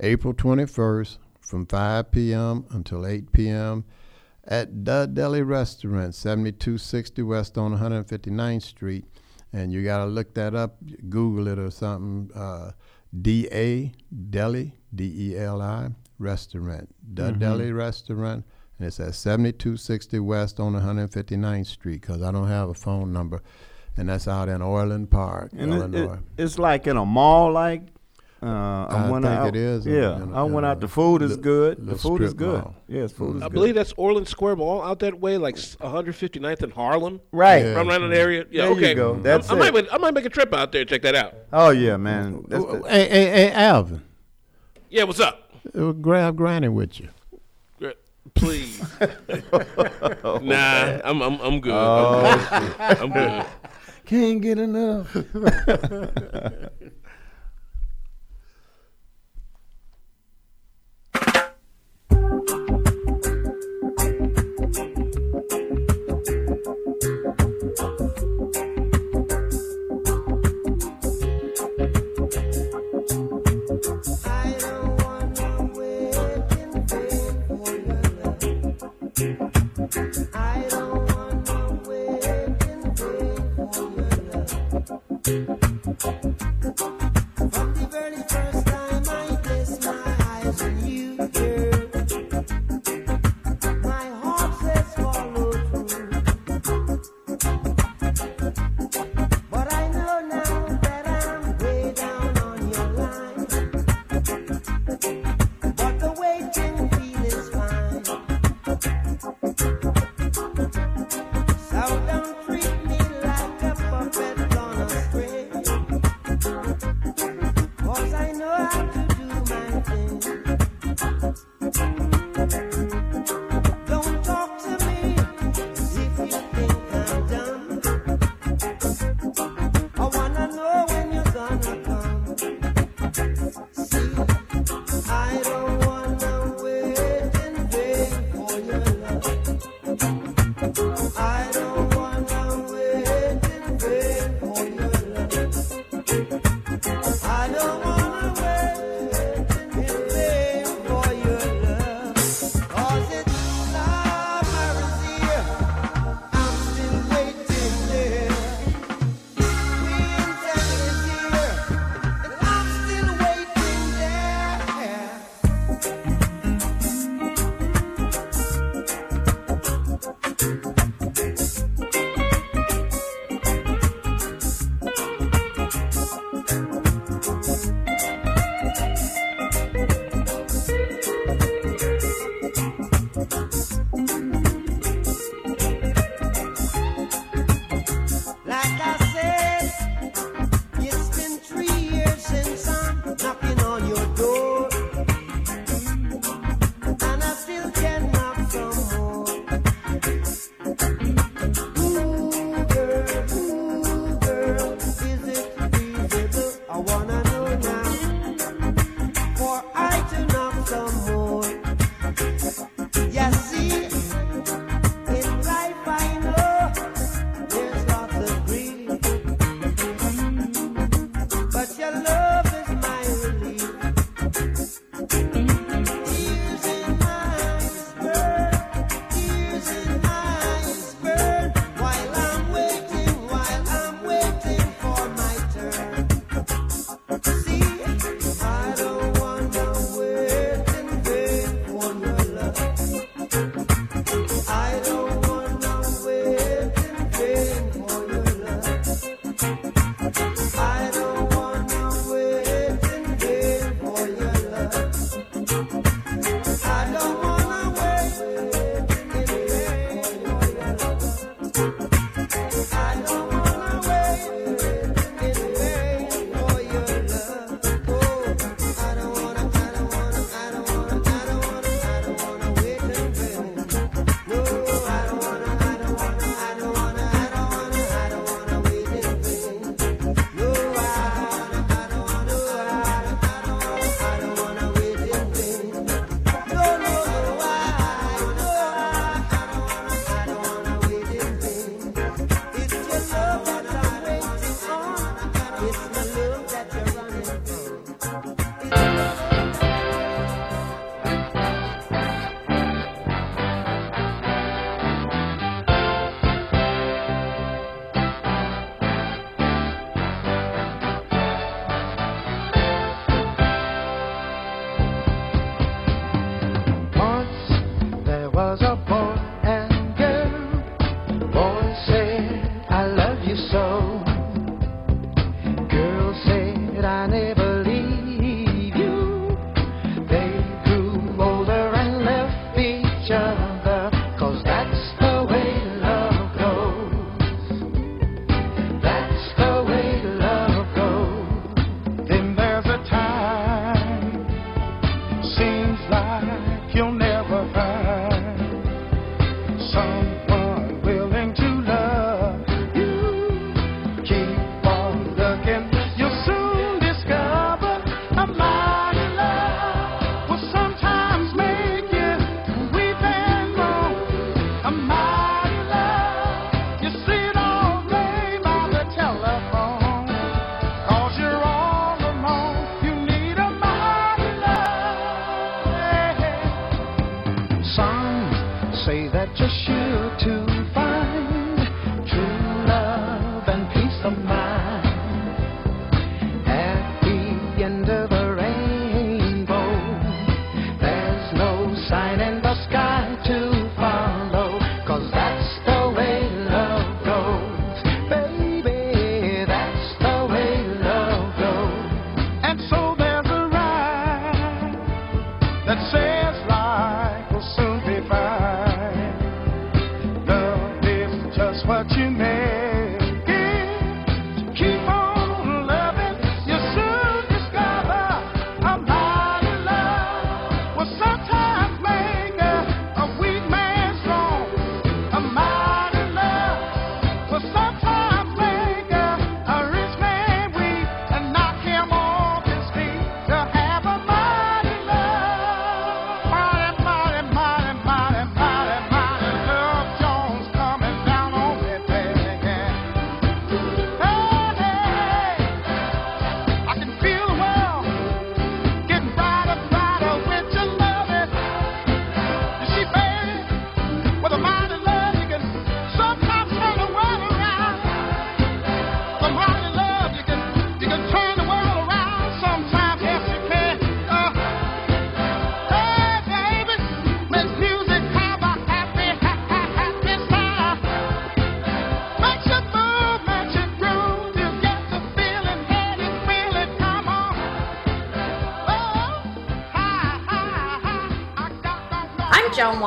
April 0.00 0.32
21st 0.32 1.18
from 1.40 1.66
5 1.66 2.10
p.m. 2.10 2.64
until 2.70 3.04
8 3.06 3.30
p.m. 3.32 3.84
at 4.44 4.84
the 4.86 5.06
Deli 5.12 5.42
Restaurant, 5.42 6.14
7260 6.14 7.22
West 7.22 7.58
on 7.58 7.76
159th 7.76 8.62
Street. 8.62 9.04
And 9.52 9.70
you 9.70 9.84
got 9.84 9.98
to 9.98 10.06
look 10.06 10.32
that 10.34 10.54
up, 10.54 10.78
Google 11.10 11.46
it 11.48 11.58
or 11.58 11.70
something. 11.70 12.30
Uh, 12.34 12.70
D-A, 13.20 13.92
Deli, 14.30 14.72
D-E-L-I, 14.94 15.90
Restaurant. 16.18 16.88
The 17.12 17.32
Mhm. 17.32 17.38
Deli 17.38 17.72
Restaurant. 17.72 18.46
And 18.78 18.88
it's 18.88 18.98
at 19.00 19.14
7260 19.14 20.18
West 20.20 20.58
on 20.60 20.72
159th 20.74 21.66
Street 21.66 22.00
because 22.00 22.22
I 22.22 22.32
don't 22.32 22.48
have 22.48 22.68
a 22.68 22.74
phone 22.74 23.12
number. 23.12 23.42
And 23.96 24.08
that's 24.08 24.26
out 24.26 24.48
in 24.48 24.62
Orland 24.62 25.10
Park, 25.10 25.50
And 25.56 25.72
Illinois. 25.72 26.14
it, 26.14 26.42
it's 26.42 26.58
like 26.58 26.86
in 26.86 26.96
a 26.96 27.04
mall, 27.04 27.52
like. 27.52 27.82
Uh, 28.44 28.46
I, 28.90 29.04
I 29.06 29.10
went 29.10 29.24
think 29.24 29.36
out. 29.38 29.46
it 29.48 29.54
is 29.56 29.86
Yeah, 29.86 30.16
in 30.16 30.32
a- 30.32 30.42
I 30.42 30.44
in 30.46 30.52
went 30.52 30.66
a 30.66 30.70
out. 30.70 30.80
The 30.80 30.88
food 30.88 31.22
is 31.22 31.36
li- 31.36 31.42
good. 31.42 31.76
The 31.78 31.92
little 31.92 32.10
food 32.10 32.22
is 32.22 32.34
good. 32.34 32.64
mall. 32.64 32.74
Yes, 32.88 33.12
food 33.12 33.36
is 33.36 33.42
I 33.42 33.46
good. 33.46 33.52
believe 33.54 33.74
that's 33.76 33.92
Orland 33.96 34.26
Square 34.26 34.56
Mall 34.56 34.82
out 34.82 34.98
that 34.98 35.20
way, 35.20 35.36
like 35.38 35.56
s- 35.56 35.76
159th 35.76 36.62
and 36.64 36.72
Harlem. 36.72 37.20
Right. 37.30 37.64
Around 37.64 37.86
that 38.10 38.12
area. 38.18 38.44
Yeah, 38.50 38.62
There 38.62 38.70
you 38.72 38.76
okay. 38.78 38.94
go. 38.94 39.14
I- 39.14 39.18
That's 39.18 39.48
I, 39.48 39.54
might, 39.54 39.76
it. 39.76 39.86
I 39.92 39.98
might 39.98 40.12
make 40.14 40.24
a 40.24 40.28
trip 40.28 40.52
out 40.52 40.72
there 40.72 40.80
and 40.80 40.90
check 40.90 41.02
that 41.02 41.14
out. 41.14 41.34
Oh 41.52 41.70
yeah, 41.70 41.96
man. 41.98 42.44
That's 42.48 42.64
the- 42.64 42.82
Hey, 42.88 43.08
hey, 43.08 43.24
hey, 43.30 43.52
Alvin, 43.52 44.02
Yeah, 44.90 45.04
what's 45.04 45.20
up? 45.20 45.52
uh, 45.78 45.92
grab 45.92 46.34
Granny 46.34 46.68
with 46.68 46.98
you. 46.98 47.10
Please. 48.34 48.80
Oh, 50.24 50.38
nah, 50.38 51.00
I'm 51.04 51.20
I'm 51.20 51.40
I'm 51.40 51.60
good. 51.60 51.72
Oh, 51.72 52.24
I'm 52.24 52.38
good. 52.38 53.00
I'm 53.00 53.10
good. 53.10 53.44
Can't 54.06 54.40
get 54.40 54.58
enough. 54.58 55.14
Thank 85.24 86.42
you. 86.42 86.51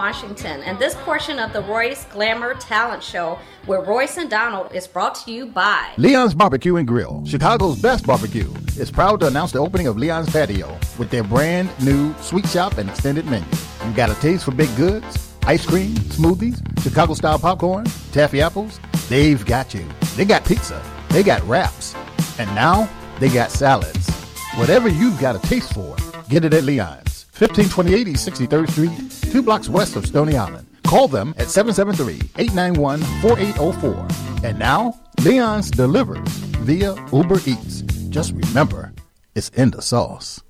Washington, 0.06 0.62
and 0.62 0.78
this 0.78 0.94
portion 0.98 1.40
of 1.40 1.52
the 1.52 1.64
Royce 1.64 2.06
Glamour 2.06 2.54
Talent 2.60 3.02
Show 3.02 3.40
with 3.66 3.88
Royce 3.88 4.18
and 4.18 4.30
Donald 4.30 4.72
is 4.72 4.88
brought 4.88 5.16
to 5.16 5.32
you 5.32 5.48
by 5.48 5.94
Leon's 5.98 6.36
Barbecue 6.36 6.76
and 6.76 6.88
Grill, 6.88 7.24
Chicago's 7.26 7.82
best 7.82 8.06
barbecue, 8.06 8.54
is 8.78 8.92
proud 8.92 9.20
to 9.22 9.26
announce 9.26 9.52
the 9.52 9.58
opening 9.58 9.88
of 9.88 9.98
Leon's 9.98 10.30
Patio 10.32 10.78
with 11.00 11.10
their 11.10 11.24
brand 11.24 11.72
new 11.84 12.14
sweet 12.22 12.48
shop 12.48 12.78
and 12.78 12.88
extended 12.88 13.26
menu. 13.26 13.48
You 13.84 13.94
got 13.96 14.12
a 14.12 14.22
taste 14.22 14.46
for 14.46 14.52
baked 14.52 14.78
goods, 14.78 15.34
ice 15.48 15.66
cream, 15.66 15.96
smoothies, 16.14 16.62
Chicago 16.84 17.16
style 17.16 17.40
popcorn, 17.40 17.86
taffy 18.12 18.44
apples? 18.44 18.80
They've 19.10 19.44
got 19.44 19.74
you. 19.74 19.88
They 20.16 20.26
got 20.26 20.46
pizza, 20.46 20.84
they 21.10 21.24
got 21.24 21.42
wraps, 21.48 21.96
and 22.38 22.48
now 22.54 22.88
they 23.20 23.30
got 23.30 23.50
salads. 23.50 24.08
Whatever 24.54 24.88
you've 24.88 25.20
got 25.20 25.36
a 25.36 25.40
taste 25.48 25.74
for, 25.74 25.96
get 26.30 26.46
it 26.46 26.54
at 26.54 26.64
Leon's. 26.64 27.26
1528 27.40 28.08
East 28.08 28.30
63rd 28.30 28.70
Street, 28.70 29.25
two 29.36 29.42
blocks 29.42 29.68
west 29.68 29.98
of 29.98 30.06
Stony 30.06 30.38
Island. 30.38 30.66
Call 30.84 31.10
them 31.10 31.36
at 31.38 31.48
773-891-4804. 31.48 34.46
And 34.46 34.58
now, 34.58 34.98
Leon's 35.26 35.70
delivers 35.70 36.26
via 36.64 36.96
Uber 37.12 37.42
Eats. 37.46 37.82
Just 38.08 38.32
remember, 38.32 38.94
it's 39.36 39.50
in 39.50 39.72
the 39.72 39.82
sauce. 39.82 40.42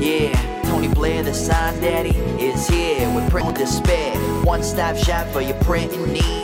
Yeah, 0.00 0.62
Tony 0.64 0.88
Blair, 0.88 1.22
the 1.22 1.32
sign 1.32 1.80
daddy, 1.80 2.16
is 2.42 2.66
here 2.66 3.14
with 3.14 3.30
print 3.30 3.56
despair. 3.56 4.16
One 4.42 4.64
stop 4.64 4.96
shop 4.96 5.28
for 5.28 5.40
your 5.40 5.54
printing 5.62 6.12
needs. 6.12 6.43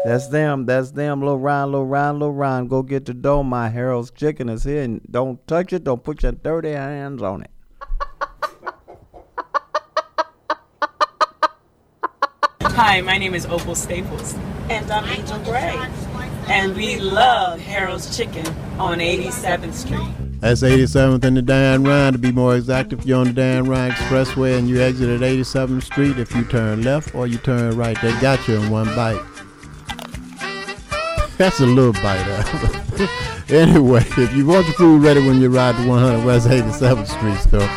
That's 0.06 0.28
them. 0.28 0.68
That's 0.68 0.92
them. 0.92 1.22
Little 1.22 1.40
Ron, 1.40 1.72
little 1.72 1.88
Ron, 1.88 2.20
little 2.20 2.36
Ron. 2.36 2.68
Go 2.68 2.84
get 2.84 3.06
the 3.06 3.16
dough. 3.16 3.42
My 3.42 3.70
Harold's 3.70 4.12
chicken 4.12 4.48
is 4.48 4.64
here. 4.64 4.84
And 4.84 5.02
don't 5.10 5.48
touch 5.48 5.74
it. 5.74 5.86
Don't 5.86 6.04
put 6.04 6.22
your 6.22 6.34
dirty 6.34 6.74
hands 6.74 7.24
on 7.24 7.42
it. 7.42 7.50
Hi, 12.76 13.02
my 13.02 13.18
name 13.20 13.36
is 13.36 13.46
Opal 13.46 13.76
Staples. 13.76 14.34
And 14.68 14.90
I'm 14.90 15.08
Angel 15.08 15.38
Gray. 15.44 15.80
And 16.48 16.76
we 16.76 17.00
love 17.00 17.60
Harold's 17.60 18.18
Chicken 18.18 18.48
on 18.80 18.98
87th 18.98 19.76
Street. 19.76 20.10
That's 20.40 20.64
87th 20.64 21.24
and 21.24 21.38
the 21.38 21.44
Dan 21.44 21.84
Ryan. 21.84 22.14
To 22.14 22.18
be 22.18 22.32
more 22.32 22.56
exact, 22.56 22.92
if 22.92 23.06
you're 23.06 23.20
on 23.20 23.28
the 23.28 23.34
Dan 23.34 23.66
Ryan 23.66 23.92
Expressway 23.92 24.58
and 24.58 24.68
you 24.68 24.82
exit 24.82 25.08
at 25.08 25.20
87th 25.20 25.84
Street, 25.84 26.18
if 26.18 26.34
you 26.34 26.46
turn 26.46 26.82
left 26.82 27.14
or 27.14 27.28
you 27.28 27.38
turn 27.38 27.78
right, 27.78 27.96
they 28.02 28.12
got 28.20 28.48
you 28.48 28.56
in 28.56 28.72
one 28.72 28.88
bite. 28.96 29.22
That's 31.38 31.60
a 31.60 31.68
little 31.68 31.94
bite 31.94 32.28
of 32.28 33.50
anyway, 33.52 34.04
if 34.18 34.36
you 34.36 34.48
want 34.48 34.66
your 34.66 34.74
food 34.74 35.04
ready 35.04 35.24
when 35.24 35.40
you 35.40 35.50
ride 35.50 35.76
to 35.76 35.88
100 35.88 36.26
West 36.26 36.48
87th 36.48 37.06
Street 37.06 37.38
store, 37.38 37.70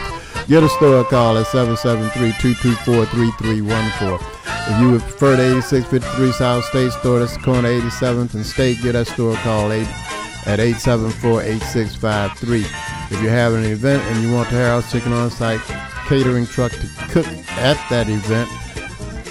get 0.48 0.62
a 0.62 0.70
store 0.70 1.04
call 1.04 1.36
at 1.36 1.44
773-224-3314. 1.48 4.35
If 4.68 4.80
you 4.80 4.90
would 4.90 5.02
prefer 5.02 5.36
the 5.36 5.44
8653 5.58 6.32
South 6.32 6.64
State 6.64 6.90
store, 6.92 7.20
that's 7.20 7.36
the 7.36 7.42
corner 7.42 7.68
87th 7.68 8.34
and 8.34 8.44
State, 8.44 8.82
get 8.82 8.92
that 8.92 9.06
store 9.06 9.36
call 9.36 9.70
8 9.70 9.86
at 10.46 10.58
874-8653. 10.58 12.66
If 13.12 13.22
you're 13.22 13.30
having 13.30 13.64
an 13.64 13.70
event 13.70 14.02
and 14.02 14.20
you 14.22 14.32
want 14.32 14.50
the 14.50 14.56
Harold's 14.56 14.90
Chicken 14.90 15.12
on 15.12 15.30
site 15.30 15.60
catering 16.08 16.46
truck 16.46 16.72
to 16.72 16.88
cook 17.10 17.26
at 17.26 17.78
that 17.90 18.08
event, 18.08 18.50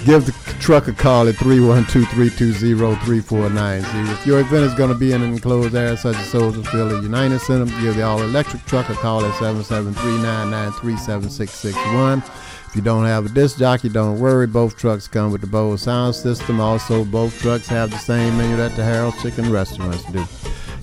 give 0.06 0.24
the 0.24 0.32
truck 0.58 0.88
a 0.88 0.92
call 0.92 1.28
at 1.28 1.34
312-320-3490. 1.34 4.12
If 4.12 4.26
your 4.26 4.40
event 4.40 4.64
is 4.64 4.72
going 4.74 4.90
to 4.90 4.98
be 4.98 5.12
in 5.12 5.20
an 5.22 5.34
enclosed 5.34 5.74
area 5.74 5.98
such 5.98 6.16
as 6.16 6.30
Soldier 6.30 6.62
Field 6.64 6.92
or 6.92 7.02
United 7.02 7.40
Center, 7.40 7.66
give 7.82 7.96
the 7.96 8.02
all-electric 8.02 8.64
truck 8.64 8.88
a 8.88 8.94
call 8.94 9.22
at 9.24 9.34
773-993-7661. 9.34 12.22
If 12.68 12.76
you 12.76 12.82
don't 12.82 13.04
have 13.04 13.26
a 13.26 13.28
disc 13.28 13.58
jockey, 13.58 13.88
don't 13.88 14.18
worry. 14.18 14.46
Both 14.46 14.76
trucks 14.76 15.08
come 15.08 15.32
with 15.32 15.40
the 15.40 15.46
Bose 15.46 15.82
sound 15.82 16.14
system. 16.14 16.60
Also, 16.60 17.04
both 17.04 17.40
trucks 17.40 17.66
have 17.68 17.90
the 17.90 17.98
same 17.98 18.36
menu 18.36 18.56
that 18.56 18.76
the 18.76 18.84
Harold 18.84 19.14
Chicken 19.22 19.50
restaurants 19.50 20.04
do. 20.12 20.24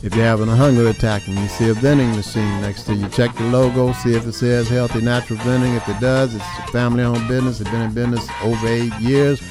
If 0.01 0.13
you're 0.15 0.25
having 0.25 0.49
a 0.49 0.55
hunger 0.55 0.89
attack 0.89 1.27
and 1.27 1.37
you 1.39 1.47
see 1.47 1.69
a 1.69 1.73
vending 1.73 2.11
machine 2.11 2.61
next 2.61 2.83
to 2.83 2.93
you, 2.93 3.07
check 3.07 3.33
the 3.35 3.43
logo, 3.43 3.93
see 3.93 4.13
if 4.13 4.27
it 4.27 4.33
says 4.33 4.67
healthy 4.67 4.99
natural 4.99 5.39
vending. 5.39 5.75
If 5.75 5.87
it 5.87 5.99
does, 6.01 6.35
it's 6.35 6.43
a 6.43 6.71
family 6.73 7.03
owned 7.03 7.25
business. 7.29 7.61
It's 7.61 7.69
been 7.69 7.83
in 7.83 7.93
business 7.93 8.27
over 8.41 8.67
eight 8.67 8.93
years, 8.99 9.41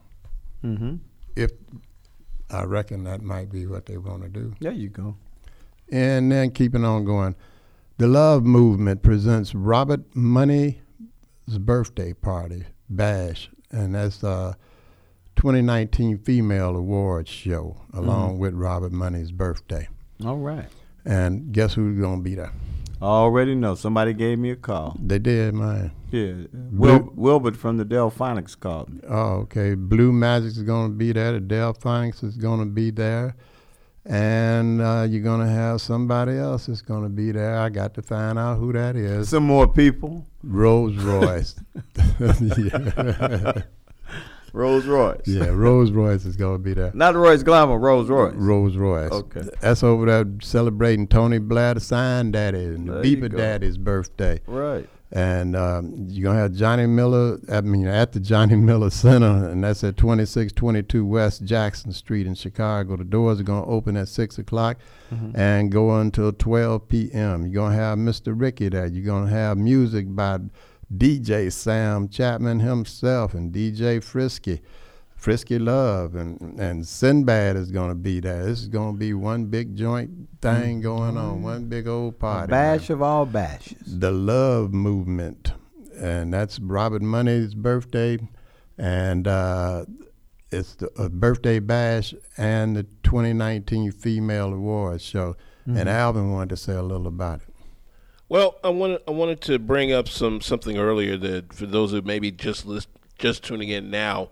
Mm-hmm. 0.64 0.96
If 1.36 1.50
I 2.50 2.64
reckon 2.64 3.04
that 3.04 3.22
might 3.22 3.50
be 3.50 3.66
what 3.66 3.86
they 3.86 3.98
want 3.98 4.22
to 4.22 4.28
do. 4.28 4.54
There 4.60 4.72
you 4.72 4.88
go. 4.88 5.16
And 5.90 6.30
then 6.30 6.50
keeping 6.50 6.84
on 6.84 7.04
going, 7.04 7.34
the 7.98 8.06
Love 8.06 8.44
Movement 8.44 9.02
presents 9.02 9.54
Robert 9.54 10.00
Money's 10.14 10.76
birthday 11.58 12.12
party 12.12 12.64
bash, 12.90 13.50
and 13.70 13.94
that's 13.94 14.22
a 14.22 14.56
2019 15.36 16.18
Female 16.18 16.76
Awards 16.76 17.30
show 17.30 17.76
along 17.92 18.36
Mhm. 18.36 18.38
with 18.38 18.54
Robert 18.54 18.92
Money's 18.92 19.30
birthday. 19.32 19.88
All 20.24 20.38
right. 20.38 20.68
And 21.04 21.52
guess 21.52 21.74
who's 21.74 21.98
gonna 22.00 22.22
be 22.22 22.34
there? 22.34 22.52
I 23.00 23.04
already 23.06 23.54
know. 23.54 23.74
Somebody 23.74 24.12
gave 24.12 24.38
me 24.38 24.50
a 24.50 24.56
call. 24.56 24.96
They 25.00 25.18
did, 25.18 25.54
man. 25.54 25.92
Yeah. 26.10 26.34
Wil- 26.52 27.12
Wilbert 27.14 27.56
from 27.56 27.76
the 27.76 27.84
Delfonics 27.84 28.58
called 28.58 28.92
me. 28.92 29.00
Oh, 29.08 29.40
okay. 29.42 29.74
Blue 29.74 30.12
Magic 30.12 30.48
is 30.48 30.62
going 30.62 30.90
to 30.90 30.96
be 30.96 31.12
there. 31.12 31.32
The 31.32 31.40
Delfonics 31.40 32.24
is 32.24 32.36
going 32.36 32.60
to 32.60 32.66
be 32.66 32.90
there. 32.90 33.36
And 34.04 34.80
uh, 34.80 35.06
you're 35.08 35.22
going 35.22 35.46
to 35.46 35.52
have 35.52 35.80
somebody 35.80 36.38
else 36.38 36.66
that's 36.66 36.80
going 36.82 37.02
to 37.02 37.08
be 37.08 37.30
there. 37.30 37.58
I 37.58 37.68
got 37.68 37.94
to 37.94 38.02
find 38.02 38.38
out 38.38 38.58
who 38.58 38.72
that 38.72 38.96
is. 38.96 39.28
Some 39.28 39.44
more 39.44 39.68
people. 39.68 40.26
Rolls 40.42 40.96
Royce. 40.96 41.54
yeah. 44.54 44.60
Rolls 44.60 44.86
Royce. 44.86 45.20
Yeah, 45.26 45.46
Rolls 45.48 45.90
Royce 45.90 46.24
is 46.24 46.36
going 46.36 46.54
to 46.54 46.58
be 46.62 46.74
there. 46.74 46.90
Not 46.94 47.14
Royce 47.14 47.42
Glamour, 47.42 47.78
Rolls 47.78 48.08
Royce. 48.08 48.34
Rolls 48.34 48.76
Royce. 48.76 49.10
Okay. 49.12 49.42
That's 49.60 49.82
over 49.82 50.06
there 50.06 50.24
celebrating 50.42 51.06
Tony 51.06 51.38
Blair, 51.38 51.74
the 51.74 51.80
sign 51.80 52.30
daddy, 52.32 52.64
and 52.64 52.88
the 52.88 52.92
There 52.94 53.06
you 53.06 53.16
Beaver. 53.16 53.28
Daddy's 53.28 53.78
birthday. 53.78 54.40
Right. 54.46 54.88
And 55.10 55.56
um, 55.56 55.94
you're 56.08 56.24
going 56.24 56.36
to 56.36 56.42
have 56.42 56.52
Johnny 56.52 56.84
Miller, 56.84 57.38
I 57.50 57.62
mean, 57.62 57.86
at 57.86 58.12
the 58.12 58.20
Johnny 58.20 58.56
Miller 58.56 58.90
Center, 58.90 59.48
and 59.48 59.64
that's 59.64 59.82
at 59.82 59.96
2622 59.96 61.06
West 61.06 61.44
Jackson 61.44 61.92
Street 61.92 62.26
in 62.26 62.34
Chicago. 62.34 62.94
The 62.96 63.04
doors 63.04 63.40
are 63.40 63.44
going 63.44 63.64
to 63.64 63.70
open 63.70 63.96
at 63.96 64.08
6 64.08 64.36
o'clock 64.38 64.76
Mhm. 65.10 65.34
and 65.34 65.72
go 65.72 65.98
until 65.98 66.30
12 66.32 66.88
p.m. 66.88 67.44
You're 67.46 67.54
going 67.54 67.72
to 67.72 67.78
have 67.78 67.96
Mr. 67.96 68.38
Ricky 68.38 68.68
there. 68.68 68.84
You're 68.86 69.06
going 69.06 69.24
to 69.28 69.30
have 69.32 69.56
music 69.56 70.14
by 70.14 70.40
DJ 70.94 71.52
Sam 71.52 72.08
Chapman 72.08 72.60
himself 72.60 73.34
and 73.34 73.52
DJ 73.52 74.02
Frisky. 74.02 74.60
Frisky 75.14 75.58
Love 75.58 76.14
and 76.14 76.60
and 76.60 76.86
Sinbad 76.86 77.56
is 77.56 77.72
gonna 77.72 77.94
be 77.96 78.20
there. 78.20 78.44
This 78.46 78.60
is 78.60 78.68
gonna 78.68 78.96
be 78.96 79.12
one 79.14 79.46
big 79.46 79.74
joint 79.76 80.10
thing 80.40 80.80
going 80.80 81.16
on, 81.16 81.42
one 81.42 81.64
big 81.68 81.88
old 81.88 82.14
A 82.14 82.16
party. 82.16 82.50
bash 82.50 82.88
of 82.88 83.02
all 83.02 83.26
bashes. 83.26 83.98
the 83.98 84.12
Love 84.12 84.72
Movement, 84.72 85.52
and 86.00 86.32
that's 86.32 86.60
Robert 86.60 87.02
Money's 87.02 87.54
birthday, 87.54 88.18
and 88.78 89.26
uh, 89.26 89.84
it's 90.52 90.76
the 90.76 90.88
a 90.96 91.08
birthday 91.10 91.58
bash 91.58 92.14
and 92.36 92.76
the 92.76 92.84
2019 93.02 93.90
Female 93.90 94.54
Awards 94.54 95.02
show. 95.02 95.34
Mhm. 95.66 95.80
And 95.80 95.88
Alvin 95.88 96.30
wanted 96.30 96.50
to 96.50 96.56
say 96.56 96.74
a 96.74 96.82
little 96.82 97.08
about 97.08 97.40
it. 97.40 97.47
Well, 98.28 98.56
I 98.62 98.68
wanted 98.68 99.00
I 99.08 99.12
wanted 99.12 99.40
to 99.42 99.58
bring 99.58 99.92
up 99.92 100.08
some 100.08 100.40
something 100.40 100.76
earlier 100.76 101.16
that 101.16 101.52
for 101.54 101.64
those 101.66 101.92
who 101.92 102.02
maybe 102.02 102.30
just 102.30 102.66
list, 102.66 102.88
just 103.18 103.42
tuning 103.42 103.70
in 103.70 103.90
now, 103.90 104.28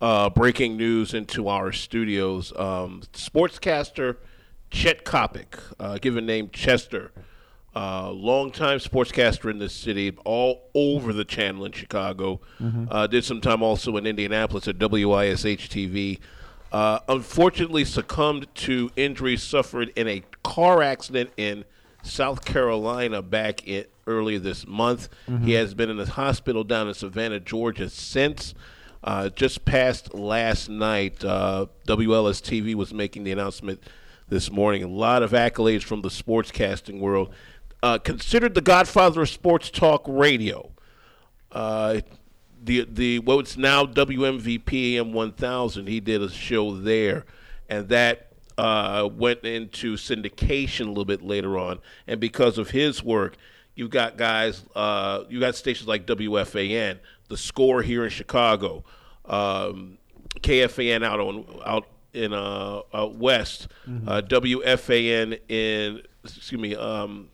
uh, 0.00 0.30
breaking 0.30 0.76
news 0.76 1.14
into 1.14 1.48
our 1.48 1.70
studios. 1.70 2.52
Um, 2.56 3.02
sportscaster 3.12 4.16
Chet 4.70 5.04
Coppock, 5.04 5.60
uh, 5.78 5.98
given 5.98 6.26
name 6.26 6.50
Chester, 6.52 7.12
uh, 7.76 8.10
longtime 8.10 8.78
sportscaster 8.80 9.48
in 9.48 9.60
this 9.60 9.72
city, 9.72 10.16
all 10.24 10.68
over 10.74 11.12
the 11.12 11.24
channel 11.24 11.64
in 11.64 11.70
Chicago. 11.70 12.40
Mhm. 12.60 12.88
Uh, 12.90 13.06
did 13.06 13.24
some 13.24 13.40
time 13.40 13.62
also 13.62 13.96
in 13.96 14.06
Indianapolis 14.06 14.66
at 14.66 14.76
WISH 14.76 15.68
TV. 15.68 16.18
Uh, 16.72 16.98
unfortunately, 17.08 17.84
succumbed 17.84 18.48
to 18.56 18.90
injuries 18.96 19.40
suffered 19.44 19.92
in 19.94 20.08
a 20.08 20.24
car 20.42 20.82
accident 20.82 21.30
in 21.36 21.64
South 22.06 22.44
Carolina 22.44 23.22
back 23.22 23.66
in 23.66 23.84
earlier 24.06 24.38
this 24.38 24.66
month. 24.66 25.08
Mhm. 25.28 25.44
He 25.44 25.52
has 25.54 25.74
been 25.74 25.90
in 25.90 25.96
the 25.96 26.06
hospital 26.06 26.64
down 26.64 26.88
in 26.88 26.94
Savannah, 26.94 27.40
Georgia 27.40 27.88
since. 27.90 28.54
Uh, 29.04 29.28
just 29.28 29.64
past 29.64 30.14
last 30.14 30.68
night, 30.68 31.24
uh, 31.24 31.66
WLS 31.86 32.40
TV 32.40 32.74
was 32.74 32.92
making 32.92 33.24
the 33.24 33.32
announcement 33.32 33.80
this 34.28 34.50
morning. 34.50 34.82
A 34.82 34.88
lot 34.88 35.22
of 35.22 35.30
accolades 35.32 35.82
from 35.82 36.02
the 36.02 36.08
sportscasting 36.08 36.98
world. 36.98 37.32
Uh, 37.82 37.98
considered 37.98 38.54
the 38.54 38.60
godfather 38.60 39.22
of 39.22 39.28
sports 39.28 39.70
talk 39.70 40.02
radio. 40.08 40.70
Uh, 41.52 42.00
the 42.62 42.86
the 42.90 43.18
what's 43.20 43.56
now 43.56 43.84
WMVP 43.86 44.96
AM 44.96 45.12
1000. 45.12 45.86
He 45.86 46.00
did 46.00 46.20
a 46.22 46.30
show 46.30 46.76
there, 46.76 47.24
and 47.68 47.88
that 47.88 48.25
uh, 48.58 49.08
went 49.12 49.44
into 49.44 49.96
syndication 49.96 50.82
a 50.86 50.88
little 50.88 51.04
bit 51.04 51.22
later 51.22 51.58
on. 51.58 51.78
And 52.06 52.20
because 52.20 52.58
of 52.58 52.70
his 52.70 53.02
work, 53.02 53.36
you've 53.74 53.90
got 53.90 54.16
guys, 54.16 54.64
uh, 54.74 55.24
you 55.28 55.40
got 55.40 55.54
stations 55.56 55.86
like 55.88 56.06
WFAN, 56.06 56.98
the 57.28 57.36
Score 57.36 57.82
here 57.82 58.04
in 58.04 58.10
Chicago, 58.10 58.84
um, 59.26 59.98
KFAN 60.40 61.04
out 61.04 61.20
on 61.20 61.44
out 61.64 61.86
in 62.12 62.32
uh, 62.32 62.80
out 62.94 63.16
west, 63.16 63.68
Mhm. 63.88 64.08
uh, 64.08 64.20
WFAN 64.22 65.38
in 65.48 66.02
excuse 66.24 66.60
me. 66.60 66.74
Um, 66.74 67.28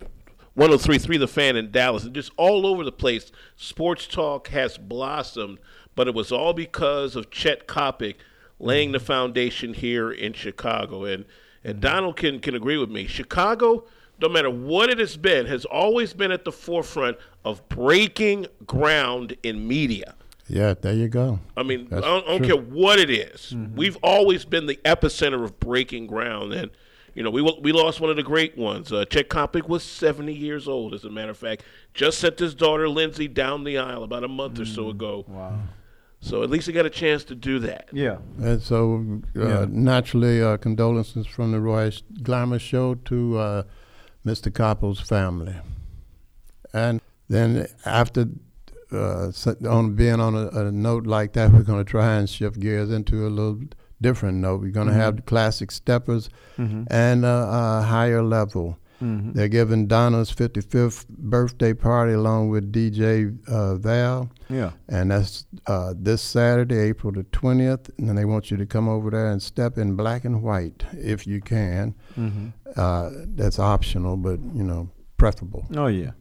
1033 0.54 1.16
The 1.16 1.26
Fan 1.28 1.56
in 1.56 1.70
Dallas, 1.70 2.04
and 2.04 2.14
just 2.14 2.30
all 2.36 2.66
over 2.66 2.84
the 2.84 2.92
place. 2.92 3.32
Sports 3.56 4.06
talk 4.06 4.48
has 4.48 4.76
blossomed, 4.76 5.58
but 5.94 6.06
it 6.08 6.14
was 6.14 6.30
all 6.30 6.52
because 6.52 7.16
of 7.16 7.30
Chet 7.30 7.66
Coppock 7.66 8.16
laying 8.62 8.92
the 8.92 9.00
foundation 9.00 9.74
here 9.74 10.10
in 10.10 10.32
Chicago. 10.32 11.04
And 11.04 11.26
and 11.62 11.80
Donald 11.80 12.16
can 12.16 12.40
can 12.40 12.54
agree 12.54 12.78
with 12.78 12.90
me. 12.90 13.06
Chicago, 13.06 13.84
no 14.20 14.28
matter 14.28 14.50
what 14.50 14.88
it 14.88 14.98
has 14.98 15.16
been, 15.16 15.46
has 15.46 15.64
always 15.66 16.14
been 16.14 16.32
at 16.32 16.44
the 16.44 16.52
forefront 16.52 17.18
of 17.44 17.68
breaking 17.68 18.46
ground 18.66 19.36
in 19.42 19.68
media. 19.68 20.14
Yeah, 20.48 20.74
there 20.74 20.92
you 20.92 21.08
go. 21.08 21.38
I 21.56 21.62
mean, 21.62 21.88
I 21.92 22.00
don't, 22.00 22.26
I 22.26 22.28
don't 22.28 22.44
care 22.44 22.56
what 22.56 22.98
it 22.98 23.10
is. 23.10 23.54
We've 23.74 23.96
always 24.02 24.44
been 24.44 24.66
the 24.66 24.76
epicenter 24.84 25.42
of 25.44 25.58
breaking 25.60 26.08
ground, 26.08 26.52
and 26.52 26.70
you 27.14 27.22
know, 27.22 27.30
we 27.30 27.42
we 27.60 27.72
lost 27.72 28.00
one 28.00 28.10
of 28.10 28.16
the 28.16 28.22
great 28.22 28.56
ones. 28.58 28.92
Uh, 28.92 29.04
Chet 29.04 29.28
Coppock 29.28 29.68
was 29.68 29.82
70 29.82 30.32
years 30.32 30.66
old, 30.66 30.94
as 30.94 31.04
a 31.04 31.10
matter 31.10 31.30
of 31.30 31.38
fact. 31.38 31.62
Just 31.94 32.18
sent 32.18 32.38
his 32.38 32.54
daughter 32.54 32.88
Lindsay 32.88 33.28
down 33.28 33.64
the 33.64 33.78
aisle 33.78 34.02
about 34.02 34.24
a 34.24 34.28
month 34.28 34.58
or 34.58 34.64
so 34.64 34.88
ago. 34.88 35.24
Wow. 35.28 35.58
So 36.24 36.42
at 36.44 36.50
least 36.50 36.68
he 36.68 36.72
got 36.72 36.86
a 36.86 36.90
chance 36.90 37.24
to 37.24 37.34
do 37.34 37.58
that. 37.58 37.88
Yeah. 37.92 38.18
And 38.40 38.62
so, 38.62 39.20
uh, 39.36 39.40
Yeah. 39.48 39.66
naturally, 39.68 40.40
uh, 40.40 40.56
condolences 40.56 41.26
from 41.26 41.50
the 41.50 41.60
Roy 41.60 41.90
Glamour 42.22 42.60
Show 42.60 42.94
to 42.94 43.38
uh, 43.38 43.62
Mr. 44.24 44.50
Coppock's 44.52 45.00
family. 45.00 45.56
And 46.72 47.00
then 47.28 47.66
after 47.84 48.28
uh, 48.92 49.32
on 49.68 49.94
being 49.94 50.20
on 50.20 50.34
a, 50.36 50.46
a 50.48 50.70
note 50.70 51.06
like 51.06 51.32
that, 51.32 51.50
we're 51.50 51.62
going 51.62 51.84
to 51.84 51.90
try 51.90 52.14
and 52.16 52.28
shift 52.30 52.60
gears 52.60 52.90
into 52.90 53.26
a 53.26 53.30
little 53.30 53.58
different 54.00 54.38
note. 54.38 54.60
We're 54.60 54.70
going 54.70 54.88
to 54.88 54.92
have 54.94 55.14
Mhm. 55.14 55.16
the 55.16 55.22
classic 55.22 55.70
steppers 55.70 56.28
Mhm. 56.58 56.86
and 56.90 57.24
uh, 57.24 57.46
a 57.50 57.82
higher 57.82 58.22
level. 58.22 58.78
Mhm. 59.02 59.34
They're 59.34 59.48
giving 59.48 59.86
Donna's 59.88 60.30
55th 60.30 61.06
birthday 61.08 61.74
party 61.74 62.12
along 62.12 62.50
with 62.50 62.70
DJ 62.72 63.36
uh, 63.48 63.74
Val. 63.76 64.30
Yeah. 64.48 64.70
And 64.88 65.10
that's 65.10 65.44
uh, 65.66 65.94
this 65.96 66.22
Saturday, 66.22 66.78
April 66.78 67.12
the 67.12 67.24
20th. 67.24 67.90
And 67.98 68.08
then 68.08 68.16
they 68.16 68.24
want 68.24 68.50
you 68.50 68.56
to 68.58 68.66
come 68.66 68.88
over 68.88 69.10
there 69.10 69.30
and 69.30 69.42
step 69.42 69.76
in 69.78 69.96
black 69.96 70.24
and 70.24 70.42
white 70.42 70.84
if 70.92 71.26
you 71.26 71.40
can. 71.40 71.94
Mhm. 72.16 72.52
Uh, 72.76 73.10
that's 73.34 73.58
optional, 73.58 74.16
but, 74.16 74.38
you 74.54 74.62
know, 74.62 74.88
preferable. 75.18 75.66
Oh, 75.76 75.88
yeah. 75.88 76.12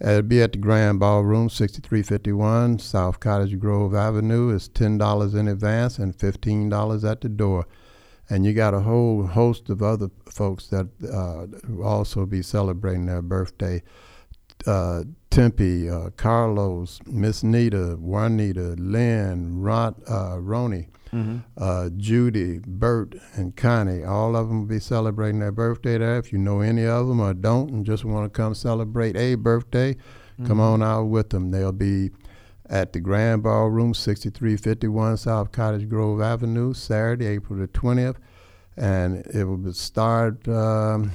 It'll 0.00 0.22
be 0.22 0.42
at 0.42 0.50
the 0.52 0.58
Grand 0.58 0.98
Ballroom, 0.98 1.48
6351 1.48 2.78
South 2.80 3.20
Cottage 3.20 3.58
Grove 3.60 3.94
Avenue. 3.94 4.48
It's 4.52 4.68
$10 4.68 5.34
in 5.36 5.46
advance 5.46 5.98
and 5.98 6.16
$15 6.16 7.04
at 7.04 7.20
the 7.20 7.28
door. 7.28 7.66
And 8.32 8.46
you 8.46 8.54
got 8.54 8.72
a 8.72 8.80
whole 8.80 9.26
host 9.26 9.68
of 9.68 9.82
other 9.82 10.08
folks 10.26 10.68
that 10.68 10.86
uh, 11.12 11.46
will 11.68 11.86
also 11.86 12.24
be 12.24 12.40
celebrating 12.40 13.04
their 13.04 13.20
birthday. 13.20 13.82
Uh, 14.66 15.02
Tempe, 15.28 15.90
uh, 15.90 16.08
Carlos, 16.16 17.00
Miss 17.06 17.42
Nita, 17.42 17.96
Juanita, 18.00 18.74
Lynn, 18.78 19.60
Ron, 19.60 19.94
uh, 20.08 20.36
Roni, 20.36 20.86
Mhm. 21.12 21.42
uh, 21.58 21.90
Judy, 21.96 22.60
Bert, 22.66 23.16
and 23.34 23.54
Connie. 23.54 24.02
All 24.02 24.34
of 24.34 24.48
them 24.48 24.60
will 24.60 24.66
be 24.66 24.80
celebrating 24.80 25.40
their 25.40 25.52
birthday 25.52 25.98
there. 25.98 26.16
If 26.16 26.32
you 26.32 26.38
know 26.38 26.60
any 26.60 26.86
of 26.86 27.08
them 27.08 27.20
or 27.20 27.34
don't 27.34 27.70
and 27.70 27.84
just 27.84 28.02
want 28.06 28.24
to 28.32 28.34
come 28.34 28.54
celebrate 28.54 29.14
a 29.14 29.34
birthday, 29.34 29.96
come 30.46 30.56
Mhm. 30.56 30.72
on 30.72 30.82
out 30.82 31.04
with 31.10 31.28
them. 31.30 31.50
They'll 31.50 31.72
be 31.72 32.10
at 32.72 32.92
the 32.94 33.00
Grand 33.00 33.42
Ballroom, 33.42 33.92
6351 33.94 35.18
South 35.18 35.52
Cottage 35.52 35.88
Grove 35.88 36.20
Avenue, 36.22 36.72
Saturday, 36.72 37.26
April 37.26 37.58
the 37.58 37.68
20th. 37.68 38.16
And 38.76 39.18
it 39.34 39.44
will 39.44 39.58
be 39.58 39.72
start 39.74 40.48
um, 40.48 41.12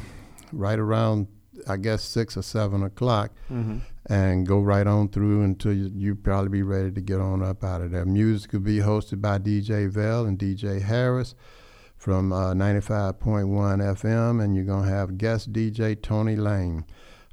right 0.52 0.78
around, 0.78 1.28
I 1.68 1.78
guess, 1.78 2.04
6 2.04 2.38
or 2.38 2.44
7 2.44 2.84
o'clock 2.84 3.32
Mhm. 3.52 3.82
and 4.06 4.46
go 4.46 4.62
right 4.62 4.86
on 4.86 5.10
through 5.10 5.42
until 5.44 5.74
you, 5.74 5.90
you 5.96 6.14
probably 6.16 6.50
be 6.50 6.62
ready 6.62 6.92
to 6.92 7.02
get 7.02 7.20
on 7.20 7.42
up 7.42 7.64
out 7.64 7.82
of 7.82 7.90
there. 7.92 8.06
Music 8.06 8.54
will 8.54 8.60
be 8.60 8.78
hosted 8.78 9.20
by 9.22 9.40
DJ 9.40 9.88
Vell 9.90 10.26
and 10.28 10.38
DJ 10.38 10.80
Harris 10.82 11.34
from 11.98 12.32
uh, 12.32 12.54
95.1 12.54 13.82
FM, 13.82 14.40
and 14.44 14.56
you're 14.56 14.64
going 14.64 14.84
to 14.86 14.92
have 14.92 15.18
guest 15.18 15.52
DJ 15.52 16.00
Tony 16.00 16.36
Lane. 16.36 16.86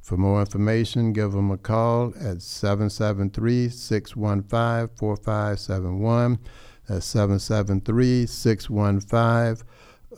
For 0.05 0.17
more 0.17 0.39
information, 0.39 1.13
give 1.13 1.31
them 1.31 1.49
a 1.49 1.57
call 1.57 2.13
at 2.19 2.43
773 2.43 3.69
615 3.69 4.95
4571. 4.95 6.39
That's 6.87 7.07
773 7.07 8.27
615 8.27 9.67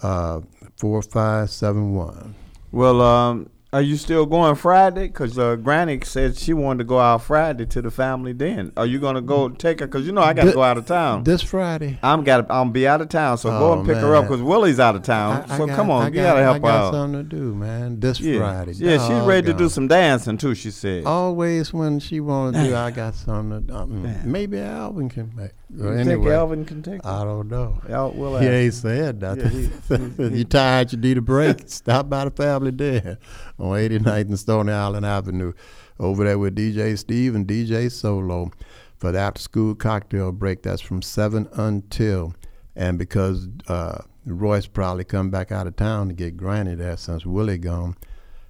uh, 0.03 0.41
4571. 0.75 2.35
Well, 2.73 3.01
um, 3.01 3.49
are 3.73 3.81
you 3.81 3.97
still 3.97 4.25
going 4.25 4.55
Friday? 4.55 5.07
Because 5.07 5.37
uh, 5.37 5.57
Granny 5.57 5.99
said 6.03 6.37
she 6.37 6.53
wanted 6.53 6.79
to 6.79 6.83
go 6.85 6.99
out 6.99 7.21
Friday 7.23 7.65
to 7.65 7.81
the 7.81 7.91
family 7.91 8.31
den. 8.33 8.71
Are 8.77 8.85
you 8.85 8.97
going 8.97 9.15
to 9.15 9.21
go 9.21 9.49
take 9.49 9.81
her? 9.81 9.87
Because 9.87 10.05
you 10.05 10.13
know 10.13 10.21
I 10.21 10.33
got 10.33 10.45
to 10.45 10.53
go 10.53 10.63
out 10.63 10.77
of 10.77 10.85
town. 10.85 11.25
This 11.25 11.41
Friday? 11.41 11.99
I'm 12.01 12.23
got. 12.23 12.49
I'm 12.49 12.71
be 12.71 12.87
out 12.87 13.01
of 13.01 13.09
town, 13.09 13.37
so 13.37 13.49
go 13.49 13.73
Oh, 13.73 13.79
and 13.79 13.85
pick 13.87 13.97
her 13.97 14.15
up 14.15 14.25
because 14.25 14.41
Willie's 14.41 14.79
out 14.79 14.95
of 14.95 15.03
town. 15.03 15.43
I- 15.49 15.53
I 15.53 15.57
so 15.57 15.67
got- 15.67 15.75
come 15.75 15.91
on, 15.91 16.03
I 16.03 16.07
you 16.07 16.13
got- 16.13 16.23
gotta 16.23 16.43
help 16.43 16.55
I 16.55 16.59
got 16.59 16.85
out. 16.85 16.93
something 16.93 17.23
to 17.29 17.35
do, 17.35 17.53
man. 17.55 17.99
This 17.99 18.19
yeah. 18.21 18.39
Friday. 18.39 18.71
Yeah, 18.77 19.05
she's 19.05 19.27
ready 19.27 19.47
to 19.47 19.53
do 19.53 19.67
some 19.67 19.87
dancing 19.89 20.37
too. 20.37 20.55
She 20.55 20.71
said. 20.71 21.05
Always 21.05 21.73
when 21.73 21.99
she 21.99 22.21
want 22.21 22.55
to 22.55 22.63
do, 22.63 22.75
I 22.75 22.89
got 22.91 23.15
something 23.15 23.59
to 23.59 23.67
do. 23.67 23.73
Mm, 23.73 24.23
Maybe 24.25 24.59
Alvin 24.59 25.09
can 25.09 25.33
make. 25.35 25.51
Well, 25.69 25.97
You 25.97 26.05
think 26.05 26.25
Alvin 26.27 26.63
can 26.65 26.81
take? 26.81 27.05
I 27.05 27.23
don't 27.25 27.49
know. 27.49 27.81
Al- 27.89 28.11
we'll 28.13 28.39
he 28.39 28.47
ain't 28.47 28.73
said 28.73 29.21
Yeah, 29.21 29.33
nothing. 29.35 29.71
he- 30.17 30.29
he- 30.29 30.37
you 30.39 30.43
tired, 30.45 30.93
you 30.93 30.97
need 30.97 31.17
a 31.17 31.21
break. 31.21 31.63
Stop 31.67 32.09
by 32.09 32.23
the 32.25 32.31
family 32.31 32.71
there 32.71 33.17
on 33.59 33.77
89th 33.77 34.21
and 34.29 34.39
Stony 34.39 34.71
Island 34.71 35.05
Avenue. 35.05 35.53
Over 35.99 36.23
there 36.25 36.37
with 36.39 36.55
DJ 36.55 36.97
Steve 36.97 37.35
and 37.35 37.45
DJ 37.47 37.91
Solo 37.91 38.51
for 38.97 39.11
the 39.11 39.19
after 39.19 39.41
school 39.41 39.75
cocktail 39.75 40.31
break. 40.31 40.61
That's 40.63 40.81
from 40.81 41.01
7 41.01 41.47
until. 41.53 42.33
And 42.75 42.97
because 42.99 43.47
uh, 43.67 44.03
Royce 44.25 44.67
probably 44.67 45.03
come 45.03 45.29
back 45.31 45.51
out 45.51 45.65
of 45.67 45.75
town 45.75 46.07
to 46.09 46.13
get 46.13 46.37
Granny 46.37 46.75
there 46.75 46.95
since 46.97 47.25
Willie 47.25 47.57
gone 47.57 47.95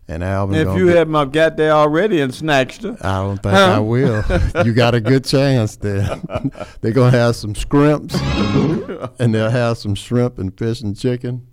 an 0.08 0.24
album. 0.24 0.56
If 0.56 0.78
you 0.78 0.88
get, 0.88 0.98
have 0.98 1.10
not 1.10 1.32
got 1.32 1.58
there 1.58 1.72
already 1.72 2.22
and 2.22 2.34
snatched 2.34 2.84
her, 2.84 2.98
I 3.02 3.20
don't 3.20 3.42
think 3.42 3.56
huh? 3.56 3.74
I 3.76 3.80
will. 3.80 4.24
you 4.66 4.74
got 4.74 4.96
a 4.96 5.02
good 5.02 5.26
chance 5.26 5.76
there. 5.76 6.22
They're 6.82 6.94
gonna 6.94 7.12
have 7.12 7.36
some 7.36 7.56
scrimps, 7.56 8.16
and 9.20 9.34
they'll 9.34 9.50
have 9.50 9.78
some 9.78 9.96
shrimp 9.96 10.40
and 10.40 10.58
fish 10.58 10.82
and 10.82 10.98
chicken. 10.98 11.48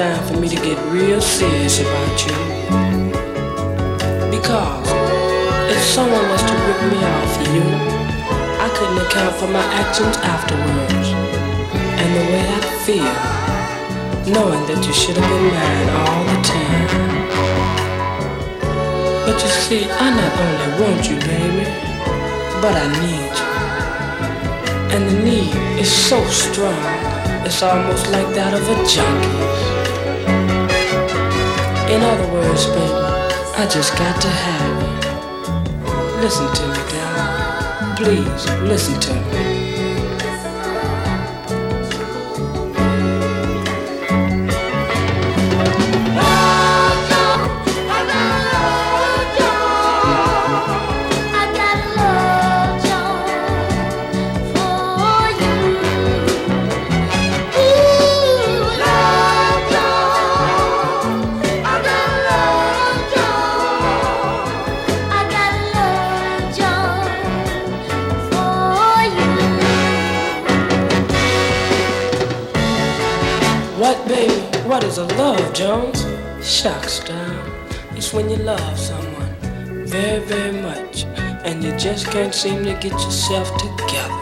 Time 0.00 0.26
for 0.28 0.40
me 0.40 0.48
to 0.48 0.56
get 0.56 0.78
real 0.90 1.20
serious 1.20 1.78
about 1.80 2.16
you. 2.24 2.32
Because 4.34 4.88
if 5.68 5.82
someone 5.96 6.26
was 6.32 6.42
to 6.48 6.54
rip 6.64 6.80
me 6.92 7.00
off 7.16 7.32
you, 7.52 7.66
I 8.64 8.68
couldn't 8.76 9.00
account 9.04 9.34
for 9.36 9.48
my 9.48 9.66
actions 9.82 10.16
afterwards. 10.34 11.08
And 12.00 12.08
the 12.16 12.24
way 12.32 12.44
I 12.48 12.62
feel, 12.86 13.14
knowing 14.32 14.64
that 14.68 14.80
you 14.86 14.94
should 15.00 15.16
have 15.20 15.28
been 15.32 15.48
mine 15.58 15.90
all 16.00 16.22
the 16.32 16.38
time. 16.54 16.88
But 19.26 19.36
you 19.42 19.50
see, 19.64 19.84
I 19.84 20.06
not 20.20 20.32
only 20.44 20.68
want 20.80 21.00
you, 21.10 21.16
baby, 21.28 21.66
but 22.62 22.74
I 22.84 22.86
need 23.04 23.32
you. 23.40 23.50
And 24.94 25.02
the 25.10 25.16
need 25.28 25.52
is 25.78 25.92
so 25.92 26.24
strong, 26.28 26.80
it's 27.44 27.62
almost 27.62 28.08
like 28.10 28.28
that 28.34 28.54
of 28.54 28.66
a 28.66 28.76
junkie. 28.88 29.69
In 31.90 32.02
other 32.02 32.32
words, 32.32 32.66
baby, 32.66 32.92
I 33.58 33.66
just 33.68 33.98
got 33.98 34.22
to 34.22 34.28
have 34.28 34.76
you. 34.82 36.22
Listen 36.22 36.46
to 36.54 36.68
me, 36.68 36.82
darling. 36.92 37.96
Please, 37.96 38.44
listen 38.62 39.00
to 39.00 39.14
me. 39.32 39.49
Just 81.80 82.08
can't 82.08 82.34
seem 82.34 82.62
to 82.62 82.74
get 82.74 82.92
yourself 82.92 83.50
together. 83.56 84.14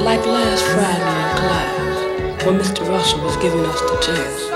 Like 0.00 0.24
last 0.24 0.64
Friday 0.72 1.14
in 1.20 1.36
class, 1.36 2.46
when 2.46 2.58
Mr. 2.58 2.88
Russell 2.88 3.20
was 3.22 3.36
giving 3.36 3.60
us 3.66 3.78
the 3.82 3.98
test, 4.00 4.50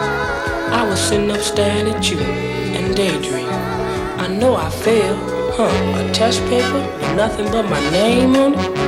I 0.73 0.89
was 0.89 0.99
sitting 0.99 1.31
up 1.31 1.41
staring 1.41 1.89
at 1.89 2.11
you 2.11 2.19
and 2.19 2.97
daydreaming. 2.97 3.47
I 3.47 4.29
know 4.29 4.57
I 4.57 4.71
failed, 4.71 5.19
huh? 5.55 6.01
A 6.01 6.11
test 6.15 6.41
paper 6.49 6.79
with 6.79 7.15
nothing 7.15 7.45
but 7.53 7.69
my 7.69 7.81
name 7.91 8.35
on 8.35 8.55
it? 8.55 8.79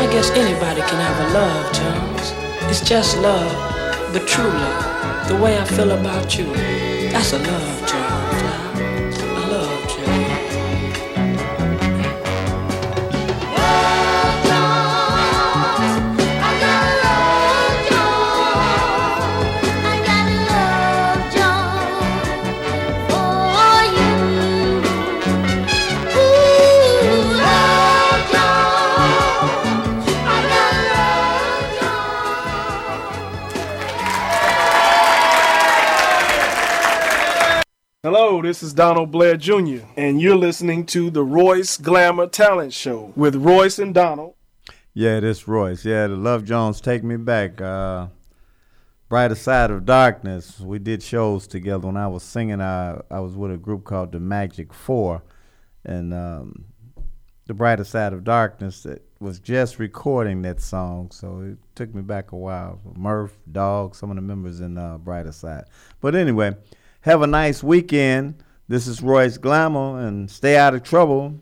I 0.00 0.06
guess 0.10 0.30
anybody 0.30 0.80
can 0.80 0.98
have 0.98 1.28
a 1.28 1.34
love, 1.34 1.74
Jones. 1.74 2.70
It's 2.70 2.80
just 2.80 3.18
love, 3.18 3.52
but 4.14 4.26
true 4.26 4.44
love. 4.44 5.28
The 5.28 5.36
way 5.36 5.58
I 5.58 5.64
feel 5.66 5.90
about 5.90 6.38
you, 6.38 6.46
that's 7.12 7.34
a 7.34 7.38
love, 7.38 7.85
this 38.46 38.62
is 38.62 38.72
Donald 38.72 39.10
Blair 39.10 39.36
Jr., 39.36 39.78
and 39.96 40.20
you're 40.20 40.36
listening 40.36 40.86
to 40.86 41.10
the 41.10 41.24
Royce 41.24 41.76
Glamour 41.76 42.28
Talent 42.28 42.72
Show 42.72 43.12
with 43.16 43.34
Royce 43.34 43.80
and 43.80 43.92
Donald. 43.92 44.34
Yeah, 44.94 45.18
this 45.18 45.48
Royce. 45.48 45.84
Yeah, 45.84 46.06
the 46.06 46.14
Love 46.14 46.44
Jones 46.44 46.80
take 46.80 47.02
me 47.02 47.16
back. 47.16 47.60
Uh, 47.60 48.06
Brighter 49.08 49.34
Side 49.34 49.72
of 49.72 49.84
Darkness. 49.84 50.60
We 50.60 50.78
did 50.78 51.02
shows 51.02 51.48
together 51.48 51.88
when 51.88 51.96
I 51.96 52.06
was 52.06 52.22
singing. 52.22 52.60
I 52.60 53.00
I 53.10 53.18
was 53.18 53.34
with 53.34 53.50
a 53.50 53.56
group 53.56 53.82
called 53.82 54.12
the 54.12 54.20
Magic 54.20 54.72
Four, 54.72 55.24
and 55.84 56.14
um, 56.14 56.66
the 57.46 57.54
Brighter 57.54 57.84
Side 57.84 58.12
of 58.12 58.22
Darkness 58.22 58.84
that 58.84 59.02
was 59.18 59.40
just 59.40 59.80
recording 59.80 60.42
that 60.42 60.60
song. 60.60 61.10
So 61.10 61.40
it 61.40 61.58
took 61.74 61.92
me 61.92 62.02
back 62.02 62.30
a 62.30 62.36
while. 62.36 62.80
Murph, 62.94 63.36
Dog, 63.50 63.96
some 63.96 64.10
of 64.10 64.16
the 64.16 64.22
members 64.22 64.60
in 64.60 64.78
uh, 64.78 64.98
Brighter 64.98 65.32
Side. 65.32 65.64
But 66.00 66.14
anyway, 66.14 66.54
have 67.06 67.22
a 67.22 67.26
nice 67.26 67.62
weekend. 67.62 68.34
This 68.66 68.88
is 68.88 69.00
Royce 69.00 69.38
Glamour, 69.38 70.04
and 70.04 70.28
stay 70.28 70.56
out 70.56 70.74
of 70.74 70.82
trouble. 70.82 71.40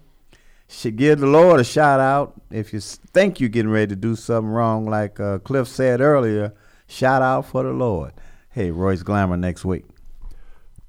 Should 0.68 0.96
give 0.96 1.20
the 1.20 1.26
Lord 1.26 1.58
a 1.58 1.64
shout 1.64 2.00
out 2.00 2.34
if 2.50 2.74
you 2.74 2.80
think 2.80 3.40
you're 3.40 3.48
getting 3.48 3.70
ready 3.70 3.88
to 3.88 3.96
do 3.96 4.14
something 4.14 4.50
wrong, 4.50 4.84
like 4.84 5.18
uh, 5.18 5.38
Cliff 5.38 5.66
said 5.66 6.02
earlier. 6.02 6.52
Shout 6.86 7.22
out 7.22 7.46
for 7.46 7.62
the 7.62 7.70
Lord. 7.70 8.12
Hey, 8.50 8.70
Royce 8.70 9.02
Glamour 9.02 9.38
next 9.38 9.64
week. 9.64 9.86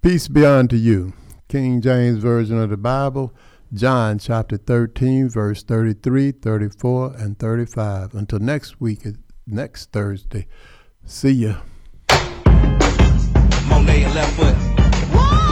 Peace 0.01 0.27
be 0.27 0.45
unto 0.45 0.75
you. 0.75 1.13
King 1.47 1.79
James 1.79 2.17
Version 2.17 2.59
of 2.59 2.69
the 2.69 2.77
Bible, 2.77 3.33
John 3.73 4.19
chapter 4.19 4.57
13, 4.57 5.29
verse 5.29 5.63
33, 5.63 6.33
34, 6.33 7.13
and 7.17 7.39
35. 7.39 8.13
Until 8.13 8.39
next 8.39 8.81
week, 8.81 9.05
next 9.47 9.93
Thursday. 9.93 10.47
See 11.05 11.31
ya. 11.31 11.61
Monet 13.69 14.03
and 14.03 14.13
left 14.13 14.33
foot. 14.35 14.55
I 14.77 15.44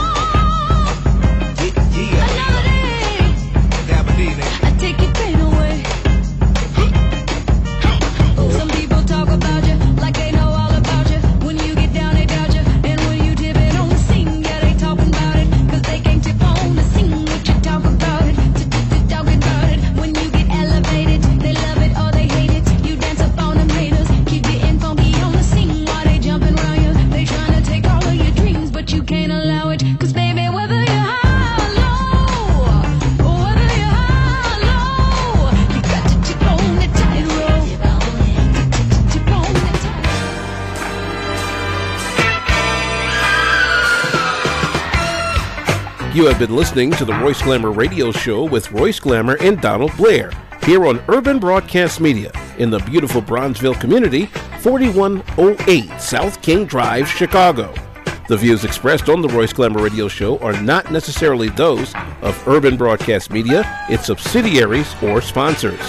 You 46.14 46.26
have 46.26 46.38
been 46.38 46.54
listening 46.54 46.92
to 46.92 47.04
the 47.04 47.12
Royce 47.14 47.42
Glamour 47.42 47.72
Radio 47.72 48.12
Show 48.12 48.44
with 48.44 48.70
Royce 48.70 49.00
Glamour 49.00 49.36
and 49.40 49.60
Donald 49.60 49.96
Blair 49.96 50.30
here 50.62 50.86
on 50.86 51.02
Urban 51.08 51.40
Broadcast 51.40 52.00
Media 52.00 52.30
in 52.56 52.70
the 52.70 52.78
beautiful 52.78 53.20
Bronzeville 53.20 53.80
community, 53.80 54.26
4108 54.60 56.00
South 56.00 56.40
King 56.40 56.66
Drive, 56.66 57.08
Chicago. 57.08 57.74
The 58.28 58.36
views 58.36 58.64
expressed 58.64 59.08
on 59.08 59.22
the 59.22 59.28
Royce 59.28 59.52
Glamour 59.52 59.82
Radio 59.82 60.06
Show 60.06 60.38
are 60.38 60.52
not 60.62 60.92
necessarily 60.92 61.48
those 61.48 61.92
of 62.22 62.40
Urban 62.46 62.76
Broadcast 62.76 63.32
Media, 63.32 63.64
its 63.90 64.06
subsidiaries, 64.06 64.94
or 65.02 65.20
sponsors. 65.20 65.80